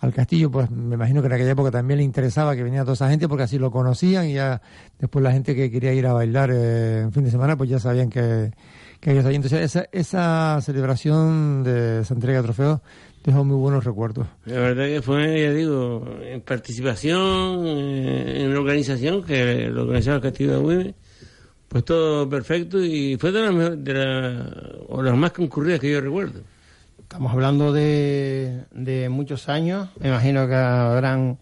al 0.00 0.12
castillo, 0.12 0.50
pues 0.50 0.70
me 0.70 0.94
imagino 0.94 1.22
que 1.22 1.28
en 1.28 1.32
aquella 1.32 1.52
época 1.52 1.70
también 1.70 1.98
le 1.98 2.04
interesaba 2.04 2.54
que 2.54 2.62
venía 2.62 2.82
toda 2.82 2.92
esa 2.92 3.08
gente 3.08 3.28
porque 3.28 3.44
así 3.44 3.58
lo 3.58 3.70
conocían 3.70 4.28
y 4.28 4.34
ya 4.34 4.60
después 4.98 5.22
la 5.22 5.32
gente 5.32 5.54
que 5.54 5.70
quería 5.70 5.94
ir 5.94 6.06
a 6.06 6.12
bailar 6.12 6.50
eh, 6.52 7.00
en 7.00 7.12
fin 7.12 7.24
de 7.24 7.30
semana 7.30 7.56
pues 7.56 7.70
ya 7.70 7.78
sabían 7.78 8.10
que, 8.10 8.50
que 9.02 9.10
ellos 9.10 9.26
allí. 9.26 9.36
Entonces 9.36 9.60
esa, 9.60 9.86
esa 9.92 10.60
celebración 10.62 11.64
de 11.64 12.00
esa 12.00 12.14
entrega 12.14 12.38
de 12.38 12.44
trofeos 12.44 12.80
dejó 13.24 13.44
muy 13.44 13.56
buenos 13.56 13.84
recuerdos. 13.84 14.28
La 14.46 14.60
verdad 14.60 14.86
que 14.86 15.02
fue, 15.02 15.42
ya 15.42 15.52
digo, 15.52 16.08
en 16.22 16.40
participación, 16.40 17.66
eh, 17.66 18.44
en 18.44 18.56
organización, 18.56 19.24
que 19.24 19.68
lo 19.68 19.82
organizaba 19.82 20.16
el 20.16 20.22
Castillo 20.22 20.52
de 20.52 20.58
Huime 20.58 20.94
pues 21.72 21.86
todo 21.86 22.28
perfecto 22.28 22.84
y 22.84 23.16
fue 23.16 23.32
de 23.32 23.50
las, 23.50 23.82
de 23.82 24.84
o 24.88 25.00
las 25.00 25.16
más 25.16 25.32
concurridas 25.32 25.80
que 25.80 25.90
yo 25.90 26.02
recuerdo. 26.02 26.40
estamos 27.00 27.32
hablando 27.32 27.72
de, 27.72 28.64
de 28.72 29.08
muchos 29.08 29.48
años. 29.48 29.88
Me 29.98 30.08
imagino 30.08 30.46
que 30.46 30.54
habrán 30.54 31.38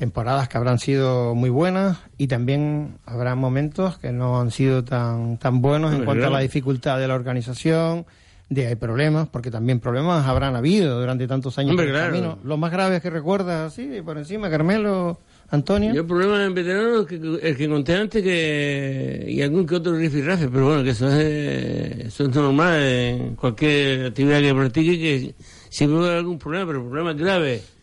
temporadas 0.00 0.48
que 0.48 0.56
habrán 0.56 0.78
sido 0.78 1.34
muy 1.34 1.50
buenas 1.50 1.98
y 2.16 2.26
también 2.26 2.96
habrá 3.04 3.34
momentos 3.34 3.98
que 3.98 4.12
no 4.12 4.40
han 4.40 4.50
sido 4.50 4.82
tan, 4.82 5.36
tan 5.36 5.60
buenos 5.60 5.92
en 5.94 6.06
cuanto 6.06 6.26
a 6.26 6.30
la 6.30 6.38
dificultad 6.38 6.98
de 6.98 7.06
la 7.06 7.14
organización, 7.14 8.06
de 8.48 8.66
hay 8.66 8.76
problemas, 8.76 9.28
porque 9.28 9.50
también 9.50 9.78
problemas 9.78 10.26
habrán 10.26 10.56
habido 10.56 10.98
durante 10.98 11.28
tantos 11.28 11.58
años 11.58 11.72
Hombre, 11.72 11.90
claro. 11.90 12.12
camino. 12.12 12.38
Los 12.44 12.58
más 12.58 12.72
graves 12.72 13.02
que 13.02 13.10
recuerdas, 13.10 13.72
así, 13.72 14.00
por 14.02 14.16
encima, 14.16 14.48
Carmelo, 14.48 15.20
Antonio. 15.50 15.92
Yo 15.92 16.00
el 16.00 16.06
problema 16.06 16.46
en 16.46 16.54
veteranos 16.54 17.06
que, 17.06 17.16
el 17.16 17.56
que 17.58 17.68
conté 17.68 17.94
antes 17.96 18.22
que 18.22 19.26
y 19.28 19.42
algún 19.42 19.66
que 19.66 19.74
otro 19.74 19.94
rifirrafe, 19.94 20.48
pero 20.48 20.64
bueno, 20.64 20.82
que 20.82 20.90
eso 20.90 21.08
es, 21.08 22.06
eso 22.06 22.24
es 22.24 22.34
normal 22.34 22.80
en 22.80 23.34
cualquier 23.34 24.06
actividad 24.06 24.40
que 24.40 24.54
practique 24.54 24.98
que 24.98 25.34
siempre 25.68 25.98
va 25.98 26.04
a 26.04 26.06
haber 26.06 26.18
algún 26.20 26.38
problema, 26.38 26.66
pero 26.68 26.88
problemas 26.88 27.16
graves 27.18 27.79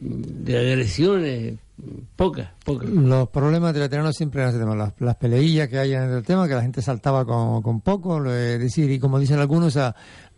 de 0.00 0.58
agresiones, 0.58 1.54
pocas, 2.16 2.50
pocas. 2.64 2.88
Los 2.88 3.28
problemas 3.28 3.74
de 3.74 3.80
veteranos 3.80 4.16
siempre 4.16 4.42
eran 4.42 4.54
ese 4.54 4.62
tema, 4.62 4.74
las, 4.74 4.92
las 4.98 5.16
peleillas 5.16 5.68
que 5.68 5.78
hay 5.78 5.94
en 5.94 6.02
el 6.10 6.22
tema, 6.22 6.48
que 6.48 6.54
la 6.54 6.62
gente 6.62 6.82
saltaba 6.82 7.24
con, 7.24 7.62
con 7.62 7.80
poco, 7.80 8.22
de 8.22 8.58
decir, 8.58 8.90
y 8.90 8.98
como 8.98 9.18
dicen 9.18 9.38
algunos, 9.38 9.78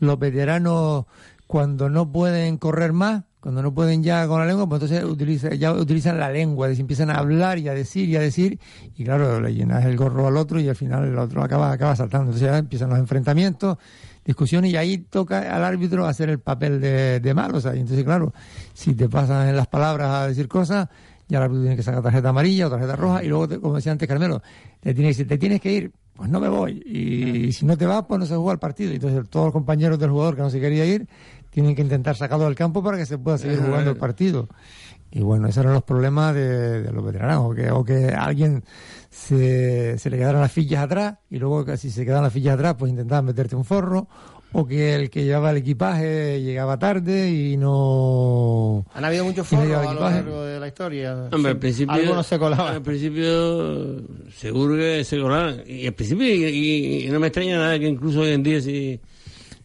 los 0.01 0.19
veteranos 0.19 1.07
cuando 1.47 1.89
no 1.89 2.11
pueden 2.11 2.59
correr 2.59 2.93
más, 2.93 3.25
cuando 3.41 3.63
no 3.63 3.73
pueden 3.73 4.03
ya 4.03 4.27
con 4.27 4.41
la 4.41 4.47
lengua, 4.47 4.69
pues 4.69 4.83
entonces 4.83 5.05
utiliza, 5.05 5.55
ya 5.55 5.73
utilizan 5.73 6.19
la 6.19 6.31
lengua, 6.31 6.67
es 6.67 6.71
decir, 6.71 6.81
empiezan 6.81 7.11
a 7.11 7.19
hablar 7.19 7.59
y 7.59 7.69
a 7.69 7.75
decir 7.75 8.09
y 8.09 8.17
a 8.17 8.21
decir, 8.21 8.59
y 8.97 9.05
claro, 9.05 9.41
le 9.41 9.55
llenas 9.55 9.85
el 9.85 9.97
gorro 9.97 10.27
al 10.27 10.37
otro 10.37 10.59
y 10.59 10.69
al 10.69 10.75
final 10.75 11.05
el 11.05 11.17
otro 11.17 11.45
acaba, 11.45 11.71
acaba 11.71 11.95
saltando. 11.95 12.33
Entonces 12.33 12.49
ya 12.49 12.59
empiezan 12.59 12.91
los 12.91 12.99
enfrentamientos, 12.99 13.79
discusiones 14.27 14.73
y 14.73 14.77
ahí 14.77 14.99
toca 14.99 15.55
al 15.55 15.65
árbitro 15.65 16.07
hacer 16.07 16.29
el 16.29 16.41
papel 16.41 16.81
de, 16.81 17.21
de 17.21 17.35
malo. 17.35 17.59
O 17.59 17.61
sea, 17.61 17.75
y 17.75 17.81
entonces, 17.81 18.05
claro, 18.05 18.35
si 18.75 18.95
te 18.95 19.09
pasan 19.09 19.49
en 19.49 19.57
las 19.57 19.69
palabras 19.69 20.11
a 20.11 20.27
decir 20.29 20.49
cosas, 20.49 20.89
ya 21.29 21.39
el 21.39 21.45
árbitro 21.45 21.63
tiene 21.63 21.77
que 21.77 21.83
sacar 21.83 22.03
tarjeta 22.03 22.29
amarilla 22.29 22.67
o 22.67 22.71
tarjeta 22.71 22.97
roja 22.97 23.25
y 23.25 23.29
luego, 23.29 23.49
te- 23.49 23.59
como 23.61 23.77
decía 23.77 23.93
antes 23.93 24.07
Carmelo, 24.09 24.43
te 24.81 24.93
tiene 24.95 25.09
que 25.09 25.15
decir, 25.15 25.29
te 25.29 25.39
tienes 25.39 25.61
que 25.61 25.73
ir, 25.73 25.93
pues 26.15 26.29
no 26.29 26.41
me 26.41 26.49
voy. 26.49 26.83
Y, 26.87 27.53
si 27.53 27.65
no 27.67 27.77
te 27.77 27.87
vas, 27.87 28.05
pues 28.09 28.19
no 28.21 28.27
se 28.27 28.35
juega 28.37 28.53
el 28.53 28.59
partido. 28.59 28.93
Y 28.93 28.97
entonces 28.97 29.29
todos 29.31 29.47
los 29.47 29.53
compañeros 29.53 29.99
del 29.99 30.11
jugador 30.11 30.37
que 30.37 30.43
no 30.43 30.51
se 30.51 30.61
quería 30.61 30.85
ir 30.85 31.07
tienen 31.51 31.75
que 31.75 31.83
intentar 31.83 32.17
sacarlo 32.17 32.45
del 32.45 32.55
campo 32.55 32.83
para 32.83 32.99
que 32.99 33.07
se 33.07 33.17
pueda 33.19 33.39
seguir 33.39 33.59
jugando 33.61 33.91
el 33.91 33.97
partido. 33.97 34.49
Y 35.11 35.21
bueno, 35.23 35.47
esos 35.49 35.63
eran 35.63 35.73
los 35.75 35.85
problemas 35.85 36.35
de, 36.35 36.83
de 36.83 36.93
los 36.93 37.03
veteranos, 37.05 37.51
o 37.51 37.55
que, 37.55 37.71
o 37.71 37.85
que 37.85 38.09
alguien 38.09 38.63
se, 39.17 39.99
se 39.99 40.11
le 40.11 40.19
quedaran 40.19 40.41
las 40.43 40.53
fichas 40.53 40.85
atrás 40.85 41.15
y 41.31 41.39
luego 41.39 41.65
si 41.77 41.91
se 41.91 42.05
quedaban 42.05 42.25
las 42.25 42.33
fichas 42.33 42.55
atrás, 42.55 42.77
pues 42.79 42.91
intentaban 42.91 43.25
meterte 43.25 43.57
un 43.57 43.65
forro, 43.65 44.09
o 44.53 44.67
que 44.67 44.95
el 44.95 45.11
que 45.11 45.25
llevaba 45.25 45.51
el 45.51 45.59
equipaje 45.59 46.41
llegaba 46.43 46.79
tarde 46.79 47.31
y 47.31 47.57
no... 47.57 48.85
Han 48.95 49.05
habido 49.05 49.25
muchos 49.25 49.51
no 49.53 49.65
llevaba 49.65 49.91
a 49.91 49.95
lo 49.95 50.01
largo 50.01 50.43
de 50.45 50.61
la 50.61 50.69
historia. 50.69 51.29
Hombre, 51.33 51.53
al 51.53 51.59
principio. 51.59 51.95
Algunos 51.95 52.27
se 52.27 52.39
colaban. 52.39 52.75
Al 52.75 52.83
principio, 52.83 54.03
seguro 54.37 54.77
que 54.77 55.03
se 55.05 55.19
colaban. 55.21 55.63
Y 55.67 55.87
al 55.87 55.95
principio, 55.95 56.27
y, 56.27 56.45
y- 56.45 57.07
y 57.07 57.11
no 57.11 57.19
me 57.21 57.27
extraña 57.29 57.57
nada 57.59 57.79
que 57.79 57.87
incluso 57.89 58.21
hoy 58.21 58.31
en 58.31 58.43
día 58.43 58.61
sí. 58.61 59.01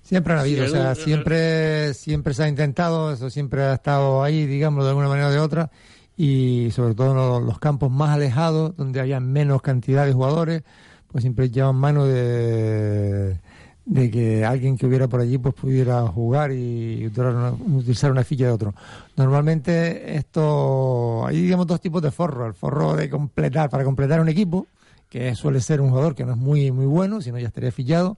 Siempre 0.01 0.33
han 0.33 0.39
habido, 0.39 0.65
o 0.65 0.67
sea, 0.69 0.89
algún- 0.91 1.03
siempre, 1.05 1.93
siempre 1.93 2.33
se 2.33 2.43
ha 2.43 2.47
intentado, 2.49 3.13
eso 3.13 3.29
siempre 3.29 3.61
ha 3.63 3.75
estado 3.75 4.23
ahí, 4.23 4.45
digamos, 4.45 4.83
de 4.83 4.89
alguna 4.89 5.07
manera 5.07 5.27
o 5.29 5.31
de 5.31 5.39
otra, 5.39 5.71
y 6.17 6.69
sobre 6.71 6.95
todo 6.95 7.39
en 7.39 7.45
los, 7.45 7.59
campos 7.59 7.91
más 7.91 8.09
alejados, 8.09 8.75
donde 8.75 8.99
había 8.99 9.19
menos 9.19 9.61
cantidad 9.61 10.05
de 10.05 10.13
jugadores, 10.13 10.63
pues 11.11 11.23
siempre 11.23 11.49
llevan 11.49 11.75
mano 11.75 12.05
de, 12.05 13.39
de 13.85 14.11
que 14.11 14.45
alguien 14.45 14.77
que 14.77 14.85
hubiera 14.85 15.07
por 15.07 15.21
allí 15.21 15.37
pues 15.37 15.53
pudiera 15.53 16.05
jugar 16.07 16.51
y 16.51 17.07
utilizar 17.07 17.35
una, 17.35 17.51
utilizar 17.51 18.11
una 18.11 18.23
ficha 18.23 18.45
de 18.45 18.51
otro. 18.51 18.73
Normalmente 19.15 20.15
esto, 20.15 21.25
hay 21.25 21.41
digamos 21.41 21.67
dos 21.67 21.81
tipos 21.81 22.01
de 22.01 22.11
forro, 22.11 22.47
el 22.47 22.53
forro 22.53 22.95
de 22.95 23.09
completar, 23.09 23.69
para 23.69 23.83
completar 23.83 24.21
un 24.21 24.29
equipo, 24.29 24.67
que 25.09 25.35
suele 25.35 25.59
ser 25.59 25.81
un 25.81 25.89
jugador 25.89 26.15
que 26.15 26.23
no 26.23 26.31
es 26.31 26.37
muy, 26.37 26.71
muy 26.71 26.85
bueno, 26.85 27.21
si 27.21 27.31
no 27.31 27.39
ya 27.39 27.47
estaría 27.47 27.71
fichado, 27.71 28.17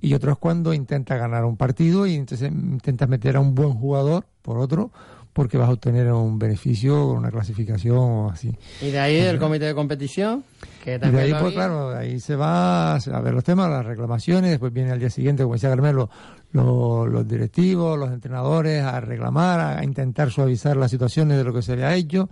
y 0.00 0.14
otro 0.14 0.32
es 0.32 0.38
cuando 0.38 0.74
intenta 0.74 1.16
ganar 1.16 1.44
un 1.44 1.56
partido 1.56 2.06
y 2.06 2.14
entonces 2.14 2.50
intentas 2.50 3.08
meter 3.08 3.36
a 3.36 3.40
un 3.40 3.54
buen 3.54 3.72
jugador 3.74 4.26
por 4.42 4.58
otro 4.58 4.90
porque 5.34 5.58
vas 5.58 5.68
a 5.68 5.72
obtener 5.72 6.10
un 6.12 6.38
beneficio, 6.38 7.08
una 7.08 7.30
clasificación 7.30 7.98
o 7.98 8.30
así. 8.30 8.56
Y 8.80 8.90
de 8.90 9.00
ahí 9.00 9.16
el 9.16 9.38
comité 9.38 9.66
de 9.66 9.74
competición, 9.74 10.44
que 10.82 10.90
Y 10.90 10.92
de 10.94 10.98
también 11.00 11.24
ahí, 11.24 11.34
pues 11.38 11.52
claro, 11.52 11.90
ahí 11.90 12.20
se 12.20 12.36
va 12.36 12.94
a 12.94 13.20
ver 13.20 13.34
los 13.34 13.42
temas, 13.42 13.68
las 13.68 13.84
reclamaciones, 13.84 14.52
después 14.52 14.72
viene 14.72 14.92
al 14.92 15.00
día 15.00 15.10
siguiente, 15.10 15.42
como 15.42 15.54
decía 15.54 15.70
Carmelo, 15.70 16.08
los, 16.52 17.08
los 17.08 17.26
directivos, 17.26 17.98
los 17.98 18.12
entrenadores 18.12 18.84
a 18.84 19.00
reclamar, 19.00 19.78
a 19.78 19.84
intentar 19.84 20.30
suavizar 20.30 20.76
las 20.76 20.92
situaciones 20.92 21.36
de 21.36 21.42
lo 21.42 21.52
que 21.52 21.62
se 21.62 21.72
había 21.72 21.92
hecho. 21.94 22.30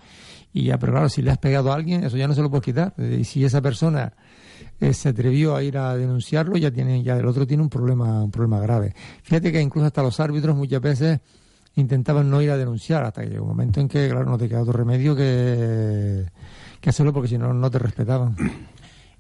Y 0.53 0.65
ya, 0.67 0.79
pero 0.79 0.93
claro, 0.93 1.09
si 1.09 1.23
le 1.23 1.33
has 1.33 1.39
pegado 1.39 1.73
a 1.73 1.75
alguien, 1.75 2.05
eso 2.05 2.17
ya 2.17 2.29
no 2.29 2.35
se 2.35 2.43
lo 2.43 2.51
puedes 2.51 2.65
quitar. 2.65 2.95
Y 2.99 3.25
si 3.25 3.45
esa 3.45 3.61
persona 3.61 4.13
eh, 4.81 4.95
se 4.95 5.09
atrevió 5.09 5.57
a 5.57 5.63
ir 5.65 5.77
a 5.77 5.97
denunciarlo, 5.97 6.57
ya 6.57 6.71
tiene, 6.71 7.03
ya 7.03 7.17
el 7.17 7.27
otro 7.27 7.49
tiene 7.49 7.65
un 7.65 7.69
problema, 7.69 8.23
un 8.23 8.31
problema 8.31 8.61
grave. 8.61 8.95
Fíjate 9.25 9.51
que 9.51 9.61
incluso 9.61 9.87
hasta 9.87 10.03
los 10.03 10.21
árbitros 10.21 10.55
muchas 10.55 10.81
veces 10.81 11.19
intentaban 11.77 12.29
no 12.31 12.43
ir 12.43 12.51
a 12.51 12.57
denunciar 12.57 13.05
hasta 13.05 13.23
que 13.23 13.31
llegó 13.31 13.43
un 13.45 13.49
momento 13.51 13.81
en 13.81 13.89
que, 13.89 14.09
claro, 14.09 14.27
no 14.27 14.39
te 14.39 14.49
queda 14.49 14.63
otro 14.63 14.73
remedio 14.75 15.15
que, 15.17 16.25
que 16.81 16.91
hacerlo 16.91 17.13
porque 17.13 17.29
si 17.29 17.39
no, 17.39 17.53
no 17.55 17.71
te 17.71 17.79
respetaban. 17.79 18.37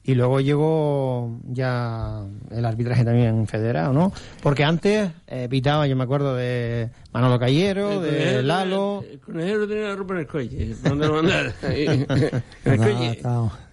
Y 0.04 0.16
luego 0.16 0.40
llegó 0.40 1.38
ya 1.44 2.24
el 2.50 2.64
arbitraje 2.64 3.04
también 3.04 3.46
federado, 3.46 3.92
¿no? 3.92 4.12
Porque 4.42 4.64
antes 4.64 5.10
eh, 5.28 5.46
pitaba, 5.48 5.86
yo 5.86 5.94
me 5.94 6.02
acuerdo 6.02 6.34
de 6.34 6.90
Manolo 7.12 7.38
Cayero, 7.38 8.02
El 8.04 8.10
de 8.10 8.42
Lalo. 8.42 9.04
El 9.08 9.20
conejero 9.20 9.68
tenía 9.68 9.84
la 9.90 9.94
ropa 9.94 10.14
en 10.14 10.20
el 10.20 10.26
coche. 10.26 10.74
¿Dónde 10.82 11.06
lo 11.06 11.14
mandar? 11.22 11.52
en 11.62 12.00
el 12.64 12.78
coche. 12.78 13.20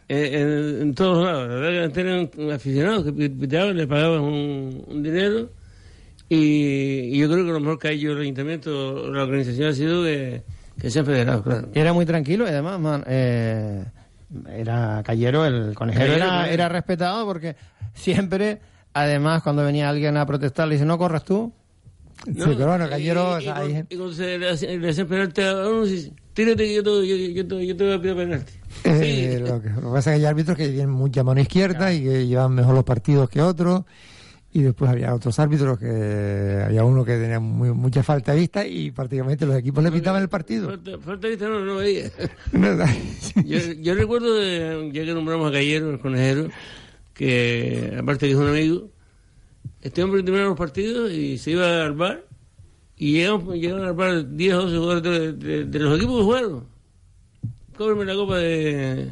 Eh, 0.07 0.41
en, 0.41 0.81
en 0.83 0.93
todos 0.95 1.25
lados. 1.25 1.47
La 1.49 1.55
verdad 1.55 1.69
que 1.71 1.83
antes 1.83 2.05
eran 2.37 2.51
aficionados 2.51 3.03
que 3.05 3.11
pi- 3.13 3.29
pitaban, 3.29 3.75
le 3.75 3.87
pagaban 3.87 4.21
un, 4.21 4.83
un 4.87 5.01
dinero. 5.03 5.49
Y, 6.29 7.09
y 7.11 7.17
yo 7.17 7.27
creo 7.29 7.43
que 7.45 7.51
lo 7.51 7.59
mejor 7.59 7.79
que 7.79 7.87
ha 7.87 7.91
hecho 7.91 8.11
el 8.11 8.21
ayuntamiento, 8.21 9.11
la 9.11 9.23
organización 9.23 9.69
ha 9.69 9.73
sido 9.73 10.03
que, 10.03 10.43
que 10.79 10.89
se 10.91 10.99
han 10.99 11.05
federado, 11.05 11.43
claro. 11.43 11.69
Era 11.73 11.91
muy 11.91 12.05
tranquilo 12.05 12.45
y 12.45 12.49
además 12.49 12.79
man, 12.79 13.03
eh, 13.07 13.83
era 14.55 15.01
Cayero, 15.03 15.45
el 15.45 15.73
conejero, 15.73 16.13
era, 16.13 16.69
respetado 16.69 17.25
porque 17.25 17.55
siempre, 17.95 18.59
además, 18.93 19.41
cuando 19.41 19.63
venía 19.63 19.89
alguien 19.89 20.17
a 20.17 20.25
protestar, 20.27 20.67
le 20.67 20.75
dice, 20.75 20.85
no 20.85 20.97
corras 20.99 21.23
tú. 21.25 21.51
Sí, 22.25 22.33
pero 22.35 22.67
bueno, 22.67 22.87
Cayero, 22.89 23.31
o 23.35 23.39
Y, 23.39 23.43
sea, 23.45 23.65
y, 23.65 23.73
gente- 23.73 23.95
cuando 23.97 24.13
se 24.13 24.37
le 24.37 24.49
hacen, 24.49 24.85
hacen 24.85 25.07
penalti 25.07 25.41
a 25.41 25.53
uno, 25.67 25.85
dice, 25.85 26.11
tírate 26.33 26.63
que 26.65 26.75
yo 26.75 26.83
te, 26.83 26.89
yo, 27.07 27.15
yo, 27.15 27.59
yo 27.61 27.75
te 27.75 27.83
voy 27.85 27.93
a 27.93 28.01
pedir 28.01 28.15
penalti. 28.15 28.53
Eh, 28.83 29.39
lo, 29.47 29.61
que, 29.61 29.69
lo 29.69 29.75
que 29.75 29.81
pasa 29.87 29.97
es 29.97 30.03
que 30.05 30.11
hay 30.11 30.25
árbitros 30.25 30.57
que 30.57 30.67
tienen 30.67 30.89
mucha 30.91 31.23
mano 31.23 31.41
izquierda 31.41 31.91
y 31.91 32.03
que 32.03 32.27
llevan 32.27 32.53
mejor 32.53 32.75
los 32.75 32.83
partidos 32.83 33.29
que 33.29 33.41
otros. 33.41 33.83
Y 34.51 34.63
después 34.63 34.89
había 34.89 35.13
otros 35.13 35.37
árbitros 35.37 35.77
que 35.77 36.63
había 36.65 36.83
uno 36.83 37.05
que 37.05 37.17
tenía 37.17 37.39
muy- 37.39 37.71
mucha 37.71 38.01
falta 38.01 38.33
de 38.33 38.39
vista 38.39 38.65
y 38.65 38.89
prácticamente 38.89 39.45
los 39.45 39.55
equipos 39.55 39.83
le 39.83 39.91
pitaban 39.91 40.23
el 40.23 40.29
partido. 40.29 40.69
Falta, 40.69 40.97
falta 40.97 41.27
de 41.27 41.29
vista 41.35 41.47
no, 41.49 41.63
no 41.63 41.75
veía. 41.75 42.09
yo, 43.45 43.59
yo 43.73 43.93
recuerdo, 43.93 44.33
de, 44.33 44.89
ya 44.91 45.05
que 45.05 45.13
nombramos 45.13 45.49
a 45.49 45.51
Cayero, 45.53 45.91
el 45.91 45.99
conejero, 45.99 46.49
que 47.13 47.95
aparte 47.99 48.25
que 48.25 48.31
es 48.31 48.37
un 48.39 48.47
amigo, 48.47 48.89
este 49.81 50.03
hombre 50.03 50.23
terminaba 50.23 50.49
los 50.49 50.57
partidos 50.57 51.11
y 51.11 51.37
se 51.37 51.51
iba 51.51 51.85
al 51.85 51.93
bar 51.93 52.25
y 52.97 53.13
llegaban, 53.13 53.45
llegaban 53.53 53.85
al 53.85 53.93
bar 53.93 54.35
10 54.35 54.53
o 54.55 54.61
12 54.63 54.77
jugadores 54.77 55.03
de, 55.03 55.47
de- 55.47 55.65
de 55.65 55.79
los 55.79 55.95
equipos 55.97 56.17
que 56.17 56.23
jugaron. 56.23 56.63
Cóbreme 57.77 58.03
la 58.05 58.15
copa 58.15 58.37
de... 58.39 59.09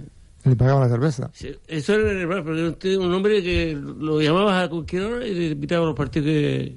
Le 0.47 0.55
pagaban 0.55 0.81
la 0.81 0.89
cerveza. 0.89 1.29
Sí, 1.33 1.55
Eso 1.67 1.93
era 1.93 2.11
en 2.11 2.17
el 2.19 2.27
bar, 2.27 2.43
porque 2.43 2.63
usted 2.67 2.97
un 2.97 3.13
hombre 3.13 3.43
que 3.43 3.75
lo 3.75 4.21
llamabas 4.21 4.65
a 4.65 4.69
cualquier 4.69 5.03
hora 5.03 5.27
y 5.27 5.49
le 5.49 5.55
pitaba 5.55 5.85
los 5.85 5.95
partidos 5.95 6.25
que... 6.27 6.75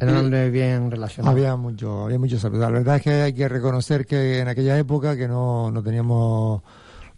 Era 0.00 0.12
un 0.12 0.18
hombre 0.18 0.50
bien 0.50 0.90
relacionado. 0.90 1.34
Había 1.34 1.56
mucho, 1.56 2.04
había 2.04 2.18
muchos 2.18 2.44
árbitros. 2.44 2.70
La 2.70 2.78
verdad 2.78 2.96
es 2.96 3.02
que 3.02 3.10
hay 3.10 3.32
que 3.32 3.48
reconocer 3.48 4.06
que 4.06 4.38
en 4.38 4.48
aquella 4.48 4.78
época 4.78 5.16
que 5.16 5.26
no, 5.26 5.70
no 5.70 5.82
teníamos 5.82 6.62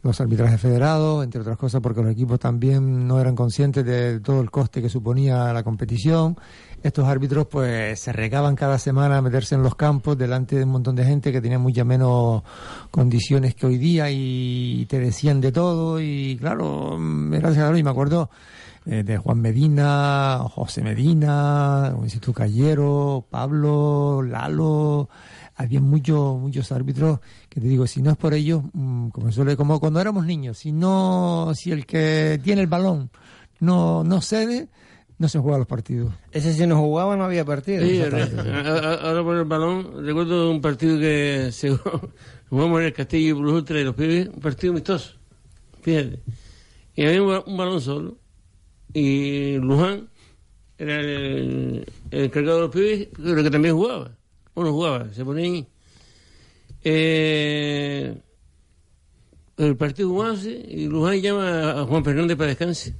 los 0.02 0.20
arbitrajes 0.20 0.60
federados, 0.60 1.22
entre 1.24 1.42
otras 1.42 1.58
cosas 1.58 1.80
porque 1.82 2.02
los 2.02 2.12
equipos 2.12 2.38
también 2.38 3.06
no 3.06 3.20
eran 3.20 3.36
conscientes 3.36 3.84
de 3.84 4.20
todo 4.20 4.40
el 4.40 4.50
coste 4.50 4.80
que 4.80 4.88
suponía 4.88 5.52
la 5.52 5.62
competición. 5.62 6.38
Estos 6.82 7.06
árbitros 7.06 7.46
pues 7.46 8.00
se 8.00 8.10
regaban 8.10 8.56
cada 8.56 8.78
semana 8.78 9.18
a 9.18 9.22
meterse 9.22 9.54
en 9.54 9.62
los 9.62 9.74
campos 9.74 10.16
delante 10.16 10.56
de 10.56 10.64
un 10.64 10.70
montón 10.70 10.96
de 10.96 11.04
gente 11.04 11.30
que 11.30 11.42
tenía 11.42 11.58
muchas 11.58 11.84
menos 11.84 12.42
condiciones 12.90 13.54
que 13.54 13.66
hoy 13.66 13.76
día 13.76 14.10
y 14.10 14.86
te 14.88 14.98
decían 14.98 15.42
de 15.42 15.52
todo 15.52 16.00
y 16.00 16.38
claro, 16.40 16.96
mm, 16.98 17.34
era 17.34 17.78
y 17.78 17.82
me 17.82 17.90
acuerdo 17.90 18.30
eh, 18.86 19.02
de 19.02 19.18
Juan 19.18 19.42
Medina, 19.42 20.38
José 20.54 20.82
Medina, 20.82 21.94
tú, 22.22 22.32
Cayero, 22.32 23.26
Pablo, 23.28 24.22
Lalo, 24.22 25.10
había 25.56 25.82
muchos 25.82 26.38
muchos 26.40 26.72
árbitros 26.72 27.20
que 27.50 27.60
te 27.60 27.66
digo, 27.66 27.86
si 27.88 28.00
no 28.00 28.12
es 28.12 28.16
por 28.16 28.32
ellos, 28.32 28.62
mm, 28.72 29.08
como 29.08 29.30
suele, 29.32 29.56
como 29.56 29.80
cuando 29.80 30.00
éramos 30.00 30.24
niños, 30.24 30.56
si 30.58 30.70
no, 30.70 31.52
si 31.54 31.72
el 31.72 31.84
que 31.84 32.40
tiene 32.42 32.62
el 32.62 32.68
balón 32.68 33.10
no, 33.58 34.04
no 34.04 34.20
cede, 34.22 34.68
no 35.18 35.28
se 35.28 35.40
juegan 35.40 35.58
los 35.58 35.66
partidos. 35.66 36.14
Ese 36.30 36.54
si 36.54 36.64
no 36.66 36.78
jugaba 36.78 37.16
no 37.16 37.24
había 37.24 37.44
partido. 37.44 37.84
Sí, 37.84 38.00
ahora 38.00 39.22
por 39.24 39.36
el 39.36 39.44
balón, 39.44 40.06
recuerdo 40.06 40.48
un 40.48 40.60
partido 40.60 40.96
que 40.98 41.48
se 41.52 41.76
jugamos 42.48 42.80
en 42.80 42.86
el 42.86 42.92
Castillo 42.92 43.36
y 43.36 43.40
Ultra 43.42 43.78
de 43.78 43.84
los 43.84 43.96
pibes, 43.96 44.28
un 44.28 44.40
partido 44.40 44.72
amistoso, 44.72 45.14
fíjate. 45.82 46.20
Y 46.94 47.04
había 47.04 47.22
un, 47.22 47.56
balón 47.56 47.80
solo, 47.80 48.16
y 48.94 49.56
Luján 49.56 50.08
era 50.78 51.00
el, 51.00 51.84
encargado 52.12 52.56
de 52.56 52.62
los 52.62 52.70
pibes, 52.70 53.08
pero 53.20 53.42
que 53.42 53.50
también 53.50 53.74
jugaba. 53.74 54.16
Uno 54.54 54.72
jugaba, 54.72 55.12
se 55.12 55.24
ponía 55.24 55.44
ahí. 55.44 55.66
Eh, 56.82 58.16
el 59.56 59.76
partido 59.76 60.08
jugándose 60.08 60.50
y 60.50 60.86
Luján 60.86 61.20
llama 61.20 61.80
a 61.82 61.84
Juan 61.84 62.04
Fernández 62.04 62.36
para 62.36 62.48
descanse 62.48 62.94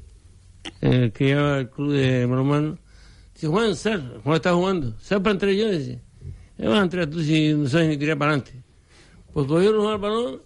el 0.81 1.13
que 1.13 1.27
lleva 1.27 1.59
el 1.59 1.71
club 1.71 1.93
de 1.93 2.27
Moromano, 2.27 2.79
dice, 3.35 3.47
Juan, 3.47 3.75
sal, 3.77 4.21
Juan 4.23 4.37
está 4.37 4.55
jugando, 4.55 4.95
sal 5.01 5.23
para 5.23 5.33
entrar 5.33 5.53
yo, 5.53 5.71
dice, 5.71 6.01
¿qué 6.57 6.67
vas 6.67 6.79
a 6.79 6.83
entrar 6.83 7.07
tú 7.09 7.23
si 7.23 7.53
no 7.55 7.69
sabes 7.69 7.89
ni 7.89 7.97
tirar 7.97 8.19
para 8.19 8.33
adelante? 8.33 8.63
Pues 9.33 9.47
cogió 9.47 9.71
el 9.93 9.99
balón, 9.99 10.43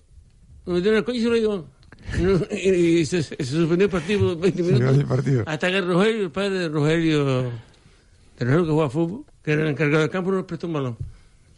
lo 0.66 0.72
metió 0.72 0.90
en 0.90 0.98
el 0.98 1.04
coche 1.04 1.18
y 1.18 1.22
se 1.22 1.28
lo 1.28 1.36
llevó. 1.36 1.68
y, 2.50 3.06
se, 3.06 3.22
suspendió 3.22 3.86
el 3.86 3.90
partido 3.90 4.34
por 4.34 4.40
20 4.40 4.62
minutos. 4.62 5.44
Hasta 5.46 5.70
que 5.70 5.80
Rogelio, 5.80 6.22
el 6.24 6.30
padre 6.30 6.58
de 6.58 6.68
Rogelio, 6.68 7.24
de 7.24 8.44
Rogelio 8.44 8.66
que 8.66 8.72
juega 8.72 8.90
fútbol, 8.90 9.24
que 9.42 9.52
era 9.52 9.62
el 9.62 9.68
encargado 9.68 10.02
del 10.02 10.10
campo, 10.10 10.30
nos 10.30 10.44
prestó 10.44 10.66
un 10.66 10.74
balón. 10.74 10.98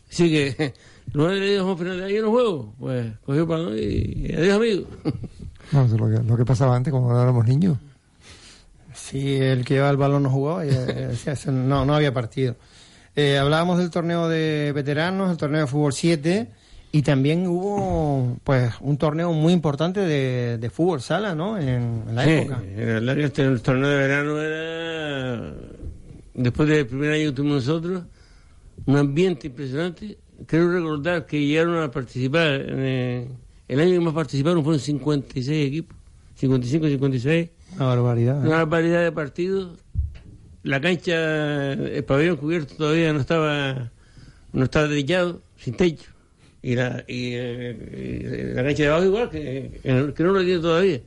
Así 0.08 0.30
que, 0.30 0.72
luego 1.16 1.32
le 1.32 1.50
dijo 1.50 1.62
a 1.62 1.64
Juan 1.64 1.78
Fernández, 1.78 2.12
yo 2.14 2.22
no 2.22 2.30
juego. 2.30 2.74
Pues 2.78 3.06
cogió 3.24 3.42
el 3.42 3.48
balón 3.48 3.74
y, 3.78 4.32
adiós, 4.34 4.56
amigo. 4.56 4.86
No, 5.72 5.84
eso 5.84 5.96
es 5.96 6.00
lo 6.00 6.08
que, 6.08 6.22
lo 6.22 6.36
que 6.36 6.44
pasaba 6.44 6.76
antes 6.76 6.92
cuando 6.92 7.20
éramos 7.20 7.44
niños. 7.44 7.76
Si 8.94 9.34
el 9.34 9.64
que 9.64 9.74
llevaba 9.74 9.90
el 9.90 9.96
balón 9.96 10.22
no 10.22 10.30
jugaba, 10.30 10.62
no, 11.46 11.84
no 11.84 11.94
había 11.94 12.14
partido. 12.14 12.54
Eh, 13.16 13.36
hablábamos 13.36 13.78
del 13.78 13.90
torneo 13.90 14.28
de 14.28 14.70
veteranos, 14.72 15.28
el 15.28 15.36
torneo 15.36 15.62
de 15.62 15.66
fútbol 15.66 15.92
7, 15.92 16.48
y 16.92 17.02
también 17.02 17.48
hubo 17.48 18.36
pues 18.44 18.74
un 18.80 18.96
torneo 18.96 19.32
muy 19.32 19.52
importante 19.52 20.00
de, 20.00 20.70
fútbol 20.70 21.00
sala, 21.00 21.34
¿no? 21.34 21.58
En, 21.58 22.04
la 22.14 22.24
época. 22.30 22.62
En 22.64 22.88
el, 22.88 23.08
este, 23.20 23.42
el 23.42 23.60
torneo 23.60 23.88
de 23.88 23.96
verano 23.96 24.40
era, 24.40 25.52
después 26.34 26.68
del 26.68 26.86
primer 26.86 27.10
año 27.12 27.30
que 27.30 27.32
tuvimos 27.32 27.66
nosotros, 27.66 28.04
un 28.84 28.96
ambiente 28.96 29.48
impresionante. 29.48 30.16
Quiero 30.46 30.70
recordar 30.70 31.26
que 31.26 31.40
llegaron 31.46 31.82
a 31.82 31.90
participar, 31.90 32.60
en 32.68 33.38
el, 33.68 33.80
año 33.80 33.92
que 33.92 34.00
más 34.00 34.14
participaron 34.14 34.62
fueron 34.62 34.80
56 34.80 35.66
equipos, 35.66 35.96
55, 36.34 36.86
56 36.88 37.50
una 37.76 37.86
barbaridad. 37.86 38.40
Una 38.40 38.56
barbaridad 38.64 39.02
de 39.02 39.12
partidos. 39.12 39.78
La 40.62 40.80
cancha, 40.80 41.72
el 41.72 42.04
pabellón 42.04 42.36
cubierto 42.36 42.74
todavía 42.74 43.12
no 43.12 43.20
estaba 43.20 43.90
no 44.52 44.64
estaba 44.64 44.88
dedicado, 44.88 45.42
sin 45.58 45.74
techo. 45.74 46.10
Y 46.62 46.74
la, 46.74 47.04
y, 47.06 47.32
eh, 47.34 48.52
la 48.54 48.64
cancha 48.64 48.82
de 48.84 48.88
abajo 48.88 49.04
igual, 49.04 49.30
que, 49.30 49.80
que 49.82 50.22
no 50.24 50.32
lo 50.32 50.42
tiene 50.42 50.60
todavía. 50.60 51.00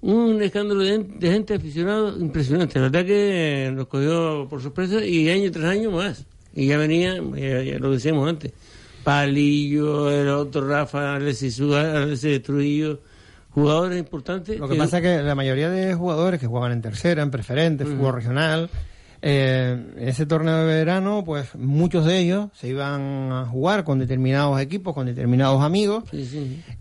Un 0.00 0.42
escándalo 0.42 0.80
de, 0.82 1.06
gente 1.20 1.54
aficionada 1.54 2.12
impresionante. 2.18 2.78
La 2.78 2.90
verdad 2.90 3.06
que 3.06 3.72
nos 3.74 3.86
cogió 3.86 4.46
por 4.50 4.60
sorpresa 4.60 5.02
y 5.02 5.30
año 5.30 5.50
tras 5.50 5.66
año 5.66 5.90
más. 5.92 6.26
Y 6.54 6.66
ya 6.66 6.78
venía, 6.78 7.16
ya, 7.16 7.78
lo 7.78 7.90
decíamos 7.90 8.28
antes, 8.28 8.52
Palillo, 9.02 10.10
el 10.10 10.28
otro 10.28 10.66
Rafa, 10.66 11.16
Alessi 11.16 11.50
Alessi 11.74 12.38
Trujillo 12.40 13.00
jugadores 13.54 13.98
importantes. 13.98 14.58
Lo 14.58 14.68
que, 14.68 14.74
pasa 14.74 14.98
es 14.98 15.02
que 15.02 15.22
la 15.22 15.34
mayoría 15.34 15.70
de 15.70 15.94
jugadores 15.94 16.40
que 16.40 16.46
jugaban 16.46 16.72
en 16.72 16.82
tercera, 16.82 17.22
en 17.22 17.30
preferente, 17.30 17.84
fútbol 17.84 18.14
regional, 18.14 18.68
eh, 19.26 19.82
en 19.96 20.06
ese 20.06 20.26
torneo 20.26 20.58
de 20.58 20.66
verano, 20.66 21.22
pues 21.24 21.54
muchos 21.54 22.04
de 22.04 22.18
ellos 22.18 22.50
se 22.52 22.68
iban 22.68 23.32
a 23.32 23.46
jugar 23.46 23.82
con 23.82 23.98
determinados 23.98 24.60
equipos, 24.60 24.92
con 24.92 25.06
determinados 25.06 25.62
amigos, 25.62 26.04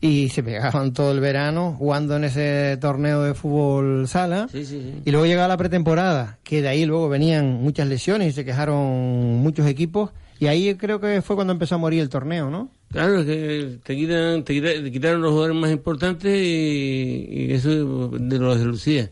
y 0.02 0.28
se 0.28 0.44
pegaban 0.44 0.92
todo 0.92 1.14
el 1.14 1.22
verano 1.22 1.74
jugando 1.80 2.18
en 2.18 2.26
ese 2.26 2.78
torneo 2.82 3.24
de 3.24 3.34
fútbol 3.34 4.10
sala. 4.10 4.50
y 4.54 5.10
luego 5.10 5.26
llegaba 5.26 5.48
la 5.48 5.56
pretemporada, 5.56 6.38
que 6.44 6.62
de 6.62 6.68
ahí 6.68 6.86
luego 6.86 7.08
venían 7.08 7.64
muchas 7.64 7.88
lesiones 7.88 8.28
y 8.28 8.32
se 8.34 8.44
quejaron 8.44 9.38
muchos 9.38 9.66
equipos, 9.66 10.10
y 10.38 10.48
ahí 10.48 10.76
creo 10.76 11.00
que 11.00 11.22
fue 11.22 11.38
cuando 11.38 11.54
empezó 11.54 11.76
a 11.76 11.78
morir 11.78 12.02
el 12.02 12.10
torneo, 12.10 12.50
¿no? 12.50 12.70
Claro, 12.92 13.26
que 13.26 13.80
te, 13.82 13.96
quitan, 13.96 14.44
te, 14.44 14.92
quitaron 14.92 15.22
los 15.22 15.32
jugadores 15.32 15.56
más 15.56 15.72
importantes 15.72 16.38
y, 16.38 17.54
eso 17.54 18.10
de 18.10 18.38
los 18.38 18.60
de 18.60 18.66
Lucía. 18.66 19.12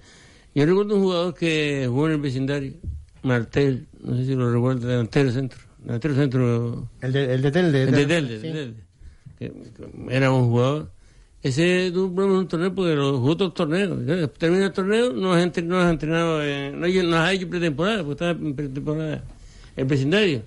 Yo 0.54 0.66
recuerdo 0.66 0.96
un 0.96 1.02
jugador 1.04 1.34
que 1.34 1.86
jugó 1.88 2.08
en 2.08 2.16
el 2.16 2.20
vecindario, 2.20 2.74
Martel, 3.24 3.88
no 4.02 4.16
sé 4.16 4.26
si 4.26 4.36
lo 4.36 4.52
recuerdo, 4.52 4.88
delantero 4.88 5.32
centro. 5.32 5.60
Delantero 5.80 6.16
centro. 6.16 6.90
El 7.02 7.12
de, 7.12 7.34
el 7.34 7.42
de 7.42 7.52
Telde. 7.52 7.84
El 7.84 7.92
de 7.92 8.06
Telde, 8.06 8.74
Que, 9.38 9.52
era 10.10 10.32
un 10.32 10.50
jugador. 10.50 10.92
Ese 11.44 11.92
tuvo 11.92 12.06
un 12.06 12.16
problema 12.16 12.36
en 12.36 12.40
un 12.42 12.48
torneo 12.48 12.76
porque 12.76 12.96
los 12.96 13.18
jugó 13.18 13.32
otros 13.32 13.54
torneos. 13.54 13.98
Termina 14.38 14.66
el 14.66 14.72
torneo, 14.72 15.12
no 15.12 15.34
has, 15.34 15.44
entrenado, 15.44 16.40
no, 16.74 16.88
no 16.88 17.18
has 17.18 17.34
hecho 17.34 17.50
pretemporada, 17.50 18.04
porque 18.04 18.12
estaba 18.12 18.32
en 18.32 18.56
pretemporada 18.56 19.24
el 19.76 19.86
vecindario 19.86 20.44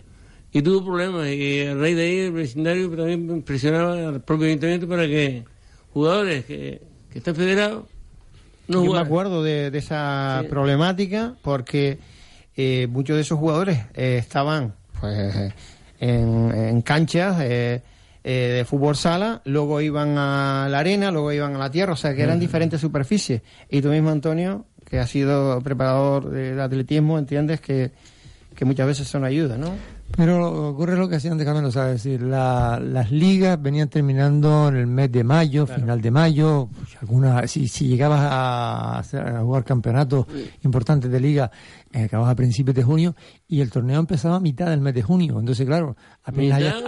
y 0.54 0.62
tuvo 0.62 0.84
problemas. 0.84 1.28
Y 1.28 1.62
a 1.62 1.74
raíz 1.74 1.96
de 1.96 2.02
ahí 2.02 2.18
el 2.20 2.32
vecindario 2.32 2.88
también 2.90 3.42
presionaba 3.42 4.08
al 4.08 4.22
propio 4.22 4.46
ayuntamiento 4.46 4.88
para 4.88 5.06
que 5.06 5.44
jugadores 5.92 6.44
que, 6.46 6.80
están 7.12 7.36
federados 7.36 7.84
no 8.66 8.84
Yo 8.84 8.92
me 8.92 8.98
acuerdo 8.98 9.44
de, 9.44 9.68
esa 9.74 10.44
problemática 10.48 11.36
porque 11.42 11.98
eh, 12.56 12.86
muchos 12.88 13.16
de 13.16 13.22
esos 13.22 13.38
jugadores 13.38 13.78
eh, 13.94 14.18
estaban 14.18 14.74
pues 15.00 15.52
en, 15.98 16.82
canchas 16.82 17.36
eh, 17.40 17.82
de 18.22 18.64
fútbol 18.64 18.96
sala, 18.96 19.42
luego 19.44 19.80
iban 19.80 20.16
a 20.16 20.68
la 20.70 20.78
arena, 20.78 21.10
luego 21.10 21.32
iban 21.32 21.56
a 21.56 21.58
la 21.58 21.70
tierra, 21.70 21.92
o 21.92 21.96
sea 21.96 22.14
que 22.14 22.22
eran 22.22 22.40
diferentes 22.40 22.80
superficies. 22.80 23.42
Y 23.68 23.82
tú 23.82 23.88
mismo, 23.88 24.10
Antonio, 24.10 24.64
que 24.88 24.98
has 24.98 25.10
sido 25.10 25.60
preparador 25.60 26.30
de 26.30 26.60
atletismo, 26.60 27.18
entiendes 27.18 27.60
que, 27.60 27.90
que 28.54 28.64
muchas 28.64 28.86
veces 28.86 29.08
son 29.08 29.24
ayuda, 29.24 29.58
¿no? 29.58 29.74
Pero 30.16 30.68
ocurre 30.68 30.96
lo 30.96 31.08
que 31.08 31.16
hacían 31.16 31.38
de 31.38 31.44
Camilo, 31.44 31.72
¿sabes? 31.72 32.04
decir, 32.04 32.22
las 32.22 33.10
ligas 33.10 33.60
venían 33.60 33.88
terminando 33.88 34.68
en 34.68 34.76
el 34.76 34.86
mes 34.86 35.10
de 35.10 35.24
mayo, 35.24 35.66
final 35.66 36.00
de 36.00 36.10
mayo, 36.10 36.68
pues, 36.76 36.96
alguna, 37.00 37.48
si, 37.48 37.66
si 37.66 37.88
llegabas 37.88 38.20
a, 38.22 39.02
jugar 39.40 39.64
campeonatos 39.64 40.26
importantes 40.62 41.10
de 41.10 41.18
liga, 41.18 41.50
acababas 42.02 42.32
a 42.32 42.36
principios 42.36 42.74
de 42.74 42.82
junio 42.82 43.14
y 43.46 43.60
el 43.60 43.70
torneo 43.70 44.00
empezaba 44.00 44.36
a 44.36 44.40
mitad 44.40 44.70
del 44.70 44.80
mes 44.80 44.94
de 44.94 45.02
junio. 45.02 45.38
Entonces, 45.38 45.66
claro, 45.66 45.96
apenas, 46.22 46.58
hayas, 46.58 46.82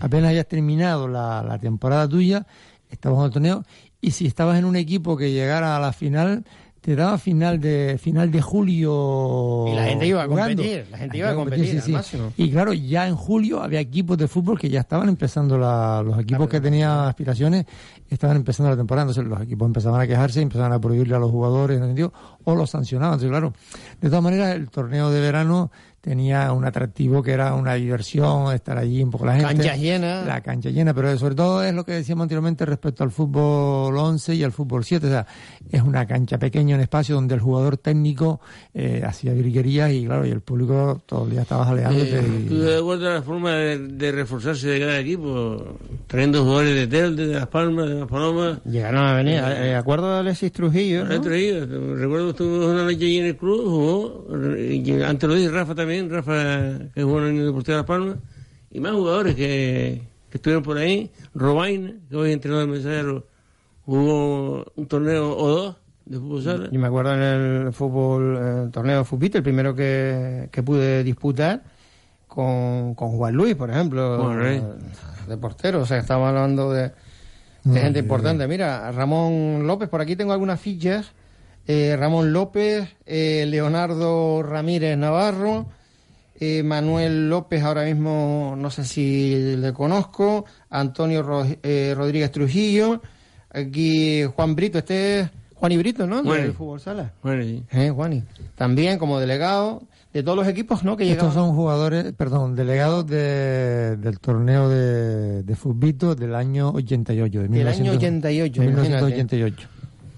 apenas 0.00 0.30
hayas 0.30 0.46
terminado 0.46 1.08
la, 1.08 1.42
la 1.42 1.58
temporada 1.58 2.08
tuya, 2.08 2.46
estabas 2.90 3.18
en 3.20 3.24
el 3.24 3.30
torneo 3.30 3.64
y 4.00 4.10
si 4.10 4.26
estabas 4.26 4.58
en 4.58 4.64
un 4.64 4.76
equipo 4.76 5.16
que 5.16 5.32
llegara 5.32 5.76
a 5.76 5.80
la 5.80 5.92
final 5.92 6.44
te 6.86 6.94
daba 6.94 7.18
final 7.18 7.58
de 7.58 7.98
final 8.00 8.30
de 8.30 8.40
julio 8.40 9.64
y 9.66 9.74
la 9.74 9.86
gente 9.86 10.06
iba 10.06 10.22
a 10.22 10.28
competir 10.28 10.86
la 10.88 10.98
gente 10.98 11.18
iba 11.18 11.30
a 11.30 11.34
competir, 11.34 11.82
al 11.84 11.90
máximo. 11.90 12.32
y 12.36 12.48
claro 12.48 12.72
ya 12.74 13.08
en 13.08 13.16
julio 13.16 13.60
había 13.60 13.80
equipos 13.80 14.16
de 14.16 14.28
fútbol 14.28 14.56
que 14.56 14.68
ya 14.68 14.82
estaban 14.82 15.08
empezando 15.08 15.58
la, 15.58 16.00
los 16.06 16.16
equipos 16.20 16.48
que 16.48 16.60
tenían 16.60 17.08
aspiraciones 17.08 17.66
estaban 18.08 18.36
empezando 18.36 18.70
la 18.70 18.76
temporada. 18.76 19.10
Entonces 19.10 19.28
los 19.28 19.42
equipos 19.42 19.66
empezaban 19.66 20.00
a 20.00 20.06
quejarse 20.06 20.40
empezaban 20.40 20.72
a 20.72 20.80
prohibirle 20.80 21.16
a 21.16 21.18
los 21.18 21.32
jugadores 21.32 21.82
o 22.44 22.54
los 22.54 22.70
sancionaban. 22.70 23.14
Entonces 23.14 23.30
claro 23.30 23.52
de 24.00 24.08
todas 24.08 24.22
maneras 24.22 24.54
el 24.54 24.70
torneo 24.70 25.10
de 25.10 25.20
verano 25.20 25.72
tenía 26.00 26.52
un 26.52 26.64
atractivo 26.64 27.20
que 27.20 27.32
era 27.32 27.54
una 27.54 27.74
diversión, 27.74 28.54
estar 28.54 28.78
allí 28.78 29.02
un 29.02 29.10
poco 29.10 29.26
la 29.26 29.32
gente. 29.32 29.54
Cancha 29.54 29.76
llena. 29.76 30.22
La 30.24 30.40
cancha 30.40 30.70
llena, 30.70 30.94
pero 30.94 31.18
sobre 31.18 31.34
todo 31.34 31.64
es 31.64 31.74
lo 31.74 31.84
que 31.84 31.92
decíamos 31.92 32.22
anteriormente 32.24 32.64
respecto 32.64 33.02
al 33.02 33.10
fútbol 33.10 33.96
11 33.96 34.36
y 34.36 34.44
al 34.44 34.52
fútbol 34.52 34.84
7. 34.84 35.04
O 35.04 35.10
sea, 35.10 35.26
es 35.68 35.82
una 35.82 36.06
cancha 36.06 36.38
pequeña, 36.38 36.76
un 36.76 36.82
espacio 36.82 37.16
donde 37.16 37.34
el 37.34 37.40
jugador 37.40 37.76
técnico 37.76 38.40
eh, 38.72 39.02
hacía 39.04 39.32
virguerías 39.32 39.90
y 39.92 40.06
claro, 40.06 40.24
y 40.24 40.30
el 40.30 40.42
público 40.42 41.02
todo 41.06 41.24
el 41.24 41.30
día 41.30 41.42
estaba 41.42 41.64
jaleándote. 41.64 42.18
Eh, 42.20 42.46
¿Tú 42.48 42.58
de 42.60 42.78
acuerdo 42.78 43.10
a 43.10 43.14
la 43.14 43.22
forma 43.22 43.54
de, 43.54 44.12
reforzarse 44.12 44.68
de 44.68 44.78
cada 44.78 45.00
equipo? 45.00 45.76
Trayendo 46.06 46.44
jugadores 46.44 46.74
de 46.76 46.86
Telde, 46.86 47.26
de 47.26 47.34
Las 47.34 47.48
Palmas, 47.48 47.88
de 47.88 47.94
Las 47.96 48.08
Palomas. 48.08 48.58
Llegaron 48.64 49.04
a 49.04 49.14
venir, 49.14 49.42
de 49.42 49.74
acuerdo 49.74 50.06
a 50.14 50.20
Alexis 50.20 50.52
Trujillo. 50.52 51.04
¿no? 51.04 51.20
Trujillo. 51.20 51.66
Recuerdo 51.96 52.26
que 52.26 52.30
estuvo 52.30 52.70
una 52.70 52.84
noche 52.84 52.96
allí 52.96 53.18
en 53.18 53.26
el 53.26 53.36
club, 53.36 53.64
jugó, 53.64 54.26
antes 55.04 55.28
lo 55.28 55.34
dije 55.34 55.50
Rafa 55.50 55.74
también 55.74 55.85
Rafa, 56.10 56.90
que 56.94 57.02
jugó 57.02 57.20
en 57.20 57.36
el 57.36 57.46
Deportivo 57.46 57.72
de 57.72 57.78
Las 57.78 57.86
Palmas, 57.86 58.16
y 58.70 58.80
más 58.80 58.92
jugadores 58.92 59.34
que, 59.34 60.02
estuvieron 60.32 60.62
por 60.62 60.76
ahí. 60.76 61.10
Robaina, 61.34 61.94
que 62.10 62.16
hoy 62.16 62.28
es 62.28 62.34
entrenador 62.34 62.66
del 62.66 62.74
mensajero, 62.74 63.26
jugó 63.84 64.64
un 64.76 64.86
torneo 64.86 65.36
o 65.36 65.48
dos 65.48 65.76
de 66.04 66.18
fútbol 66.18 66.42
sala. 66.42 66.68
Y 66.70 66.78
me 66.78 66.86
acuerdo 66.86 67.14
en 67.14 67.20
el 67.20 67.72
fútbol, 67.72 68.36
el 68.36 68.70
torneo 68.70 68.98
de 68.98 69.04
fútbol, 69.04 69.30
el 69.32 69.42
primero 69.42 69.74
que, 69.74 70.62
pude 70.64 71.02
disputar 71.04 71.62
con, 72.26 72.94
con 72.94 73.16
Juan 73.16 73.34
Luis, 73.34 73.54
por 73.54 73.70
ejemplo, 73.70 74.30
de 74.36 75.36
portero. 75.36 75.80
O 75.80 75.86
sea, 75.86 75.98
estamos 75.98 76.28
hablando 76.28 76.72
de, 76.72 76.92
gente 77.64 78.00
importante. 78.00 78.46
Mira, 78.46 78.92
Ramón 78.92 79.66
López, 79.66 79.88
por 79.88 80.00
aquí 80.00 80.16
tengo 80.16 80.32
algunas 80.32 80.60
fichas 80.60 81.12
eh, 81.66 81.96
Ramón 81.98 82.32
López, 82.32 82.88
eh, 83.06 83.44
Leonardo 83.48 84.42
Ramírez 84.42 84.96
Navarro, 84.96 85.66
eh, 86.38 86.62
Manuel 86.62 87.28
López, 87.28 87.62
ahora 87.62 87.84
mismo 87.84 88.54
no 88.56 88.70
sé 88.70 88.84
si 88.84 89.56
le 89.56 89.72
conozco, 89.72 90.44
Antonio 90.70 91.22
Rodríguez 91.22 92.30
Trujillo, 92.30 93.00
aquí 93.50 94.24
Juan 94.24 94.54
Brito, 94.54 94.78
este 94.78 95.20
es 95.20 95.30
Juan 95.54 95.72
y 95.72 95.76
Brito, 95.78 96.06
¿no? 96.06 96.22
Del 96.22 96.52
fútbol 96.52 96.80
sala. 96.80 97.12
Juani. 97.90 98.22
También 98.54 98.98
como 98.98 99.18
delegado 99.18 99.82
de 100.12 100.22
todos 100.22 100.36
los 100.36 100.48
equipos, 100.48 100.84
¿no? 100.84 100.96
Que 100.96 101.10
Estos 101.10 101.34
son 101.34 101.54
jugadores, 101.54 102.12
perdón, 102.12 102.56
delegados 102.56 103.06
de, 103.06 103.96
del 103.96 104.18
torneo 104.18 104.68
de, 104.68 105.42
de 105.42 105.56
Fútbito 105.56 106.14
del 106.14 106.34
año 106.34 106.70
88. 106.70 107.42
De 107.42 107.48
del 107.48 107.68
año 107.68 107.92
88, 107.92 108.62
1988. 108.62 109.68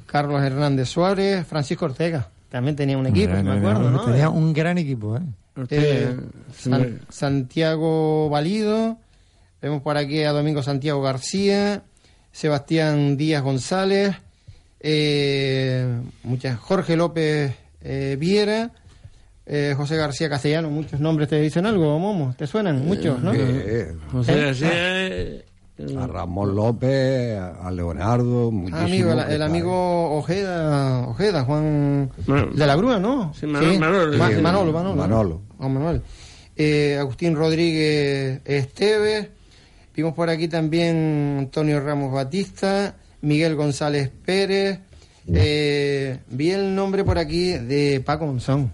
Carlos 0.09 0.43
Hernández 0.43 0.89
Suárez, 0.89 1.47
Francisco 1.47 1.85
Ortega. 1.85 2.29
También 2.49 2.75
tenía 2.75 2.97
un 2.97 3.07
equipo, 3.07 3.35
me 3.43 3.53
acuerdo, 3.53 3.91
¿no? 3.91 4.05
Tenía 4.07 4.31
un 4.31 4.55
gran 4.55 4.79
equipo, 4.79 5.19
¿eh? 5.19 5.21
eh 5.71 6.17
Santiago 7.11 8.31
Valido. 8.31 8.97
Vemos 9.61 9.83
por 9.83 9.99
aquí 9.99 10.23
a 10.23 10.33
Domingo 10.33 10.63
Santiago 10.63 11.03
García, 11.03 11.83
Sebastián 12.33 13.17
Díaz 13.19 13.43
González, 13.43 14.17
eh, 14.81 16.01
muchas, 16.23 16.59
Jorge 16.59 16.97
López 16.97 17.55
eh, 17.83 18.17
Viera, 18.19 18.71
eh, 19.45 19.75
José 19.77 19.97
García 19.97 20.31
Castellano, 20.31 20.71
muchos 20.71 21.01
nombres 21.01 21.29
te 21.29 21.41
dicen 21.41 21.67
algo, 21.67 21.99
Momo, 21.99 22.35
te 22.39 22.47
suenan 22.47 22.87
muchos, 22.87 23.21
¿no? 23.21 23.33
José 24.13 24.41
García 24.41 25.45
a 25.79 26.07
Ramón 26.07 26.57
López, 26.57 27.39
a 27.39 27.71
Leonardo, 27.71 28.53
ah, 28.73 28.83
amigo, 28.83 29.13
el, 29.13 29.43
amigo 29.43 30.17
Ojeda, 30.17 31.07
Ojeda, 31.07 31.45
Juan 31.45 32.11
de 32.27 32.67
la 32.67 32.77
Grúa, 32.77 32.99
¿no? 32.99 33.33
Sí, 33.35 33.47
Manolo, 33.47 34.19
Manolo, 34.19 34.73
Manolo, 34.73 35.43
Manolo. 35.59 36.03
Eh, 36.57 36.97
Agustín 36.99 37.37
Rodríguez 37.37 38.41
Esteves, 38.45 39.29
vimos 39.95 40.15
por 40.15 40.29
aquí 40.29 40.49
también 40.49 41.37
Antonio 41.39 41.81
Ramos 41.81 42.13
Batista, 42.13 42.97
Miguel 43.21 43.55
González 43.55 44.11
Pérez, 44.25 44.81
eh, 45.33 46.19
vi 46.29 46.51
el 46.51 46.75
nombre 46.75 47.05
por 47.05 47.19
aquí 47.19 47.53
de 47.53 48.03
Paco 48.05 48.27
Monzón, 48.27 48.73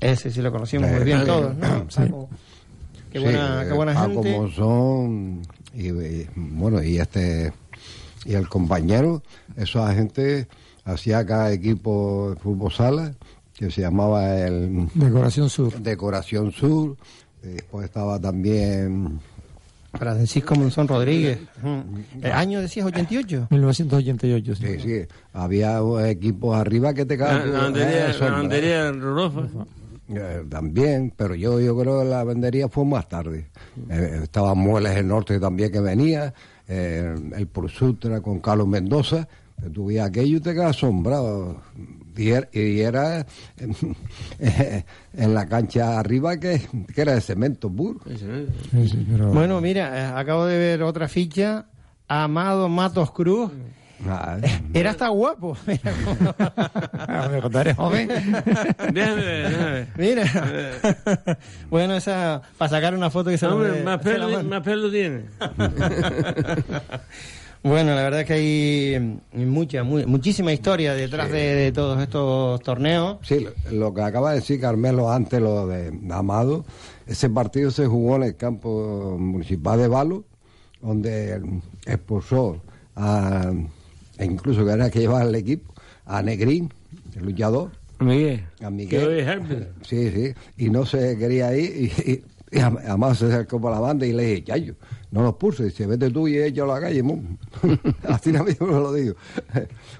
ese 0.00 0.30
sí 0.30 0.40
lo 0.40 0.50
conocimos 0.50 0.90
muy 0.90 1.04
bien 1.04 1.26
todos, 1.26 1.54
¿no? 1.56 2.28
Qué 3.12 3.18
buena, 3.18 3.64
qué 3.66 3.74
buena 3.74 3.94
Paco 3.94 4.22
Monzón 4.22 5.42
y, 5.74 5.90
bueno, 6.34 6.82
y 6.82 6.98
este 6.98 7.52
y 8.24 8.34
el 8.34 8.48
compañero, 8.48 9.22
esa 9.56 9.94
gente 9.94 10.48
hacía 10.84 11.24
cada 11.24 11.52
equipo 11.52 12.30
de 12.30 12.36
fútbol 12.40 12.72
sala 12.72 13.14
que 13.54 13.70
se 13.70 13.80
llamaba 13.80 14.38
el 14.38 14.88
Decoración 14.94 15.50
Sur. 15.50 15.80
Decoración 15.80 16.52
Sur. 16.52 16.96
Después 17.42 17.86
estaba 17.86 18.18
también 18.20 19.20
Francisco 19.92 20.54
Monzón 20.54 20.86
Rodríguez. 20.86 21.38
¿El 22.20 22.32
año 22.32 22.60
decías 22.60 22.86
88? 22.86 23.48
1988, 23.50 24.54
sí. 24.54 24.66
Sí, 24.66 24.78
sí. 24.80 25.06
Había 25.32 25.80
equipos 26.08 26.56
arriba 26.56 26.94
que 26.94 27.04
te 27.04 27.16
caen. 27.16 27.52
La, 27.52 27.60
bandería, 27.60 28.92
eh, 30.08 30.44
también, 30.48 31.12
pero 31.14 31.34
yo, 31.34 31.60
yo 31.60 31.76
creo 31.78 32.00
que 32.00 32.06
la 32.06 32.24
vendería 32.24 32.68
fue 32.68 32.84
más 32.84 33.08
tarde. 33.08 33.50
Eh, 33.90 34.20
estaba 34.22 34.54
Mueles 34.54 34.96
el 34.96 35.06
Norte 35.06 35.38
también 35.38 35.70
que 35.70 35.80
venía, 35.80 36.32
eh, 36.66 37.14
el 37.36 37.46
Pursutra 37.46 38.20
con 38.20 38.40
Carlos 38.40 38.68
Mendoza. 38.68 39.28
Tú 39.72 39.90
aquello 40.00 40.36
y 40.36 40.40
te 40.40 40.54
quedas 40.54 40.76
asombrado. 40.76 41.60
Y 42.16 42.80
era, 42.80 43.24
en 44.38 45.34
la 45.34 45.46
cancha 45.46 45.98
arriba 45.98 46.36
que, 46.38 46.60
era 46.96 47.14
de 47.14 47.20
cemento 47.20 47.70
puro. 47.70 48.00
Bueno, 49.32 49.60
mira, 49.60 50.18
acabo 50.18 50.46
de 50.46 50.58
ver 50.58 50.82
otra 50.82 51.06
ficha. 51.08 51.66
Amado 52.08 52.68
Matos 52.68 53.10
Cruz. 53.12 53.52
Ah, 54.06 54.38
Era 54.74 54.90
hasta 54.90 55.08
guapo. 55.08 55.56
Mira, 55.66 55.92
joven. 57.74 58.08
Mira. 59.96 60.24
bueno, 61.70 61.96
esa 61.96 62.42
para 62.56 62.68
sacar 62.68 62.94
una 62.94 63.10
foto 63.10 63.30
que 63.30 63.38
se 63.38 63.46
Hombre, 63.46 63.82
más, 63.82 64.00
pelo, 64.00 64.44
más 64.44 64.62
pelo 64.62 64.88
tiene. 64.90 65.24
bueno, 67.62 67.94
la 67.94 68.02
verdad 68.02 68.20
es 68.20 68.26
que 68.26 68.32
hay 68.34 69.18
mucha, 69.32 69.82
muchísima 69.82 70.52
historia 70.52 70.92
detrás 70.94 71.32
de, 71.32 71.72
todos 71.72 72.00
estos 72.00 72.60
torneos. 72.62 73.18
Sí, 73.22 73.46
lo, 73.72 73.94
que 73.94 74.02
acaba 74.02 74.30
de 74.30 74.36
decir 74.36 74.60
Carmelo 74.60 75.10
antes, 75.10 75.40
lo 75.40 75.66
de 75.66 75.92
Amado, 76.10 76.64
ese 77.06 77.30
partido 77.30 77.70
se 77.70 77.86
jugó 77.86 78.16
en 78.16 78.24
el 78.24 78.36
campo 78.36 79.16
municipal 79.18 79.78
de 79.78 79.88
Balo, 79.88 80.24
donde 80.80 81.40
expulsó 81.84 82.60
a 82.94 83.50
e 84.18 84.24
incluso 84.24 84.64
que 84.64 84.72
era 84.72 84.90
que 84.90 85.00
llevaba 85.00 85.22
el 85.22 85.34
equipo, 85.34 85.72
a 86.04 86.22
Negrín, 86.22 86.72
el 87.16 87.24
luchador. 87.24 87.70
Miguel. 88.00 88.44
A 88.62 88.70
Miguel. 88.70 89.68
Sí, 89.82 90.10
sí. 90.10 90.34
Y 90.56 90.70
no 90.70 90.84
se 90.84 91.16
quería 91.16 91.56
ir 91.56 91.92
y, 92.50 92.60
además 92.60 93.18
se 93.18 93.26
acercó 93.26 93.60
por 93.60 93.72
la 93.72 93.80
banda 93.80 94.06
y 94.06 94.12
le 94.12 94.24
dije, 94.24 94.44
Chayo, 94.44 94.74
no 95.10 95.22
los 95.22 95.34
puse, 95.34 95.64
dice, 95.64 95.86
vete 95.86 96.10
tú 96.10 96.28
y 96.28 96.38
echa 96.38 96.64
a 96.64 96.66
la 96.66 96.80
calle, 96.80 97.02
Así 98.08 98.32
mismo 98.32 98.66
lo 98.66 98.92
digo. 98.92 99.14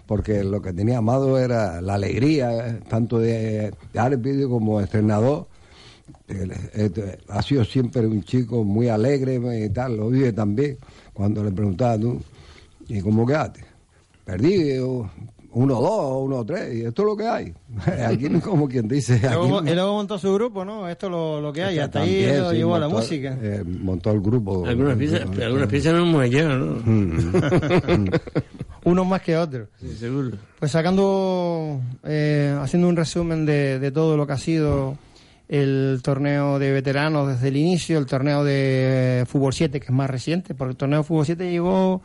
Porque 0.07 0.43
lo 0.45 0.61
que 0.63 0.73
tenía 0.73 0.99
Amado 0.99 1.39
era 1.39 1.81
la 1.81 1.95
alegría, 1.95 2.81
tanto 2.89 3.19
de, 3.19 3.73
de 3.93 3.99
árbitro 3.99 4.49
como 4.49 4.79
de 4.79 4.85
entrenador. 4.85 5.47
Ha 7.29 7.43
sido 7.43 7.65
siempre 7.65 8.07
un 8.07 8.23
chico 8.23 8.65
muy 8.65 8.89
alegre 8.89 9.65
y 9.65 9.71
tal, 9.71 9.97
lo 9.97 10.11
vive 10.11 10.33
también. 10.33 10.79
Cuando 11.13 11.43
le 11.43 11.51
preguntaba 11.51 11.99
tú, 11.99 12.21
¿y 12.87 13.01
cómo 13.01 13.27
quedaste? 13.27 13.68
Perdí 14.29 14.79
uno, 15.51 15.81
dos, 15.81 16.23
uno, 16.23 16.45
tres, 16.45 16.75
y 16.75 16.83
esto 16.83 17.03
es 17.03 17.07
lo 17.07 17.17
que 17.17 17.27
hay. 17.27 17.55
Aquí 18.07 18.29
como 18.41 18.69
quien 18.69 18.87
dice. 18.87 19.19
y 19.19 19.75
luego 19.75 19.95
montó 19.95 20.19
su 20.19 20.35
grupo, 20.35 20.67
¿no? 20.67 20.87
Esto 20.87 21.07
es 21.07 21.43
lo, 21.43 21.53
que 21.53 21.65
hay, 21.65 21.79
hasta 21.79 22.03
ahí 22.03 22.27
lo 22.37 22.53
llevó 22.53 22.75
a 22.75 22.79
la 22.79 22.89
música. 22.89 23.39
Eh, 23.41 23.65
montó 23.65 24.11
el 24.11 24.21
grupo. 24.21 24.67
Algunas 24.67 24.99
piezas, 24.99 25.23
algunas 25.23 25.69
piezas 25.69 25.95
no 25.95 26.03
hemos 26.03 26.29
llegado, 26.29 26.59
¿no? 26.59 28.05
Unos 28.85 29.07
más 29.07 29.23
que 29.23 29.37
otros. 29.37 29.69
Sí, 29.81 29.97
seguro. 29.97 30.37
Pues 30.59 30.71
sacando, 30.71 31.81
eh, 32.05 32.55
haciendo 32.61 32.87
un 32.87 32.97
resumen 32.97 33.47
de, 33.47 33.79
de 33.79 33.91
todo 33.91 34.17
lo 34.17 34.27
que 34.27 34.35
ha 34.35 34.39
sido 34.39 34.99
el 35.49 36.01
torneo 36.03 36.59
de 36.59 36.71
veteranos 36.71 37.29
desde 37.29 37.49
el 37.49 37.57
inicio, 37.57 37.99
el 37.99 38.05
torneo 38.05 38.45
de 38.45 39.25
Fútbol 39.27 39.55
7, 39.55 39.81
que 39.81 39.87
es 39.87 39.93
más 39.93 40.11
reciente, 40.11 40.55
porque 40.55 40.73
el 40.73 40.77
torneo 40.77 40.99
de 40.99 41.05
Fútbol 41.05 41.25
7 41.25 41.51
llegó 41.51 42.03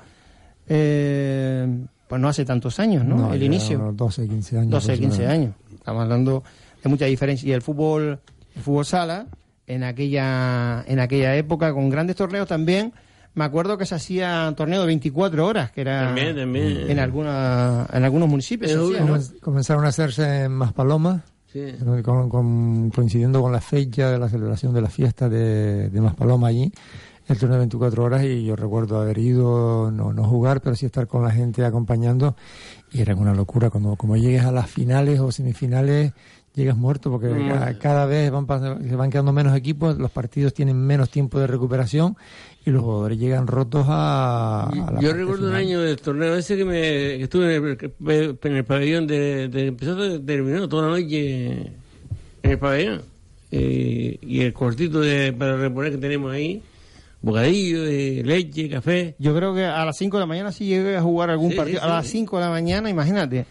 eh, 0.67 1.67
pues 2.07 2.21
no 2.21 2.27
hace 2.27 2.45
tantos 2.45 2.79
años, 2.79 3.05
¿no? 3.05 3.33
el 3.33 3.43
inicio. 3.43 3.91
12, 3.93 4.27
15 4.27 4.57
años. 4.59 4.71
12, 4.71 4.99
15 4.99 5.27
años. 5.27 5.55
Estamos 5.73 6.03
hablando 6.03 6.43
de 6.83 6.89
mucha 6.89 7.05
diferencia. 7.05 7.49
Y 7.49 7.51
el 7.51 7.61
fútbol, 7.61 8.19
el 8.55 8.61
fútbol 8.61 8.85
sala, 8.85 9.27
en 9.67 9.83
aquella, 9.83 10.83
en 10.87 10.99
aquella 10.99 11.35
época, 11.35 11.73
con 11.73 11.89
grandes 11.89 12.15
torneos 12.15 12.47
también, 12.47 12.93
me 13.35 13.45
acuerdo 13.45 13.77
que 13.77 13.85
se 13.85 13.95
hacía 13.95 14.53
torneo 14.55 14.81
de 14.81 14.87
24 14.87 15.45
horas, 15.45 15.71
que 15.71 15.81
era 15.81 16.05
también, 16.05 16.35
también. 16.35 16.89
En, 16.89 16.99
alguna, 16.99 17.87
en 17.91 18.03
algunos 18.03 18.29
municipios. 18.29 18.71
Comenzaron 19.41 19.85
a 19.85 19.87
hacerse 19.87 20.43
en 20.43 20.51
Maspalomas, 20.51 21.23
sí. 21.51 21.61
coincidiendo 22.93 23.41
con 23.41 23.51
la 23.51 23.61
fecha 23.61 24.11
de 24.11 24.19
la 24.19 24.29
celebración 24.29 24.73
de 24.73 24.81
la 24.81 24.89
fiesta 24.89 25.29
de, 25.29 25.89
de 25.89 26.01
Maspaloma 26.01 26.49
allí 26.49 26.71
el 27.27 27.37
turno 27.37 27.55
de 27.55 27.59
24 27.59 28.03
horas 28.03 28.23
y 28.23 28.45
yo 28.45 28.55
recuerdo 28.55 28.99
haber 28.99 29.17
ido, 29.17 29.91
no, 29.91 30.13
no 30.13 30.23
jugar, 30.25 30.61
pero 30.61 30.75
sí 30.75 30.85
estar 30.85 31.07
con 31.07 31.23
la 31.23 31.31
gente 31.31 31.63
acompañando 31.63 32.35
y 32.91 33.01
era 33.01 33.15
una 33.15 33.33
locura. 33.33 33.69
Cuando 33.69 33.95
como 33.95 34.17
llegues 34.17 34.43
a 34.43 34.51
las 34.51 34.69
finales 34.69 35.19
o 35.19 35.31
semifinales, 35.31 36.13
llegas 36.53 36.77
muerto 36.77 37.09
porque 37.09 37.27
mm. 37.27 37.77
cada, 37.79 38.05
vez 38.05 38.31
van, 38.31 38.45
se 38.87 38.95
van 38.95 39.09
quedando 39.09 39.33
menos 39.33 39.55
equipos, 39.55 39.97
los 39.97 40.11
partidos 40.11 40.53
tienen 40.53 40.77
menos 40.77 41.09
tiempo 41.09 41.39
de 41.39 41.47
recuperación 41.47 42.15
y 42.65 42.71
los 42.71 42.83
jugadores 42.83 43.17
llegan 43.17 43.47
rotos 43.47 43.85
a, 43.89 44.69
Yo 45.01 45.13
recuerdo 45.13 45.47
un 45.47 45.55
año 45.55 45.81
del 45.81 45.97
torneo 45.97 46.35
ese 46.35 46.55
que, 46.55 46.65
me, 46.65 47.21
estuve 47.21 47.55
en 47.55 47.79
el, 48.07 48.39
en 48.41 48.55
el 48.55 48.65
pabellón 48.65 49.07
de, 49.07 49.47
de 49.49 49.67
empezó 49.67 49.95
terminó 50.21 50.69
toda 50.69 50.89
la 50.89 50.99
noche 50.99 51.51
en 52.43 52.51
el 52.51 52.59
pabellón 52.59 53.01
eh, 53.51 54.17
y 54.21 54.41
el 54.41 54.53
cortito 54.53 55.01
de, 55.01 55.33
para 55.33 55.57
reponer 55.57 55.91
que 55.91 55.97
tenemos 55.97 56.31
ahí 56.31 56.61
bocadillo, 57.23 57.83
de 57.83 58.21
leche, 58.23 58.69
café. 58.69 59.15
Yo 59.17 59.33
creo 59.35 59.55
que 59.55 59.63
a 59.63 59.83
las 59.85 59.97
5 59.97 60.17
de 60.17 60.21
la 60.21 60.27
mañana 60.27 60.51
sí 60.51 60.65
llegué 60.65 60.97
a 60.97 61.01
jugar 61.01 61.31
algún 61.31 61.55
partido. 61.55 61.81
a 61.81 61.87
las 61.87 62.07
5 62.07 62.37
de 62.37 62.43
la 62.43 62.49
mañana, 62.49 62.89
imagínate, 62.89 63.45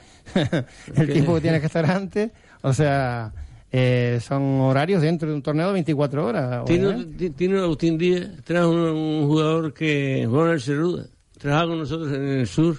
el 0.94 1.12
tiempo 1.12 1.34
que 1.34 1.40
tienes 1.40 1.60
que 1.60 1.66
estar 1.66 1.90
antes. 1.90 2.30
O 2.60 2.72
sea, 2.72 3.32
eh, 3.72 4.20
son 4.22 4.60
horarios 4.60 5.00
dentro 5.00 5.28
de 5.28 5.34
un 5.34 5.42
torneo 5.42 5.68
de 5.68 5.72
24 5.72 6.26
horas. 6.26 6.64
Tiene, 6.66 7.58
Agustín 7.58 7.96
Díaz, 7.96 8.28
trajo 8.44 8.70
un, 8.70 9.26
jugador 9.26 9.72
que 9.72 10.24
jugó 10.26 10.46
en 10.46 10.52
el 10.52 10.60
Cerruda, 10.60 11.06
trabajaba 11.38 11.70
con 11.70 11.78
nosotros 11.78 12.12
en 12.12 12.28
el 12.28 12.46
sur. 12.46 12.76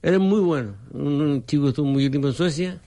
Era 0.00 0.18
muy 0.18 0.40
bueno. 0.40 0.76
Un, 0.92 1.44
chico 1.44 1.68
estuvo 1.68 1.86
muy 1.86 2.08
tiempo 2.08 2.28
en 2.28 2.34
Suecia, 2.34 2.78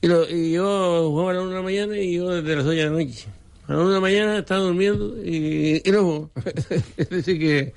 Y, 0.00 0.08
lo, 0.08 0.28
y 0.28 0.52
yo 0.52 1.10
jugaba 1.10 1.30
a 1.30 1.34
las 1.34 1.42
1 1.42 1.50
de 1.50 1.56
la 1.56 1.62
mañana 1.62 1.98
y 1.98 2.14
yo 2.14 2.30
desde 2.30 2.56
las 2.56 2.64
8 2.64 2.70
de 2.70 2.84
la 2.84 2.90
noche. 2.90 3.28
A 3.70 3.74
las 3.74 3.82
1 3.82 3.88
de 3.88 3.94
la 3.94 4.00
mañana 4.00 4.38
estaba 4.38 4.62
durmiendo 4.62 5.16
y, 5.24 5.80
y 5.84 5.92
no 5.92 6.28
es 6.96 7.08
decir 7.08 7.38
que 7.38 7.72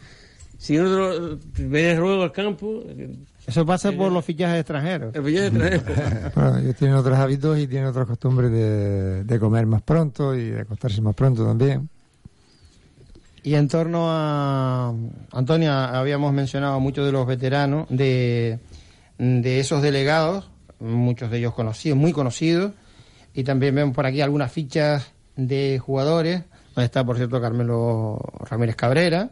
si 0.58 0.76
uno 0.76 1.38
venía 1.56 2.00
luego 2.00 2.24
al 2.24 2.32
campo... 2.32 2.84
Eso 3.46 3.64
pasa 3.64 3.91
por 3.91 4.12
los 4.12 4.26
fichajes 4.26 4.62
extranjeros. 4.62 5.14
El 5.14 5.24
fichaje 5.24 5.48
extranjero. 5.48 6.32
bueno, 6.36 6.58
ellos 6.58 6.76
tienen 6.78 6.96
otros 6.96 7.20
hábitos 7.20 7.60
y 7.60 7.68
tienen 7.68 7.89
otras 7.89 8.08
costumbres 8.08 8.52
de, 8.52 9.24
de 9.24 9.39
comer 9.39 9.68
más 9.68 9.84
pronto 9.84 10.34
y 10.36 10.50
de 10.50 10.62
acostarse 10.62 11.00
más 11.00 11.14
pronto 11.14 11.46
también. 11.46 11.88
Y 13.44 13.54
en 13.54 13.68
torno 13.68 14.06
a 14.10 14.96
Antonio, 15.32 15.74
habíamos 15.74 16.34
mencionado 16.34 16.80
muchos 16.80 17.06
de 17.06 17.12
los 17.12 17.28
veteranos, 17.28 17.86
de, 17.89 18.58
de 19.20 19.60
esos 19.60 19.84
delegados, 19.84 20.50
muchos 20.80 21.30
de 21.30 21.38
ellos 21.38 21.54
conocidos, 21.54 22.00
muy 22.00 22.14
conocidos, 22.14 22.72
y 23.36 23.44
también 23.44 23.76
vemos 23.76 23.94
por 23.94 24.08
aquí 24.08 24.22
algunas 24.22 24.52
fichas 24.52 25.14
de 25.36 25.80
jugadores, 25.80 26.44
donde 26.76 26.86
está, 26.86 27.04
por 27.04 27.18
cierto, 27.18 27.42
Carmelo 27.42 28.20
Ramírez 28.50 28.76
Cabrera, 28.76 29.30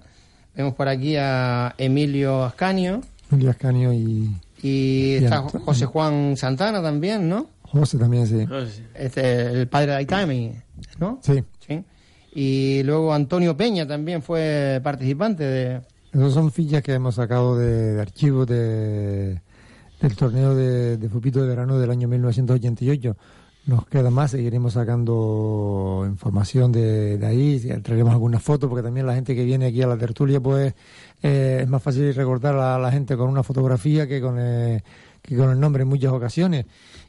vemos 0.56 0.74
por 0.76 0.88
aquí 0.88 1.16
a 1.18 1.76
Emilio 1.78 2.43
Ascanio. 2.43 3.02
Emilio 3.32 3.52
Ascanio 3.52 3.93
y... 3.93 4.30
Y, 4.64 5.16
está 5.16 5.41
José 5.41 5.88
Juan 5.88 6.38
Santana 6.38 6.84
también, 6.84 7.28
¿no? 7.28 7.47
José 7.64 7.97
también, 7.97 8.28
sí. 8.28 8.45
Este, 8.93 9.47
el 9.47 9.68
padre 9.68 9.91
de 9.91 9.97
Aitami, 9.97 10.52
¿no? 10.99 11.20
Sí. 11.24 11.43
Sí. 11.68 11.84
Y 12.34 12.84
luego 12.84 13.12
Antonio 13.12 13.58
Peña 13.58 13.88
también 13.88 14.22
fue 14.22 14.80
participante 14.84 15.43
de... 15.43 15.82
Esos 16.14 16.34
son 16.34 16.52
fichas 16.52 16.84
que 16.84 16.93
hemos 16.93 17.16
sacado 17.16 17.58
de, 17.58 17.93
de 17.93 18.02
archivos 18.02 18.45
de, 18.45 19.41
del 19.99 20.16
torneo 20.16 20.54
de, 20.54 20.97
de 20.97 21.10
Fupito 21.10 21.41
de 21.41 21.47
verano 21.47 21.80
del 21.80 21.89
año 21.89 22.08
1988. 22.08 23.16
Nos 23.68 23.86
queda 23.86 24.09
más, 24.09 24.32
seguiremos 24.32 24.74
sacando 24.74 26.03
información 26.07 26.72
de, 26.72 27.20
de 27.20 27.28
ahí, 27.28 27.59
traeremos 27.84 28.12
algunas 28.12 28.41
fotos, 28.41 28.68
porque 28.68 28.82
también 28.82 29.05
la 29.05 29.14
gente 29.14 29.36
que 29.36 29.43
viene 29.43 29.68
aquí 29.68 29.84
a 29.84 29.88
la 29.88 29.97
tertulia, 29.97 30.39
pues 30.39 30.74
eh, 31.22 31.59
es 31.62 31.70
más 31.70 31.84
fácil 31.84 32.14
recordar 32.16 32.55
a 32.55 32.80
la 32.80 32.91
gente 32.91 33.16
con 33.16 33.30
una 33.30 33.43
fotografía 33.43 34.07
que 34.07 34.20
con, 34.20 34.39
el, 34.39 34.82
que 35.22 35.38
con 35.38 35.51
el 35.51 35.59
nombre 35.59 35.84
en 35.84 35.89
muchas 35.89 36.12
ocasiones. 36.12 36.66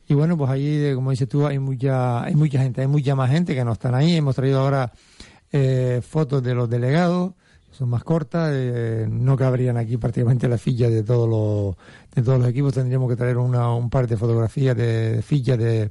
Y 0.07 0.13
bueno, 0.13 0.37
pues 0.37 0.51
ahí, 0.51 0.93
como 0.95 1.11
dices 1.11 1.27
tú, 1.27 1.47
hay 1.47 1.59
mucha, 1.59 2.23
hay 2.23 2.35
mucha 2.35 2.61
gente, 2.61 2.83
hay 2.83 2.87
mucha 2.87 3.15
más 3.15 3.31
gente 3.31 3.55
que 3.55 3.65
no 3.65 3.73
están 3.73 3.95
ahí. 3.95 4.17
Hemos 4.17 4.37
traído 4.37 4.61
ahora 4.61 4.93
eh, 5.53 6.03
fotos 6.07 6.43
de 6.43 6.55
los 6.55 6.69
delegados, 6.69 7.33
son 7.71 7.89
más 7.89 8.05
cortas, 8.05 8.51
eh, 8.53 9.07
no 9.11 9.39
cabrían 9.39 9.79
aquí 9.79 9.97
prácticamente 9.97 10.49
las 10.49 10.61
fichas 10.61 10.91
de 10.91 11.03
todos 11.03 11.27
los, 11.27 11.77
de 12.15 12.23
todos 12.23 12.41
los 12.41 12.49
equipos. 12.49 12.75
Tendríamos 12.75 13.09
que 13.09 13.17
traer 13.17 13.39
una, 13.39 13.73
un 13.75 13.89
par 13.89 14.07
de 14.07 14.19
fotografías 14.19 14.77
de 14.77 15.23
fichas 15.23 15.57
de 15.57 15.91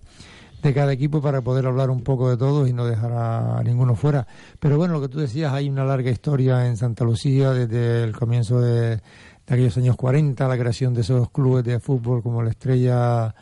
de 0.61 0.73
cada 0.73 0.93
equipo 0.93 1.21
para 1.21 1.41
poder 1.41 1.65
hablar 1.65 1.89
un 1.89 2.01
poco 2.01 2.29
de 2.29 2.37
todos 2.37 2.69
y 2.69 2.73
no 2.73 2.85
dejar 2.85 3.11
a 3.11 3.61
ninguno 3.63 3.95
fuera. 3.95 4.27
Pero 4.59 4.77
bueno, 4.77 4.93
lo 4.93 5.01
que 5.01 5.09
tú 5.09 5.19
decías, 5.19 5.53
hay 5.53 5.69
una 5.69 5.83
larga 5.83 6.11
historia 6.11 6.67
en 6.67 6.77
Santa 6.77 7.03
Lucía 7.03 7.51
desde 7.51 8.03
el 8.03 8.15
comienzo 8.15 8.61
de, 8.61 9.01
aquellos 9.47 9.77
años 9.77 9.95
40, 9.95 10.47
la 10.47 10.57
creación 10.57 10.93
de 10.93 11.01
esos 11.01 11.29
clubes 11.29 11.63
de 11.63 11.79
fútbol 11.79 12.21
como 12.21 12.41
la 12.41 12.51
Estrella, 12.51 13.33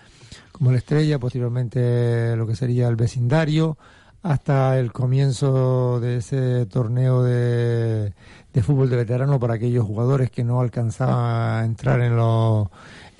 como 0.51 0.71
la 0.71 0.77
Estrella, 0.77 1.19
posteriormente 1.19 2.35
lo 2.35 2.47
que 2.47 2.55
sería 2.55 2.87
el 2.87 2.95
vecindario, 2.95 3.77
hasta 4.21 4.77
el 4.79 4.91
comienzo 4.91 5.99
de 5.99 6.17
ese 6.17 6.65
torneo 6.65 7.23
de, 7.23 8.13
de 8.53 8.63
fútbol 8.63 8.89
de 8.89 8.97
veterano 8.97 9.39
para 9.39 9.53
aquellos 9.53 9.85
jugadores 9.85 10.31
que 10.31 10.43
no 10.43 10.59
alcanzaban 10.59 11.61
a 11.61 11.65
entrar 11.65 12.01
en 12.01 12.15
los 12.15 12.67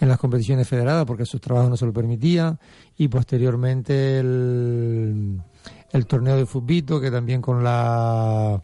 en 0.02 0.08
las 0.08 0.18
competiciones 0.18 0.68
federadas 0.68 1.06
porque 1.06 1.26
sus 1.26 1.42
trabajos 1.42 1.70
no 1.70 1.78
se 1.78 1.86
lo 1.86 1.94
permitían 1.94 2.58
y 3.00 3.08
posteriormente 3.08 4.20
el, 4.20 5.42
el 5.92 6.06
torneo 6.06 6.36
de 6.36 6.46
fútbol 6.46 7.02
que 7.02 7.10
también 7.10 7.42
con 7.42 7.64
la 7.64 8.62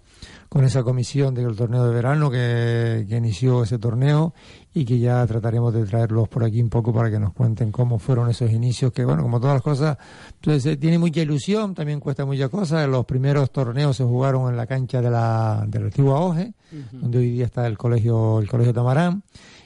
con 0.50 0.64
esa 0.66 0.84
comisión 0.84 1.34
del 1.34 1.56
torneo 1.56 1.86
de 1.86 1.94
verano 1.94 2.30
que, 2.30 3.06
que, 3.10 3.16
inició 3.18 3.64
ese 3.64 3.80
torneo 3.80 4.34
y 4.74 4.84
que 4.84 5.00
ya 5.00 5.26
trataremos 5.26 5.74
de 5.74 5.86
traerlos 5.86 6.28
por 6.28 6.44
aquí 6.44 6.62
un 6.62 6.70
poco 6.70 6.94
para 6.94 7.10
que 7.10 7.18
nos 7.18 7.34
cuenten 7.34 7.72
cómo 7.72 7.98
fueron 7.98 8.30
esos 8.30 8.52
inicios, 8.52 8.92
que 8.92 9.04
bueno, 9.04 9.24
como 9.24 9.40
todas 9.40 9.56
las 9.56 9.62
cosas, 9.64 9.98
entonces 10.36 10.80
tiene 10.80 10.98
mucha 10.98 11.22
ilusión, 11.22 11.74
también 11.74 12.00
cuesta 12.00 12.26
mucha 12.26 12.48
cosa. 12.48 12.88
Los 12.88 13.06
primeros 13.06 13.52
torneos 13.52 13.98
se 13.98 14.04
jugaron 14.06 14.50
en 14.50 14.56
la 14.56 14.66
cancha 14.66 15.02
de 15.02 15.10
la, 15.10 15.66
de 15.68 15.80
la 15.80 15.86
antigua 15.88 16.20
OGE, 16.22 16.54
uh 16.72 16.76
-huh. 16.76 17.00
donde 17.02 17.18
hoy 17.18 17.32
día 17.32 17.46
está 17.46 17.68
el 17.68 17.78
colegio, 17.78 18.40
el 18.40 18.50
colegio 18.50 18.74
Tamarán 18.74 19.24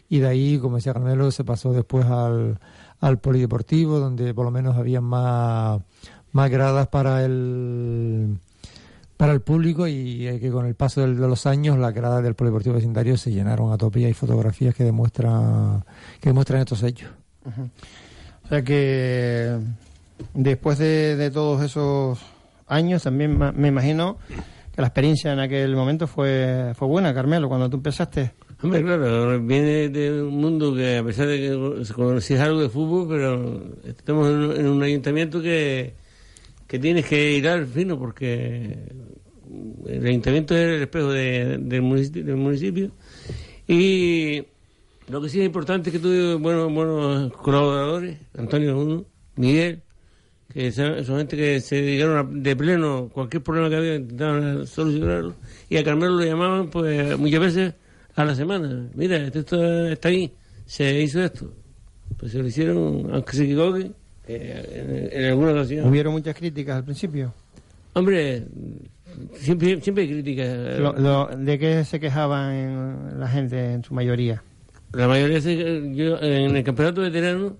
y 0.09 0.19
de 0.19 0.27
ahí, 0.27 0.57
como 0.57 0.77
decía 0.77 0.93
Carmelo, 0.93 1.29
se 1.29 1.43
pasó 1.43 1.71
después 1.71 2.05
al, 2.07 2.59
al 2.99 3.19
polideportivo, 3.19 3.99
donde 3.99 4.33
por 4.33 4.45
lo 4.45 4.51
menos 4.51 4.77
había 4.77 5.01
más, 5.01 5.81
más 6.31 6.49
gradas 6.49 6.87
para 6.87 7.23
el 7.25 8.37
para 9.17 9.33
el 9.33 9.41
público 9.41 9.85
y 9.85 10.39
que 10.39 10.49
con 10.49 10.65
el 10.65 10.75
paso 10.75 11.01
de 11.01 11.07
los 11.09 11.45
años 11.45 11.77
las 11.77 11.93
gradas 11.93 12.23
del 12.23 12.35
polideportivo 12.35 12.75
vecindario 12.75 13.17
se 13.17 13.33
llenaron 13.33 13.73
a 13.73 13.77
tope 13.77 13.99
y 13.99 14.13
fotografías 14.13 14.73
que 14.73 14.85
demuestran 14.85 15.83
que 16.21 16.29
demuestran 16.29 16.61
estos 16.61 16.81
hechos. 16.83 17.11
O 18.45 18.47
sea 18.47 18.63
que 18.63 19.57
después 20.33 20.77
de, 20.77 21.17
de, 21.17 21.31
todos 21.31 21.61
esos 21.63 22.19
años 22.67 23.03
también 23.03 23.37
me 23.37 23.67
imagino 23.67 24.17
que 24.73 24.81
la 24.81 24.87
experiencia 24.87 25.33
en 25.33 25.39
aquel 25.39 25.75
momento 25.75 26.07
fue 26.07 26.71
fue 26.75 26.87
buena, 26.87 27.13
Carmelo, 27.13 27.49
cuando 27.49 27.69
tú 27.69 27.75
empezaste. 27.75 28.31
Hombre, 28.61 28.83
claro, 28.83 29.39
viene 29.41 29.87
de 29.87 30.21
un 30.21 30.35
mundo 30.35 30.75
que 30.75 30.97
a 30.97 31.03
pesar 31.03 31.27
de 31.27 31.37
que 31.39 31.85
se 31.85 31.93
conocía 31.93 32.43
algo 32.43 32.59
de 32.59 32.67
fútbol, 32.67 33.07
pero 33.07 33.63
estamos 33.85 34.27
en, 34.27 34.67
un 34.67 34.83
ayuntamiento 34.83 35.41
que, 35.41 35.93
que 36.67 36.77
tienes 36.77 37.05
que 37.05 37.31
ir 37.37 37.47
al 37.47 37.67
fino 37.67 37.97
porque 37.97 38.77
el 39.87 40.05
ayuntamiento 40.05 40.57
es 40.57 40.75
el 40.75 40.81
espejo 40.81 41.09
de, 41.09 41.57
del, 41.57 41.81
municipio, 41.81 42.25
del 42.25 42.35
municipio. 42.35 42.91
Y 43.65 44.43
lo 45.07 45.21
que 45.21 45.29
sí 45.29 45.39
es 45.39 45.45
importante 45.45 45.89
es 45.89 45.93
que 45.93 45.99
tuve 46.01 46.35
buenos, 46.35 46.69
buenos 46.73 47.31
colaboradores, 47.31 48.17
Antonio 48.37 48.77
uno, 48.77 49.05
Miguel, 49.37 49.83
que 50.53 50.73
son, 50.73 51.05
son, 51.05 51.19
gente 51.19 51.37
que 51.37 51.61
se 51.61 51.81
dedicaron 51.81 52.17
a, 52.17 52.23
de 52.29 52.55
pleno 52.57 53.09
cualquier 53.13 53.41
problema 53.41 53.69
que 53.69 53.75
había, 53.77 53.95
intentaban 53.95 54.67
solucionarlo, 54.67 55.35
y 55.69 55.77
a 55.77 55.83
Carmelo 55.85 56.15
lo 56.15 56.25
llamaban 56.25 56.69
pues 56.69 57.17
muchas 57.17 57.39
veces 57.39 57.73
a 58.19 58.25
la 58.25 58.35
semana. 58.35 58.89
Mira, 58.95 59.17
esto 59.17 59.39
está, 59.39 59.91
está 59.91 60.09
ahí, 60.09 60.31
se 60.65 61.01
hizo 61.01 61.23
esto. 61.23 61.53
Pues 62.17 62.33
se 62.33 62.39
lo 62.39 62.47
hicieron, 62.47 63.09
aunque 63.13 63.33
se 63.33 63.45
equivoque, 63.45 63.91
eh, 64.27 65.09
en, 65.13 65.19
en, 65.19 65.29
alguna 65.29 65.51
ocasión. 65.51 65.87
¿Hubieron 65.87 66.13
muchas 66.13 66.35
críticas 66.35 66.77
al 66.77 66.83
principio? 66.83 67.33
Hombre, 67.93 68.45
siempre, 69.35 69.79
siempre 69.81 70.03
hay 70.03 70.09
críticas. 70.09 70.79
Lo, 70.79 70.93
lo, 70.93 71.27
¿De 71.27 71.57
qué 71.57 71.85
se 71.85 71.99
quejaban 71.99 72.53
en 72.53 73.19
la 73.19 73.27
gente 73.29 73.73
en 73.73 73.83
su 73.85 73.93
mayoría? 73.93 74.43
La 74.91 75.07
mayoría, 75.07 75.39
se, 75.39 75.55
yo, 75.95 76.19
en 76.19 76.57
el 76.57 76.63
campeonato 76.63 77.01
veterano, 77.01 77.55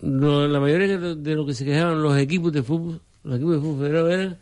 lo, 0.00 0.48
la 0.48 0.58
mayoría 0.58 0.98
de 0.98 1.34
lo 1.36 1.46
que 1.46 1.54
se 1.54 1.64
quejaban 1.64 2.02
los 2.02 2.18
equipos 2.18 2.52
de 2.52 2.64
fútbol, 2.64 3.00
los 3.22 3.36
equipos 3.36 3.54
de 3.54 3.60
fútbol 3.60 3.78
federado 3.78 4.10
eran 4.10 4.38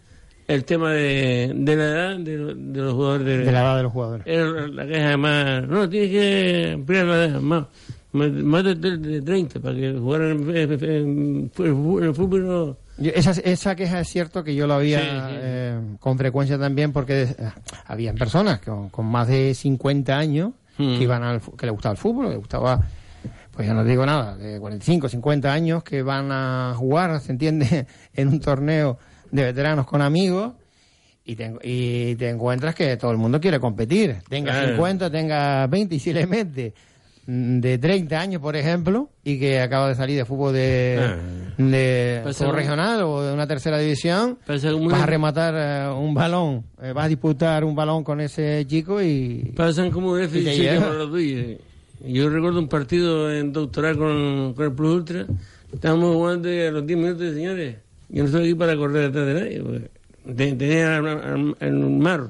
el 0.51 0.65
tema 0.65 0.91
de, 0.91 1.53
de 1.55 1.77
la 1.77 1.85
edad 1.85 2.17
de, 2.19 2.37
de, 2.37 2.81
los 2.81 2.95
jugadores. 2.95 3.27
De, 3.27 3.39
de, 3.39 3.53
la 3.53 3.61
edad 3.61 3.77
de 3.77 3.83
los 3.85 3.93
jugadores. 3.93 4.27
La 4.75 4.87
queja 4.87 5.17
más. 5.17 5.69
No, 5.69 5.89
tienes 5.89 6.11
que 6.11 6.73
ampliar 6.75 7.07
la 7.07 7.25
edad 7.25 7.41
más. 7.41 7.67
Más 8.13 8.65
de, 8.65 8.75
de, 8.75 9.23
30 9.23 9.61
para 9.61 9.77
que 9.77 9.93
jugaran 9.93 10.51
en, 10.51 11.51
el 11.57 12.15
fútbol. 12.15 12.47
No. 12.49 12.77
Yo, 12.99 13.13
esa, 13.15 13.31
esa 13.31 13.77
queja 13.77 14.01
es 14.01 14.09
cierto 14.09 14.43
que 14.43 14.55
yo 14.57 14.67
lo 14.67 14.75
había 14.75 15.01
sí, 15.01 15.07
sí. 15.07 15.39
Eh, 15.41 15.81
con 16.01 16.19
frecuencia 16.19 16.59
también 16.59 16.93
porque 16.93 17.23
eh, 17.23 17.35
habían 17.87 18.17
personas 18.17 18.61
con, 18.61 18.91
con, 18.91 19.07
más 19.07 19.29
de 19.29 19.55
50 19.55 20.19
años 20.19 20.51
que 20.77 21.03
iban 21.03 21.23
al 21.23 21.41
que 21.41 21.67
le 21.67 21.73
gustaba 21.73 21.93
el 21.93 21.99
fútbol, 21.99 22.31
le 22.31 22.37
gustaba 22.37 22.81
pues 23.53 23.67
ya 23.67 23.75
no 23.75 23.85
digo 23.85 24.07
nada, 24.07 24.37
de 24.37 24.59
45, 24.59 25.09
50 25.09 25.53
años 25.53 25.85
que 25.85 26.03
van 26.03 26.33
a 26.33 26.73
jugar, 26.77 27.21
se 27.21 27.33
entiende, 27.33 27.87
en 28.15 28.29
un 28.29 28.41
torneo 28.41 28.99
de 29.31 29.45
veteranos 29.45 29.87
con 29.87 30.03
amigos 30.03 30.53
y 31.25 31.37
te, 31.37 31.53
y 31.63 32.15
te 32.17 32.29
encuentras 32.29 32.75
que 32.75 32.97
todo 32.97 33.11
el 33.11 33.19
mundo 33.19 33.41
quiere 33.41 33.61
competir. 33.61 34.17
Tenga 34.29 34.53
claro. 34.53 34.69
50, 34.73 35.11
tenga 35.11 35.67
20 35.67 35.95
y 35.95 35.99
si 35.99 36.13
le 36.13 36.27
mete 36.27 36.75
de 37.27 37.79
30 37.79 38.19
años, 38.19 38.43
por 38.43 38.57
ejemplo, 38.57 39.11
y 39.23 39.39
que 39.39 39.61
acaba 39.61 39.89
de 39.89 39.95
salir 39.95 40.17
de 40.17 40.25
fútbol 40.25 40.53
de, 40.53 40.99
ah. 41.01 41.17
de 41.59 42.23
fútbol 42.25 42.57
regional 42.57 43.03
o 43.03 43.23
de 43.23 43.33
una 43.33 43.47
tercera 43.47 43.79
división, 43.79 44.39
vas 44.47 44.65
a 44.65 45.07
rematar 45.07 45.93
uh, 45.93 45.97
un 45.97 46.13
balón, 46.13 46.65
eh, 46.83 46.93
vas 46.93 47.05
a 47.05 47.09
disputar 47.09 47.65
un 47.65 47.77
balón 47.77 48.03
con 48.03 48.21
ese 48.21 48.67
chico 48.67 49.01
y... 49.01 49.53
Pasan 49.55 49.91
como 49.91 50.13
un 50.13 50.21
déficit 50.21 50.81
por 50.81 50.95
los 50.95 51.11
tuyos. 51.11 51.59
Yo 52.03 52.31
recuerdo 52.31 52.59
un 52.59 52.69
partido 52.69 53.33
en 53.33 53.53
doctoral 53.53 53.97
con, 53.97 54.55
con 54.55 54.65
el 54.65 54.73
Plus 54.73 54.95
Ultra, 54.95 55.27
estábamos 55.73 56.15
jugando 56.17 56.49
a 56.49 56.71
los 56.71 56.87
10 56.87 56.99
minutos, 56.99 57.35
señores, 57.35 57.77
yo 58.11 58.23
no 58.23 58.27
estoy 58.27 58.45
aquí 58.45 58.55
para 58.55 58.77
correr 58.77 59.13
detrás 59.13 59.27
de 59.27 59.35
nadie, 59.35 60.57
tenía 60.57 60.97
en 60.97 61.85
un 61.85 61.99
mar 61.99 62.29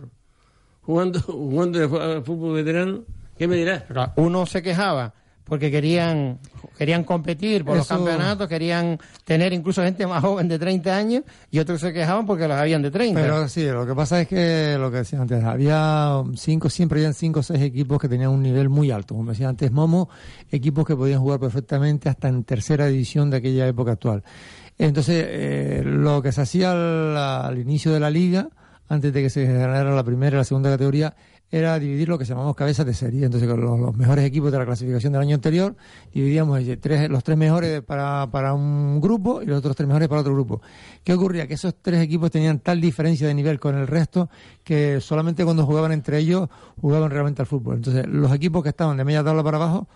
jugando, 0.82 1.20
jugando 1.26 1.78
de 1.78 1.88
fútbol 2.22 2.54
veterano, 2.54 3.02
¿qué 3.36 3.48
me 3.48 3.56
dirás? 3.56 3.84
Uno 4.16 4.46
se 4.46 4.62
quejaba 4.62 5.14
porque 5.44 5.70
querían 5.70 6.38
querían 6.78 7.02
competir 7.02 7.64
por 7.64 7.76
los 7.76 7.88
campeonatos, 7.88 8.48
querían 8.48 8.98
tener 9.24 9.52
incluso 9.52 9.82
gente 9.82 10.06
más 10.06 10.22
joven 10.22 10.48
de 10.48 10.58
30 10.58 10.96
años 10.96 11.24
y 11.50 11.58
otros 11.58 11.80
se 11.80 11.92
quejaban 11.92 12.24
porque 12.24 12.46
los 12.46 12.56
habían 12.56 12.80
de 12.82 12.90
30. 12.90 13.20
Pero 13.20 13.48
sí, 13.48 13.66
lo 13.66 13.84
que 13.84 13.94
pasa 13.94 14.20
es 14.20 14.28
que, 14.28 14.76
lo 14.78 14.90
que 14.90 14.98
decía 14.98 15.20
antes, 15.20 15.42
había 15.42 16.22
cinco, 16.36 16.70
siempre 16.70 17.00
habían 17.00 17.14
cinco 17.14 17.40
o 17.40 17.42
seis 17.42 17.60
equipos 17.62 18.00
que 18.00 18.08
tenían 18.08 18.30
un 18.30 18.42
nivel 18.42 18.68
muy 18.68 18.92
alto. 18.92 19.14
Como 19.14 19.32
decía 19.32 19.48
antes 19.48 19.72
Momo, 19.72 20.08
equipos 20.50 20.86
que 20.86 20.96
podían 20.96 21.20
jugar 21.20 21.40
perfectamente 21.40 22.08
hasta 22.08 22.28
en 22.28 22.44
tercera 22.44 22.86
división 22.86 23.28
de 23.28 23.38
aquella 23.38 23.66
época 23.66 23.92
actual. 23.92 24.22
Entonces, 24.80 25.26
eh, 25.28 25.82
lo 25.84 26.22
que 26.22 26.32
se 26.32 26.40
hacía 26.40 26.72
al, 26.72 27.58
inicio 27.58 27.92
de 27.92 28.00
la 28.00 28.08
liga, 28.08 28.48
antes 28.88 29.12
de 29.12 29.20
que 29.20 29.28
se 29.28 29.44
ganara 29.44 29.94
la 29.94 30.02
primera 30.02 30.36
y 30.36 30.38
la 30.38 30.44
segunda 30.44 30.70
categoría, 30.70 31.14
era 31.50 31.78
dividir 31.78 32.08
lo 32.08 32.16
que 32.16 32.24
llamamos 32.24 32.56
cabezas 32.56 32.86
de 32.86 32.94
serie. 32.94 33.26
Entonces, 33.26 33.46
con 33.46 33.60
los, 33.60 33.94
mejores 33.94 34.24
equipos 34.24 34.50
de 34.50 34.56
la 34.56 34.64
clasificación 34.64 35.12
del 35.12 35.20
año 35.20 35.34
anterior, 35.34 35.76
dividíamos 36.14 36.62
tres, 36.80 37.10
los 37.10 37.22
tres 37.22 37.36
mejores 37.36 37.82
para, 37.82 38.30
para 38.30 38.54
un 38.54 39.02
grupo 39.02 39.42
y 39.42 39.46
los 39.46 39.58
otros 39.58 39.76
tres 39.76 39.86
mejores 39.86 40.08
para 40.08 40.22
otro 40.22 40.32
grupo. 40.32 40.62
¿Qué 41.04 41.12
ocurría? 41.12 41.46
Que 41.46 41.54
esos 41.54 41.74
tres 41.82 42.00
equipos 42.00 42.30
tenían 42.30 42.60
tal 42.60 42.80
diferencia 42.80 43.28
de 43.28 43.34
nivel 43.34 43.60
con 43.60 43.76
el 43.76 43.86
resto 43.86 44.30
que 44.64 44.98
solamente 45.02 45.44
cuando 45.44 45.66
jugaban 45.66 45.92
entre 45.92 46.16
ellos 46.20 46.48
jugaban 46.80 47.10
realmente 47.10 47.42
al 47.42 47.46
fútbol. 47.46 47.76
Entonces, 47.76 48.06
los 48.06 48.32
equipos 48.32 48.62
que 48.62 48.70
estaban 48.70 48.96
de 48.96 49.04
media 49.04 49.22
tabla 49.22 49.42
para 49.42 49.58
abajo 49.58 49.88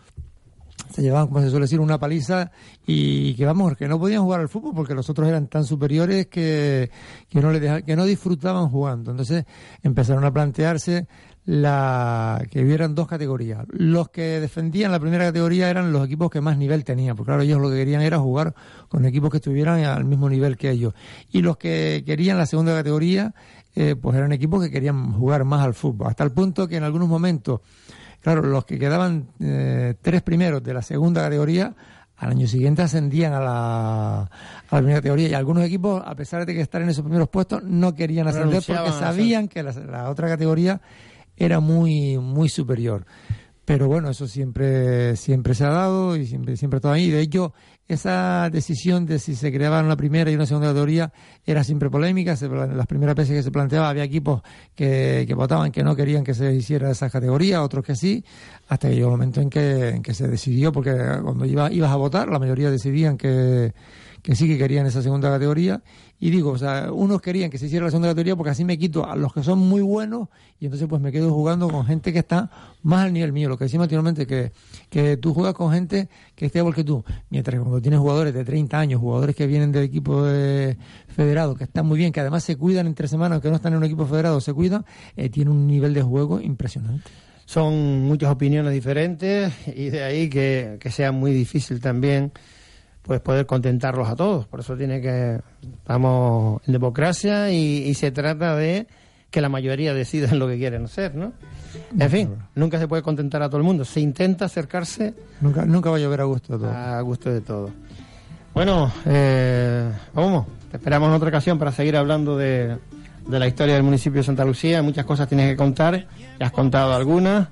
se 0.91 1.03
llevaban, 1.03 1.29
como 1.29 1.41
se 1.41 1.51
suele 1.51 1.65
decir, 1.65 1.81
una 1.81 1.99
paliza 1.99 2.51
y 2.87 3.35
que 3.35 3.45
vamos, 3.45 3.77
que 3.77 3.89
no 3.89 3.99
podían 3.99 4.23
jugar 4.23 4.41
al 4.41 4.49
fútbol 4.49 4.73
porque 4.75 4.95
los 4.95 5.09
otros 5.11 5.29
eran 5.29 5.49
tan 5.49 5.65
superiores 5.65 6.27
que, 6.27 6.91
que 7.29 7.41
no 7.41 7.51
le 7.51 7.83
que 7.83 7.97
no 7.97 8.05
disfrutaban 8.05 8.69
jugando. 8.69 9.11
Entonces 9.11 9.45
empezaron 9.83 10.25
a 10.25 10.33
plantearse 10.33 11.07
la 11.47 12.43
que 12.51 12.65
hubieran 12.65 12.95
dos 12.95 13.07
categorías. 13.07 13.67
Los 13.69 14.09
que 14.09 14.41
defendían 14.41 14.93
la 14.93 15.01
primera 15.01 15.27
categoría 15.27 15.69
eran 15.69 15.93
los 15.93 16.07
equipos 16.07 16.31
que 16.31 16.41
más 16.41 16.57
nivel 16.57 16.85
tenían, 16.85 17.17
porque 17.17 17.29
claro, 17.29 17.43
ellos 17.43 17.61
lo 17.61 17.69
que 17.71 17.77
querían 17.77 18.01
era 18.01 18.19
jugar 18.19 18.55
con 18.89 19.05
equipos 19.05 19.31
que 19.31 19.39
estuvieran 19.39 19.85
al 19.85 20.05
mismo 20.05 20.29
nivel 20.29 20.57
que 20.57 20.71
ellos. 20.71 20.95
Y 21.31 21.43
los 21.43 21.57
que 21.57 22.03
querían 22.07 22.39
la 22.39 22.47
segunda 22.47 22.73
categoría, 22.73 23.35
eh, 23.75 23.95
pues 24.01 24.17
eran 24.17 24.33
equipos 24.33 24.63
que 24.63 24.71
querían 24.71 25.13
jugar 25.13 25.45
más 25.45 25.63
al 25.63 25.75
fútbol, 25.75 26.09
hasta 26.09 26.25
el 26.25 26.33
punto 26.33 26.67
que 26.67 26.77
en 26.77 26.85
algunos 26.85 27.09
momentos, 27.09 27.61
claro, 28.25 28.41
los 28.41 28.65
que 28.65 28.79
quedaban 28.79 29.29
eh, 29.39 29.95
tres 30.01 30.23
primeros 30.23 30.63
de 30.63 30.73
la 30.73 30.81
segunda 30.81 31.21
categoría, 31.21 31.75
al 32.17 32.31
año 32.31 32.47
siguiente 32.47 32.81
ascendían 32.81 33.35
a 33.35 33.41
la, 33.41 34.21
a 34.23 34.29
la 34.71 34.79
primera 34.79 34.99
categoría 35.01 35.29
y 35.29 35.35
algunos 35.35 35.63
equipos, 35.63 36.03
a 36.03 36.15
pesar 36.15 36.47
de 36.47 36.55
que 36.55 36.63
estar 36.63 36.81
en 36.81 36.89
esos 36.89 37.05
primeros 37.05 37.29
puestos, 37.29 37.63
no 37.63 37.95
querían 37.95 38.27
ascender 38.27 38.63
porque 38.67 38.93
sabían 38.93 39.47
que 39.47 39.63
la 39.63 40.09
otra 40.09 40.29
categoría 40.29 40.81
era 41.37 41.61
muy, 41.61 42.17
muy 42.17 42.49
superior. 42.49 43.05
Pero 43.67 43.89
bueno, 43.89 44.09
eso 44.09 44.27
siempre, 44.27 45.17
siempre 45.17 45.55
se 45.55 45.65
ha 45.65 45.71
dado 45.71 46.17
y 46.17 46.27
siempre, 46.27 46.57
siempre 46.57 46.77
ha 46.77 46.79
estado 46.79 46.95
ahí. 46.95 47.11
De 47.11 47.21
hecho, 47.21 47.53
esa 47.87 48.49
decisión 48.51 49.05
de 49.05 49.19
si 49.19 49.35
se 49.35 49.53
creaba 49.53 49.83
una 49.83 49.97
primera 49.97 50.31
y 50.31 50.35
una 50.35 50.47
segunda 50.47 50.69
categoría 50.69 51.13
era 51.45 51.63
siempre 51.63 51.91
polémica. 51.91 52.37
las 52.75 52.87
primeras 52.87 53.15
veces 53.15 53.37
que 53.37 53.43
se 53.43 53.51
planteaba 53.51 53.91
había 53.91 54.05
equipos 54.05 54.43
que, 54.75 55.25
que 55.27 55.35
votaban 55.35 55.71
que 55.71 55.83
no 55.83 55.95
querían 55.95 56.25
que 56.25 56.35
se 56.35 56.55
hiciera 56.55 56.91
esa 56.91 57.11
categoría, 57.11 57.63
otros 57.63 57.85
que 57.85 57.95
sí, 57.95 58.25
hasta 58.69 58.89
que 58.89 58.95
llegó 58.95 59.09
el 59.09 59.13
momento 59.13 59.41
en 59.41 59.51
que, 59.51 59.89
en 59.91 60.03
que 60.03 60.15
se 60.15 60.29
decidió, 60.29 60.73
porque 60.73 60.93
cuando 61.23 61.45
iba, 61.45 61.71
ibas 61.71 61.91
a 61.91 61.97
votar, 61.97 62.29
la 62.29 62.39
mayoría 62.39 62.71
decidían 62.71 63.19
que, 63.19 63.73
que 64.25 64.35
sí 64.35 64.49
que 64.49 64.57
querían 64.57 64.87
esa 64.87 65.03
segunda 65.03 65.29
categoría 65.29 65.83
y 66.19 66.31
digo, 66.31 66.53
o 66.53 66.57
sea, 66.57 66.91
unos 66.91 67.21
querían 67.21 67.51
que 67.51 67.59
se 67.59 67.67
hiciera 67.67 67.85
la 67.85 67.91
segunda 67.91 68.09
categoría 68.09 68.35
porque 68.35 68.53
así 68.53 68.65
me 68.65 68.79
quito 68.79 69.07
a 69.07 69.17
los 69.17 69.35
que 69.35 69.43
son 69.43 69.59
muy 69.59 69.83
buenos 69.83 70.29
y 70.59 70.65
entonces 70.65 70.89
pues 70.89 71.03
me 71.03 71.13
quedo 71.13 71.31
jugando 71.31 71.69
con 71.69 71.85
gente 71.85 72.11
que 72.11 72.21
está 72.21 72.51
más 72.83 73.05
al 73.05 73.13
nivel 73.13 73.35
mío. 73.35 73.51
Lo 73.51 73.59
que 73.59 73.65
decimos 73.65 73.85
anteriormente, 73.85 74.27
que, 74.27 74.53
que 74.89 75.19
tú 75.19 75.35
juegas 75.35 75.53
con 75.53 75.71
gente 75.75 76.09
que 76.35 76.47
esté 76.47 76.61
igual 76.61 76.75
que 76.75 76.85
tú. 76.85 77.05
Mientras 77.29 77.55
que 77.55 77.61
cuando 77.61 77.83
tienes 77.83 78.01
jugadores 78.01 78.33
de 78.33 78.47
30 78.47 78.79
años, 78.79 78.99
jugadores 78.99 79.37
que 79.37 79.47
vienen 79.47 79.73
del 79.73 79.85
equipo 79.85 80.23
de 80.25 80.79
federado, 81.09 81.55
que 81.55 81.65
están 81.65 81.85
muy 81.85 81.99
bien, 81.99 82.11
que 82.11 82.21
además 82.21 82.45
se 82.45 82.57
cuidan 82.57 82.87
entre 82.87 83.09
semanas, 83.09 83.43
que 83.43 83.51
no 83.51 83.57
están 83.57 83.75
en 83.75 83.81
un 83.81 83.85
equipo 83.85 84.07
federado, 84.07 84.41
se 84.41 84.55
cuidan, 84.55 84.87
eh, 85.17 85.29
tiene 85.29 85.51
un 85.51 85.67
nivel 85.67 85.93
de 85.93 86.01
juego 86.01 86.41
impresionante. 86.41 87.11
Son 87.45 88.05
muchas 88.05 88.33
opiniones 88.33 88.73
diferentes 88.73 89.53
y 89.67 89.91
de 89.91 90.03
ahí 90.03 90.31
que, 90.31 90.79
que 90.81 90.91
sea 90.91 91.13
muy 91.13 91.35
difícil 91.35 91.79
también 91.79 92.33
pues 93.05 93.21
poder 93.21 93.47
contentarlos 93.47 94.09
a 94.09 94.17
todos. 94.17 94.47
Por 94.47 94.61
eso 94.61 94.77
tiene 94.77 95.01
que 95.01 95.41
estamos 95.63 96.61
en 96.67 96.73
democracia 96.73 97.51
y, 97.51 97.93
se 97.95 98.11
trata 98.11 98.57
de 98.57 98.87
que 99.31 99.41
la 99.41 99.49
mayoría 99.49 99.95
decidan 99.95 100.39
lo 100.39 100.49
que 100.49 100.57
quieren 100.57 100.85
hacer, 100.85 101.15
¿no? 101.15 101.33
En 101.99 102.11
fin, 102.11 102.35
nunca 102.55 102.79
se 102.79 102.89
puede 102.89 103.03
contentar 103.03 103.43
a 103.43 103.49
todo 103.49 103.59
el 103.59 103.65
mundo. 103.65 103.85
Se 103.85 104.01
intenta 104.01 104.47
acercarse. 104.47 105.15
Nunca, 105.41 105.67
nunca 105.67 105.91
va 105.91 105.97
a 105.97 106.01
llover 106.01 106.21
a 106.21 106.25
gusto 106.25 106.57
de 106.57 106.67
todo. 106.67 106.77
A 106.77 107.01
gusto 107.03 107.31
de 107.31 107.41
todo. 107.41 107.71
Bueno, 108.55 108.91
eh, 109.05 109.91
vamos, 110.15 110.47
te 110.71 110.77
esperamos 110.77 111.09
en 111.09 111.15
otra 111.15 111.29
ocasión 111.29 111.59
para 111.59 111.73
seguir 111.73 111.97
hablando 111.97 112.39
de, 112.39 112.79
de 113.27 113.39
la 113.39 113.47
historia 113.47 113.75
del 113.75 113.83
municipio 113.83 114.21
de 114.21 114.25
Santa 114.25 114.45
Lucía. 114.45 114.83
Muchas 114.83 115.05
cosas 115.05 115.29
tienes 115.29 115.51
que 115.51 115.57
contar. 115.57 116.07
Ya 116.39 116.47
has 116.47 116.53
contado 116.53 116.95
algunas 116.95 117.49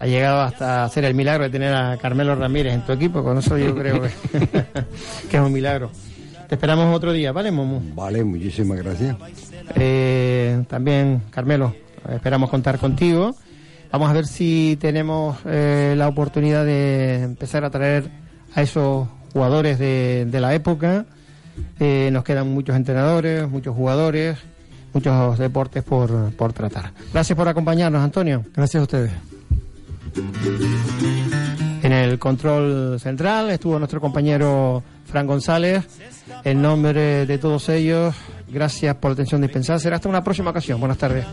ha 0.00 0.06
llegado 0.06 0.42
hasta 0.42 0.84
hacer 0.84 1.04
el 1.04 1.14
milagro 1.14 1.44
de 1.44 1.50
tener 1.50 1.74
a 1.74 1.96
Carmelo 1.96 2.34
Ramírez 2.34 2.74
en 2.74 2.82
tu 2.82 2.92
equipo. 2.92 3.22
Con 3.22 3.38
eso 3.38 3.58
yo 3.58 3.74
creo 3.74 4.00
que, 5.30 5.36
es 5.36 5.40
un 5.40 5.52
milagro. 5.52 5.90
Te 6.48 6.54
esperamos 6.54 6.94
otro 6.94 7.12
día, 7.12 7.32
¿vale, 7.32 7.50
Momo? 7.50 7.82
Vale, 7.94 8.24
muchísimas 8.24 8.78
gracias. 8.78 9.16
Eh, 9.74 10.64
también, 10.68 11.22
Carmelo, 11.30 11.74
esperamos 12.10 12.48
contar 12.48 12.78
contigo. 12.78 13.34
Vamos 13.90 14.10
a 14.10 14.12
ver 14.12 14.26
si 14.26 14.78
tenemos 14.80 15.38
eh, 15.46 15.94
la 15.96 16.08
oportunidad 16.08 16.64
de 16.64 17.22
empezar 17.22 17.64
a 17.64 17.70
traer 17.70 18.08
a 18.54 18.62
esos 18.62 19.08
jugadores 19.32 19.78
de, 19.78 20.28
la 20.32 20.54
época. 20.54 21.06
Eh, 21.80 22.10
nos 22.12 22.22
quedan 22.22 22.48
muchos 22.48 22.76
entrenadores, 22.76 23.48
muchos 23.48 23.74
jugadores, 23.74 24.38
muchos 24.92 25.38
deportes 25.38 25.82
por, 25.82 26.32
por 26.34 26.52
tratar. 26.52 26.92
Gracias 27.12 27.36
por 27.36 27.48
acompañarnos, 27.48 28.02
Antonio. 28.02 28.44
Gracias 28.54 28.80
a 28.80 28.84
ustedes. 28.84 29.37
En 31.82 31.92
el 31.92 32.18
control 32.18 32.98
central 33.00 33.50
estuvo 33.50 33.78
nuestro 33.78 34.00
compañero 34.00 34.82
Fran 35.06 35.26
González. 35.26 35.86
En 36.44 36.60
nombre 36.60 37.26
de 37.26 37.38
todos 37.38 37.68
ellos, 37.68 38.14
gracias 38.48 38.94
por 38.96 39.10
la 39.10 39.14
atención 39.14 39.40
dispensada. 39.40 39.78
Será 39.78 39.96
hasta 39.96 40.08
una 40.08 40.22
próxima 40.22 40.50
ocasión. 40.50 40.80
Buenas 40.80 40.98
tardes. 40.98 41.24